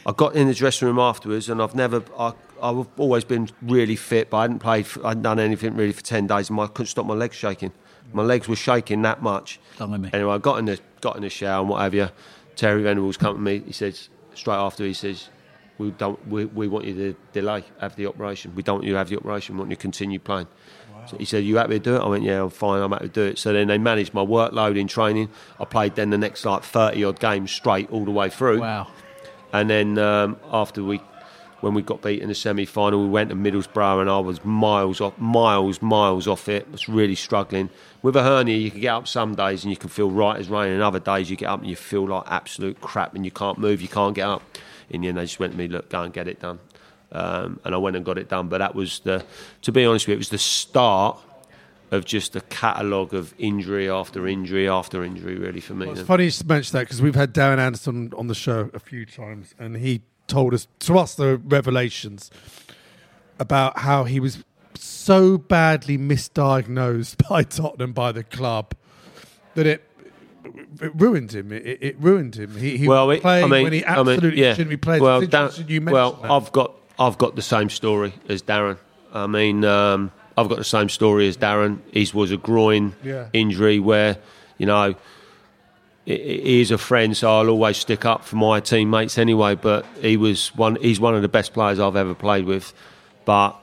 I 0.06 0.12
got 0.12 0.36
in 0.36 0.48
the 0.48 0.54
dressing 0.54 0.88
room 0.88 1.00
afterwards, 1.00 1.50
and 1.50 1.62
I've 1.62 1.76
never, 1.76 2.04
I, 2.18 2.34
I've 2.62 2.88
always 2.98 3.24
been 3.24 3.50
really 3.62 3.96
fit, 3.96 4.30
but 4.30 4.38
I 4.38 4.42
hadn't 4.44 4.60
played, 4.60 4.86
for, 4.86 5.04
I 5.06 5.10
hadn't 5.10 5.24
done 5.24 5.40
anything 5.40 5.76
really 5.76 5.94
for 5.94 6.04
10 6.04 6.28
days, 6.28 6.50
and 6.50 6.60
I 6.60 6.68
couldn't 6.68 6.88
stop 6.88 7.06
my 7.06 7.14
legs 7.14 7.36
shaking. 7.36 7.72
My 8.14 8.24
legs 8.24 8.48
were 8.48 8.56
shaking 8.56 9.02
that 9.04 9.22
much. 9.22 9.60
Anyway, 10.14 10.34
I 10.34 10.38
got 10.38 10.60
in 10.60 10.66
the 10.66 10.80
got 11.02 11.16
in 11.16 11.24
the 11.24 11.30
shower 11.30 11.62
and 11.62 11.70
what 11.70 11.82
have 11.82 11.94
you. 11.94 12.10
Terry 12.56 12.84
Venables 12.84 13.18
come 13.18 13.36
to 13.36 13.42
me. 13.42 13.60
He 13.66 13.72
says 13.74 14.10
straight 14.36 14.56
after 14.56 14.84
he 14.84 14.94
says, 14.94 15.30
"We 15.78 15.92
don't. 15.92 16.26
We, 16.28 16.46
we 16.46 16.68
want 16.68 16.86
you 16.86 16.94
to 16.96 17.16
delay 17.34 17.64
have 17.80 17.96
the 17.96 18.08
operation. 18.08 18.54
We 18.56 18.64
don't 18.64 18.78
want 18.78 18.86
you 18.86 18.94
to 18.94 18.98
have 18.98 19.10
the 19.10 19.18
operation. 19.18 19.56
We 19.56 19.60
want 19.60 19.72
you 19.72 19.78
to 19.78 19.82
continue 19.82 20.20
playing." 20.20 20.48
So 21.08 21.18
he 21.18 21.26
said, 21.26 21.44
"You 21.44 21.58
happy 21.58 21.74
to 21.74 21.80
do 21.80 21.96
it?" 21.96 22.00
I 22.00 22.08
went, 22.08 22.24
"Yeah, 22.24 22.44
I'm 22.44 22.50
fine. 22.50 22.82
I'm 22.82 22.92
happy 22.92 23.08
to 23.08 23.14
do 23.14 23.24
it." 23.24 23.40
So 23.40 23.54
then 23.54 23.68
they 23.68 23.78
managed 23.78 24.14
my 24.14 24.24
workload 24.24 24.78
in 24.78 24.88
training. 24.88 25.30
I 25.60 25.66
played 25.66 25.96
then 25.96 26.10
the 26.12 26.18
next 26.18 26.46
like 26.46 26.64
thirty 26.64 27.04
odd 27.04 27.20
games 27.20 27.52
straight 27.52 27.90
all 27.92 28.06
the 28.06 28.12
way 28.12 28.30
through. 28.30 28.60
Wow. 28.60 28.88
And 29.54 29.70
then 29.70 29.98
um, 29.98 30.38
after 30.52 30.84
we, 30.84 31.02
when 31.62 31.74
we 31.74 31.82
got 31.82 32.02
beat 32.02 32.22
in 32.22 32.28
the 32.28 32.36
semi-final, 32.36 33.02
we 33.02 33.10
went 33.10 33.30
to 33.30 33.36
Middlesbrough, 33.36 34.02
and 34.02 34.10
I 34.10 34.20
was 34.20 34.44
miles 34.44 35.00
off, 35.00 35.18
miles, 35.18 35.82
miles 35.82 36.28
off 36.28 36.50
it. 36.50 36.66
I 36.68 36.72
was 36.72 36.90
really 36.90 37.16
struggling 37.16 37.70
with 38.02 38.16
a 38.16 38.24
hernia. 38.24 38.58
You 38.58 38.72
can 38.72 38.82
get 38.82 38.94
up 38.94 39.08
some 39.08 39.36
days 39.36 39.64
and 39.64 39.72
you 39.72 39.78
can 39.78 39.90
feel 39.90 40.12
right 40.12 40.40
as 40.40 40.50
rain, 40.50 40.72
and 40.72 40.82
other 40.82 41.00
days 41.00 41.30
you 41.30 41.38
get 41.38 41.48
up 41.48 41.62
and 41.62 41.70
you 41.70 41.76
feel 41.76 42.08
like 42.08 42.24
absolute 42.28 42.82
crap, 42.82 43.16
and 43.16 43.24
you 43.24 43.32
can't 43.32 43.58
move, 43.58 43.82
you 43.82 43.88
can't 43.88 44.16
get 44.16 44.28
up. 44.28 44.44
In 44.90 45.02
the 45.02 45.08
end, 45.08 45.18
they 45.18 45.24
just 45.24 45.40
went 45.40 45.54
to 45.54 45.58
me, 45.58 45.68
look, 45.68 45.90
go 45.90 46.02
and 46.02 46.14
get 46.14 46.28
it 46.28 46.40
done. 46.40 46.60
Um, 47.14 47.60
and 47.64 47.76
I 47.76 47.78
went 47.78 47.96
and 47.96 48.04
got 48.04 48.18
it 48.18 48.28
done. 48.28 48.48
But 48.48 48.60
that 48.60 48.76
was 48.76 49.00
the, 49.00 49.26
to 49.62 49.72
be 49.72 49.86
honest 49.86 50.06
with 50.06 50.10
you, 50.10 50.16
it 50.16 50.18
was 50.18 50.30
the 50.30 50.38
start 50.38 51.20
of 51.92 52.06
just 52.06 52.36
a 52.38 52.42
catalogue 52.42 53.14
of 53.14 53.34
injury 53.38 53.90
after 53.90 54.26
injury 54.28 54.68
after 54.68 55.04
injury, 55.04 55.36
really, 55.36 55.60
for 55.60 55.74
me. 55.74 55.90
It's 55.90 56.02
funny 56.02 56.26
you 56.26 56.32
mention 56.46 56.78
that 56.78 56.84
because 56.84 57.02
we've 57.02 57.16
had 57.16 57.34
Darren 57.34 57.58
Anderton 57.58 58.14
on 58.16 58.28
the 58.28 58.36
show 58.36 58.70
a 58.74 58.80
few 58.80 59.06
times, 59.06 59.54
and 59.60 59.76
he 59.76 60.02
told 60.32 60.54
us 60.54 60.68
to 60.80 60.98
us 60.98 61.16
the 61.16 61.38
revelations 61.38 62.32
about 63.38 63.80
how 63.80 64.06
he 64.06 64.20
was 64.20 64.44
so 64.76 65.38
badly 65.38 65.98
misdiagnosed 65.98 67.28
by 67.30 67.44
Tottenham 67.44 67.92
by 67.94 68.12
the 68.12 68.24
club 68.24 68.74
that 69.56 69.68
it 69.68 69.88
it 70.82 70.92
ruined 70.96 71.34
him. 71.34 71.52
It, 71.52 71.78
it 71.82 71.96
ruined 72.00 72.36
him. 72.36 72.56
He, 72.56 72.78
he 72.78 72.88
well, 72.88 73.08
was 73.08 73.18
it, 73.18 73.22
playing 73.22 73.46
I 73.46 73.48
mean, 73.48 73.64
when 73.64 73.74
he 73.74 73.86
I 73.86 73.98
mean, 74.04 74.16
absolutely 74.16 74.42
yeah. 74.42 74.54
shouldn't 74.54 74.70
be 74.70 74.78
playing. 74.78 75.04
Well, 75.04 75.22
It's 75.22 75.30
Dan- 75.30 75.44
interesting 75.44 75.68
you 75.70 75.82
mentioned 75.82 75.94
well, 75.94 76.12
that. 76.14 76.32
I've 76.32 76.52
got 76.52 76.76
I've 76.98 77.18
got 77.18 77.36
the 77.36 77.42
same 77.42 77.70
story 77.70 78.14
as 78.30 78.42
Darren. 78.42 78.78
I 79.14 79.28
mean, 79.28 79.66
um, 79.66 80.12
I've 80.38 80.48
got 80.50 80.58
the 80.58 80.64
same 80.64 80.90
story 80.90 81.28
as 81.28 81.38
Darren. 81.38 81.80
His 81.92 82.14
was 82.14 82.32
a 82.32 82.38
groin 82.38 82.96
Yeah. 83.04 83.28
injury 83.34 83.80
where, 83.80 84.18
you 84.58 84.66
know, 84.66 84.96
he- 86.06 86.62
is 86.62 86.72
a 86.72 86.78
friend, 86.78 87.16
so 87.16 87.32
I'll 87.40 87.50
always 87.50 87.78
stick 87.78 88.06
up 88.06 88.24
for 88.24 88.36
my 88.38 88.60
teammates 88.60 89.18
anyway. 89.18 89.56
But 89.56 89.86
he 90.02 90.18
was 90.18 90.50
one. 90.56 90.78
He's 90.82 91.00
one 91.00 91.16
of 91.16 91.22
the 91.22 91.30
best 91.30 91.54
players 91.54 91.80
I've 91.80 91.96
ever 91.96 92.14
played 92.16 92.46
with. 92.46 92.74
But 93.26 93.56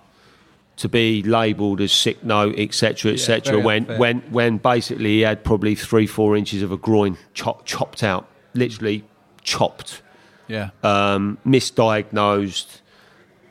to 0.76 0.88
be 0.88 1.22
labelled 1.24 1.80
as 1.80 1.90
sick 1.92 2.22
note, 2.22 2.54
etc., 2.56 3.12
etc., 3.12 3.52
very 3.54 3.64
when 3.64 3.82
unfair. 3.82 3.98
when 3.98 4.20
when 4.30 4.56
basically 4.58 5.06
he 5.16 5.20
had 5.22 5.42
probably 5.42 5.74
three, 5.74 6.06
four 6.06 6.36
inches 6.36 6.62
of 6.62 6.70
a 6.70 6.76
groin 6.76 7.18
chop, 7.34 7.64
chopped 7.66 8.02
out, 8.04 8.28
literally 8.54 9.04
chopped 9.42 10.02
Yeah. 10.46 10.70
um, 10.84 11.38
misdiagnosed. 11.44 12.80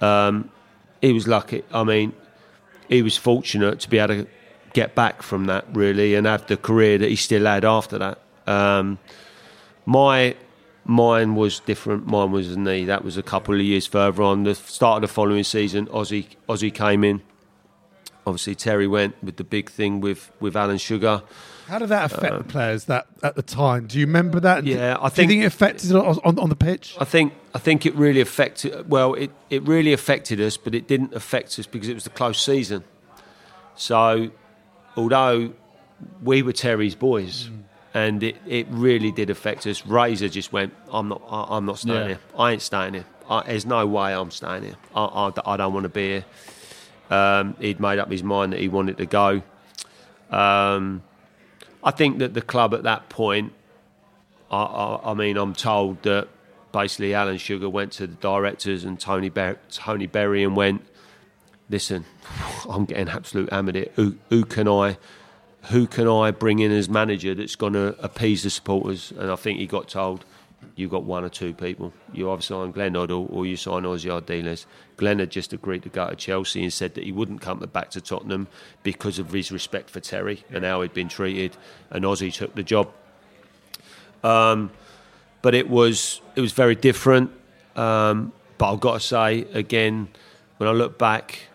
Um, 0.01 0.49
he 1.01 1.11
was 1.11 1.27
lucky. 1.27 1.63
I 1.73 1.83
mean, 1.83 2.13
he 2.87 3.01
was 3.01 3.17
fortunate 3.17 3.79
to 3.81 3.89
be 3.89 3.97
able 3.99 4.15
to 4.23 4.27
get 4.73 4.95
back 4.95 5.21
from 5.21 5.45
that 5.47 5.65
really 5.73 6.15
and 6.15 6.25
have 6.27 6.47
the 6.47 6.55
career 6.57 6.97
that 6.97 7.09
he 7.09 7.15
still 7.15 7.45
had 7.45 7.65
after 7.65 7.97
that. 7.97 8.19
Um, 8.47 8.97
my 9.85 10.35
mine 10.85 11.35
was 11.35 11.59
different. 11.59 12.07
Mine 12.07 12.31
was 12.31 12.51
a 12.51 12.59
knee. 12.59 12.85
That 12.85 13.03
was 13.03 13.17
a 13.17 13.23
couple 13.23 13.53
of 13.55 13.61
years 13.61 13.85
further 13.87 14.23
on. 14.23 14.43
The 14.43 14.55
start 14.55 15.03
of 15.03 15.09
the 15.09 15.13
following 15.13 15.43
season, 15.43 15.87
Ozzy 15.87 16.27
Ozzy 16.49 16.73
came 16.73 17.03
in. 17.03 17.21
Obviously, 18.25 18.55
Terry 18.55 18.87
went 18.87 19.15
with 19.23 19.37
the 19.37 19.43
big 19.43 19.69
thing 19.69 20.01
with 20.01 20.31
with 20.39 20.55
Alan 20.55 20.77
Sugar. 20.77 21.23
How 21.67 21.79
did 21.79 21.89
that 21.89 22.13
affect 22.13 22.37
the 22.37 22.43
players 22.45 22.85
that 22.85 23.07
at 23.23 23.35
the 23.35 23.41
time? 23.41 23.87
Do 23.87 23.99
you 23.99 24.05
remember 24.05 24.39
that? 24.39 24.65
Yeah, 24.65 24.95
I 25.01 25.09
think, 25.09 25.29
Do 25.29 25.35
you 25.35 25.41
think- 25.41 25.43
it 25.43 25.55
affected 25.55 25.89
it 25.91 25.95
on, 25.97 26.17
on, 26.23 26.39
on 26.39 26.47
the 26.49 26.55
pitch? 26.55 26.95
I 26.99 27.03
think 27.03 27.33
I 27.53 27.59
think 27.59 27.85
it 27.85 27.93
really 27.95 28.21
affected. 28.21 28.89
Well, 28.89 29.15
it, 29.15 29.31
it 29.49 29.63
really 29.63 29.91
affected 29.91 30.39
us, 30.39 30.55
but 30.55 30.73
it 30.73 30.87
didn't 30.87 31.13
affect 31.13 31.59
us 31.59 31.67
because 31.67 31.89
it 31.89 31.93
was 31.93 32.05
the 32.05 32.09
close 32.09 32.41
season. 32.41 32.85
So, 33.75 34.31
although 34.95 35.53
we 36.23 36.41
were 36.41 36.53
Terry's 36.53 36.95
boys, 36.95 37.49
and 37.93 38.21
it, 38.23 38.35
it 38.45 38.67
really 38.69 39.11
did 39.11 39.29
affect 39.29 39.65
us. 39.67 39.85
Razor 39.85 40.29
just 40.29 40.51
went, 40.53 40.73
"I'm 40.91 41.07
not. 41.09 41.21
I, 41.29 41.57
I'm 41.57 41.65
not 41.65 41.79
staying 41.79 41.95
Yeah. 42.01 42.07
here. 42.07 42.19
I 42.37 42.51
ain't 42.53 42.61
staying 42.61 42.93
here. 42.95 43.05
I, 43.29 43.43
there's 43.43 43.65
no 43.65 43.85
way 43.87 44.13
I'm 44.13 44.31
staying 44.31 44.63
here. 44.63 44.75
I, 44.95 45.03
I, 45.03 45.53
I 45.53 45.57
don't 45.57 45.73
want 45.73 45.83
to 45.83 45.89
be 45.89 46.07
here." 46.07 46.25
Um, 47.09 47.55
he'd 47.59 47.79
made 47.79 47.99
up 47.99 48.11
his 48.11 48.21
mind 48.23 48.51
that 48.53 48.59
he 48.59 48.67
wanted 48.67 48.97
to 48.97 49.05
go. 49.05 49.41
Um, 50.29 51.03
I 51.83 51.91
think 51.91 52.19
that 52.19 52.33
the 52.33 52.41
club 52.41 52.73
at 52.73 52.83
that 52.83 53.07
point 53.07 53.53
I, 54.51 54.61
I, 54.63 55.11
I 55.11 55.13
mean, 55.13 55.37
I'm 55.37 55.53
told 55.53 56.03
that 56.03 56.27
basically 56.73 57.13
Alan 57.13 57.37
Sugar 57.37 57.69
went 57.69 57.93
to 57.93 58.07
the 58.07 58.15
directors 58.15 58.83
and 58.83 58.99
Tony 58.99 59.29
Ber- 59.29 59.57
Tony 59.71 60.05
Berry 60.07 60.43
and 60.43 60.55
went, 60.55 60.85
"Listen, 61.69 62.03
I'm 62.69 62.85
getting 62.85 63.07
absolute 63.09 63.51
hammered 63.51 63.75
here. 63.75 63.87
Who, 63.95 64.15
who 64.29 64.43
can 64.43 64.67
I, 64.67 64.97
who 65.69 65.87
can 65.87 66.07
I 66.07 66.31
bring 66.31 66.59
in 66.59 66.71
as 66.71 66.89
manager 66.89 67.33
that's 67.35 67.55
going 67.55 67.73
to 67.73 67.95
appease 68.03 68.43
the 68.43 68.49
supporters?" 68.49 69.11
And 69.17 69.31
I 69.31 69.35
think 69.35 69.59
he 69.59 69.67
got 69.67 69.87
told, 69.87 70.25
you've 70.75 70.91
got 70.91 71.03
one 71.03 71.23
or 71.23 71.29
two 71.29 71.53
people. 71.53 71.93
You 72.13 72.31
either 72.31 72.41
sign 72.41 72.71
Glenn 72.71 72.93
Hoddle 72.93 73.31
or 73.31 73.45
you 73.45 73.57
sign 73.57 73.83
Ozzy 73.83 74.09
Ardiles." 74.09 74.65
Glenn 74.97 75.19
had 75.19 75.29
just 75.29 75.53
agreed 75.53 75.83
to 75.83 75.89
go 75.89 76.09
to 76.09 76.15
Chelsea 76.15 76.63
and 76.63 76.73
said 76.73 76.95
that 76.95 77.03
he 77.03 77.11
wouldn't 77.11 77.41
come 77.41 77.59
back 77.59 77.91
to 77.91 78.01
Tottenham 78.01 78.47
because 78.81 79.19
of 79.19 79.31
his 79.31 79.51
respect 79.51 79.89
for 79.89 79.99
Terry 79.99 80.43
and 80.49 80.65
how 80.65 80.81
he'd 80.81 80.93
been 80.93 81.09
treated. 81.09 81.55
And 81.91 82.03
Ozzy 82.03 82.33
took 82.33 82.55
the 82.55 82.63
job 82.63 82.91
but 85.41 85.55
it 85.55 85.69
was 85.69 86.21
it 86.35 86.41
was 86.41 86.51
very 86.51 86.75
different. 86.75 87.31
Um, 87.75 88.33
but 88.57 88.73
I've 88.73 88.79
got 88.79 88.93
to 88.93 88.99
say 88.99 89.45
again, 89.53 90.09
when 90.57 90.67
I 90.67 90.73
look 90.73 90.97
back, 90.97 91.47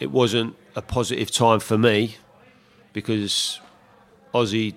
it 0.00 0.10
wasn't 0.10 0.56
a 0.74 0.82
positive 0.82 1.30
time 1.30 1.60
for 1.60 1.78
me 1.78 2.16
because 2.94 3.60
Ozzy 4.32 4.74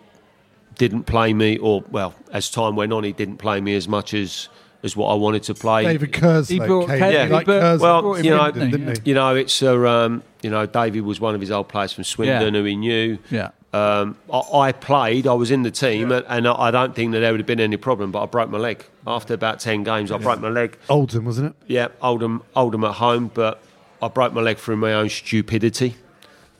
didn't 0.75 1.03
play 1.03 1.33
me, 1.33 1.57
or 1.57 1.83
well, 1.89 2.13
as 2.33 2.49
time 2.51 2.75
went 2.75 2.91
on, 2.91 3.05
he 3.05 3.13
didn't 3.13 3.37
play 3.37 3.61
me 3.61 3.75
as 3.75 3.87
much 3.87 4.13
as 4.13 4.49
as 4.83 4.95
what 4.95 5.07
I 5.07 5.15
wanted 5.15 5.41
to 5.43 5.53
play. 5.55 5.83
David 5.85 6.11
Kerslake 6.11 6.49
He 6.49 6.59
brought 6.59 6.87
came 6.87 6.99
Ke- 6.99 7.03
in, 7.13 7.27
he 7.27 7.33
like 7.33 7.45
brought- 7.45 7.61
Kerslake 7.63 7.79
well, 7.79 8.23
you 8.23 8.29
know, 8.31 8.51
didn't 8.51 8.71
didn't 8.71 8.97
he? 9.05 9.09
You 9.09 9.15
know, 9.15 9.33
it's 9.35 9.61
a 9.61 9.87
um, 9.87 10.21
you 10.43 10.49
know, 10.49 10.65
David 10.65 11.01
was 11.01 11.19
one 11.19 11.33
of 11.33 11.41
his 11.41 11.49
old 11.51 11.69
players 11.69 11.93
from 11.93 12.03
Swindon 12.03 12.53
Yeah. 12.53 12.59
who 12.59 12.65
he 12.65 12.75
knew. 12.75 13.17
Yeah. 13.31 13.51
Um, 13.73 14.15
I, 14.31 14.39
I 14.53 14.71
played, 14.71 15.27
I 15.27 15.33
was 15.33 15.51
in 15.51 15.63
the 15.63 15.71
team, 15.71 16.11
and, 16.11 16.25
and 16.29 16.47
I 16.47 16.53
I 16.67 16.71
don't 16.71 16.95
think 16.95 17.11
that 17.13 17.19
there 17.19 17.31
would 17.31 17.39
have 17.39 17.47
been 17.47 17.59
any 17.59 17.77
problem. 17.77 18.11
But 18.11 18.23
I 18.23 18.25
broke 18.27 18.49
my 18.49 18.57
leg 18.59 18.85
after 19.05 19.33
about 19.33 19.59
ten 19.59 19.83
games. 19.83 20.11
I 20.11 20.17
broke 20.19 20.39
my 20.39 20.49
leg. 20.49 20.77
Oldham, 20.89 21.25
wasn't 21.25 21.47
it? 21.49 21.55
Yeah, 21.73 21.87
Oldham, 22.01 22.43
Oldham 22.55 22.83
at 22.83 22.93
home, 22.93 23.29
but 23.33 23.61
I 24.01 24.07
broke 24.09 24.31
my 24.33 24.41
leg 24.41 24.57
through 24.57 24.77
my 24.77 24.93
own 24.93 25.09
stupidity. 25.09 25.95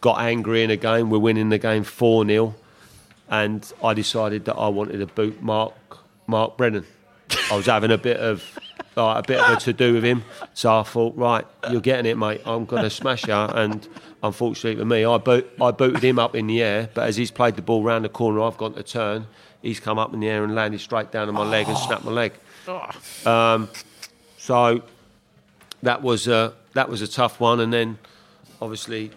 Got 0.01 0.19
angry 0.19 0.63
in 0.63 0.71
a 0.71 0.77
game. 0.77 1.09
We're 1.09 1.19
winning 1.19 1.49
the 1.49 1.57
game 1.57 1.83
four 1.83 2.25
0 2.25 2.55
and 3.29 3.71
I 3.83 3.93
decided 3.93 4.45
that 4.45 4.55
I 4.55 4.67
wanted 4.69 4.97
to 4.99 5.07
boot 5.07 5.41
Mark 5.41 5.73
Mark 6.27 6.57
Brennan. 6.57 6.85
I 7.51 7.55
was 7.55 7.65
having 7.65 7.91
a 7.91 7.97
bit 7.97 8.17
of 8.17 8.43
like, 8.95 9.25
a 9.25 9.27
bit 9.27 9.39
of 9.39 9.57
a 9.57 9.59
to 9.61 9.73
do 9.73 9.93
with 9.93 10.03
him, 10.03 10.23
so 10.53 10.79
I 10.79 10.83
thought, 10.83 11.15
right, 11.15 11.45
you're 11.69 11.81
getting 11.81 12.09
it, 12.09 12.17
mate. 12.17 12.41
I'm 12.45 12.65
going 12.65 12.83
to 12.83 12.89
smash 12.89 13.27
you. 13.27 13.33
And 13.33 13.87
unfortunately 14.23 14.79
for 14.79 14.85
me, 14.85 15.05
I 15.05 15.17
boot, 15.17 15.49
I 15.61 15.71
booted 15.71 16.03
him 16.03 16.19
up 16.19 16.35
in 16.35 16.47
the 16.47 16.61
air, 16.61 16.89
but 16.93 17.07
as 17.07 17.15
he's 17.15 17.31
played 17.31 17.55
the 17.55 17.61
ball 17.61 17.83
round 17.83 18.05
the 18.05 18.09
corner, 18.09 18.41
I've 18.41 18.57
gone 18.57 18.73
to 18.73 18.83
turn. 18.83 19.27
He's 19.61 19.79
come 19.79 19.97
up 19.97 20.13
in 20.13 20.19
the 20.19 20.29
air 20.29 20.43
and 20.43 20.55
landed 20.55 20.79
straight 20.79 21.11
down 21.11 21.27
on 21.27 21.35
my 21.35 21.43
leg 21.43 21.67
and 21.67 21.77
snapped 21.77 22.05
my 22.05 22.11
leg. 22.11 22.33
Um, 23.25 23.69
so 24.37 24.81
that 25.83 26.01
was 26.01 26.27
a, 26.27 26.53
that 26.73 26.89
was 26.89 27.01
a 27.01 27.07
tough 27.07 27.39
one, 27.39 27.59
and 27.59 27.73
then 27.73 27.97
obviously 28.61 29.11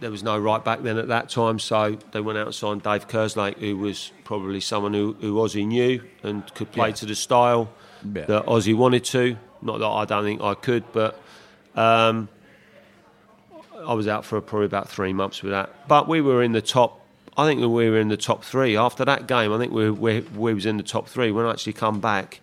there 0.00 0.10
was 0.10 0.22
no 0.22 0.38
right 0.38 0.62
back 0.64 0.82
then 0.82 0.98
at 0.98 1.08
that 1.08 1.28
time, 1.30 1.58
so 1.58 1.96
they 2.12 2.20
went 2.20 2.38
out 2.38 2.46
and 2.46 2.54
signed 2.54 2.82
Dave 2.82 3.08
Kerslake, 3.08 3.58
who 3.58 3.76
was 3.78 4.12
probably 4.24 4.60
someone 4.60 4.92
who, 4.92 5.16
who 5.20 5.34
Ozzy 5.36 5.66
knew 5.66 6.02
and 6.22 6.42
could 6.54 6.70
play 6.72 6.88
Yeah. 6.88 6.94
to 6.96 7.06
the 7.06 7.14
style 7.14 7.70
Yeah. 8.04 8.26
that 8.26 8.46
Ozzy 8.46 8.74
wanted 8.76 9.04
to. 9.06 9.36
Not 9.62 9.78
that 9.78 9.86
I 9.86 10.04
don't 10.04 10.24
think 10.24 10.42
I 10.42 10.54
could, 10.54 10.84
but 10.92 11.18
um, 11.74 12.28
I 13.86 13.94
was 13.94 14.06
out 14.08 14.24
for 14.24 14.40
probably 14.40 14.66
about 14.66 14.88
three 14.88 15.12
months 15.12 15.42
with 15.42 15.52
that. 15.52 15.88
But 15.88 16.08
we 16.08 16.20
were 16.20 16.42
in 16.42 16.52
the 16.52 16.62
top. 16.62 17.00
I 17.38 17.46
think 17.46 17.60
we 17.60 17.66
were 17.90 17.98
in 17.98 18.08
the 18.08 18.16
top 18.16 18.44
three 18.44 18.76
after 18.76 19.04
that 19.04 19.26
game. 19.26 19.52
I 19.52 19.58
think 19.58 19.72
we 19.72 19.90
we, 19.90 20.20
we 20.20 20.54
was 20.54 20.66
in 20.66 20.76
the 20.76 20.82
top 20.82 21.08
three 21.08 21.30
when 21.30 21.46
I 21.46 21.50
actually 21.50 21.74
come 21.74 22.00
back 22.00 22.40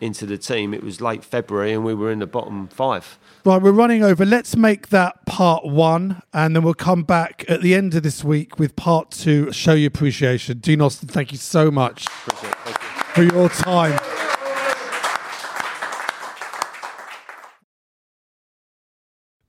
into 0.00 0.26
the 0.26 0.36
team. 0.38 0.72
It 0.74 0.82
was 0.82 1.00
late 1.00 1.24
February, 1.24 1.72
and 1.72 1.84
we 1.84 1.94
were 1.94 2.10
in 2.10 2.18
the 2.18 2.26
bottom 2.26 2.68
five. 2.68 3.18
Right, 3.46 3.60
we're 3.60 3.72
running 3.72 4.02
over. 4.02 4.24
Let's 4.24 4.56
make 4.56 4.88
that 4.88 5.26
part 5.26 5.66
one, 5.66 6.22
and 6.32 6.56
then 6.56 6.62
we'll 6.62 6.72
come 6.72 7.02
back 7.02 7.44
at 7.46 7.60
the 7.60 7.74
end 7.74 7.94
of 7.94 8.02
this 8.02 8.24
week 8.24 8.58
with 8.58 8.74
part 8.74 9.10
two. 9.10 9.52
Show 9.52 9.74
your 9.74 9.88
appreciation, 9.88 10.58
Dean 10.58 10.80
Austin. 10.80 11.08
Thank 11.10 11.30
you 11.30 11.36
so 11.36 11.70
much 11.70 12.06
Appreciate 12.26 12.50
it. 12.50 12.56
Thank 12.64 13.18
you. 13.18 13.30
for 13.30 13.34
your 13.36 13.48
time. 13.50 13.98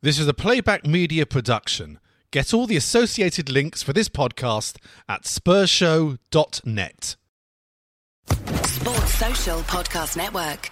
This 0.02 0.20
is 0.20 0.28
a 0.28 0.34
playback 0.34 0.86
media 0.86 1.26
production. 1.26 2.00
Get 2.32 2.54
all 2.54 2.68
the 2.68 2.76
associated 2.76 3.50
links 3.50 3.82
for 3.82 3.94
this 3.94 4.10
podcast 4.10 4.76
at 5.08 5.24
spurshow.net. 5.24 7.16
Sports 8.28 9.14
Social 9.14 9.60
Podcast 9.62 10.18
Network. 10.18 10.70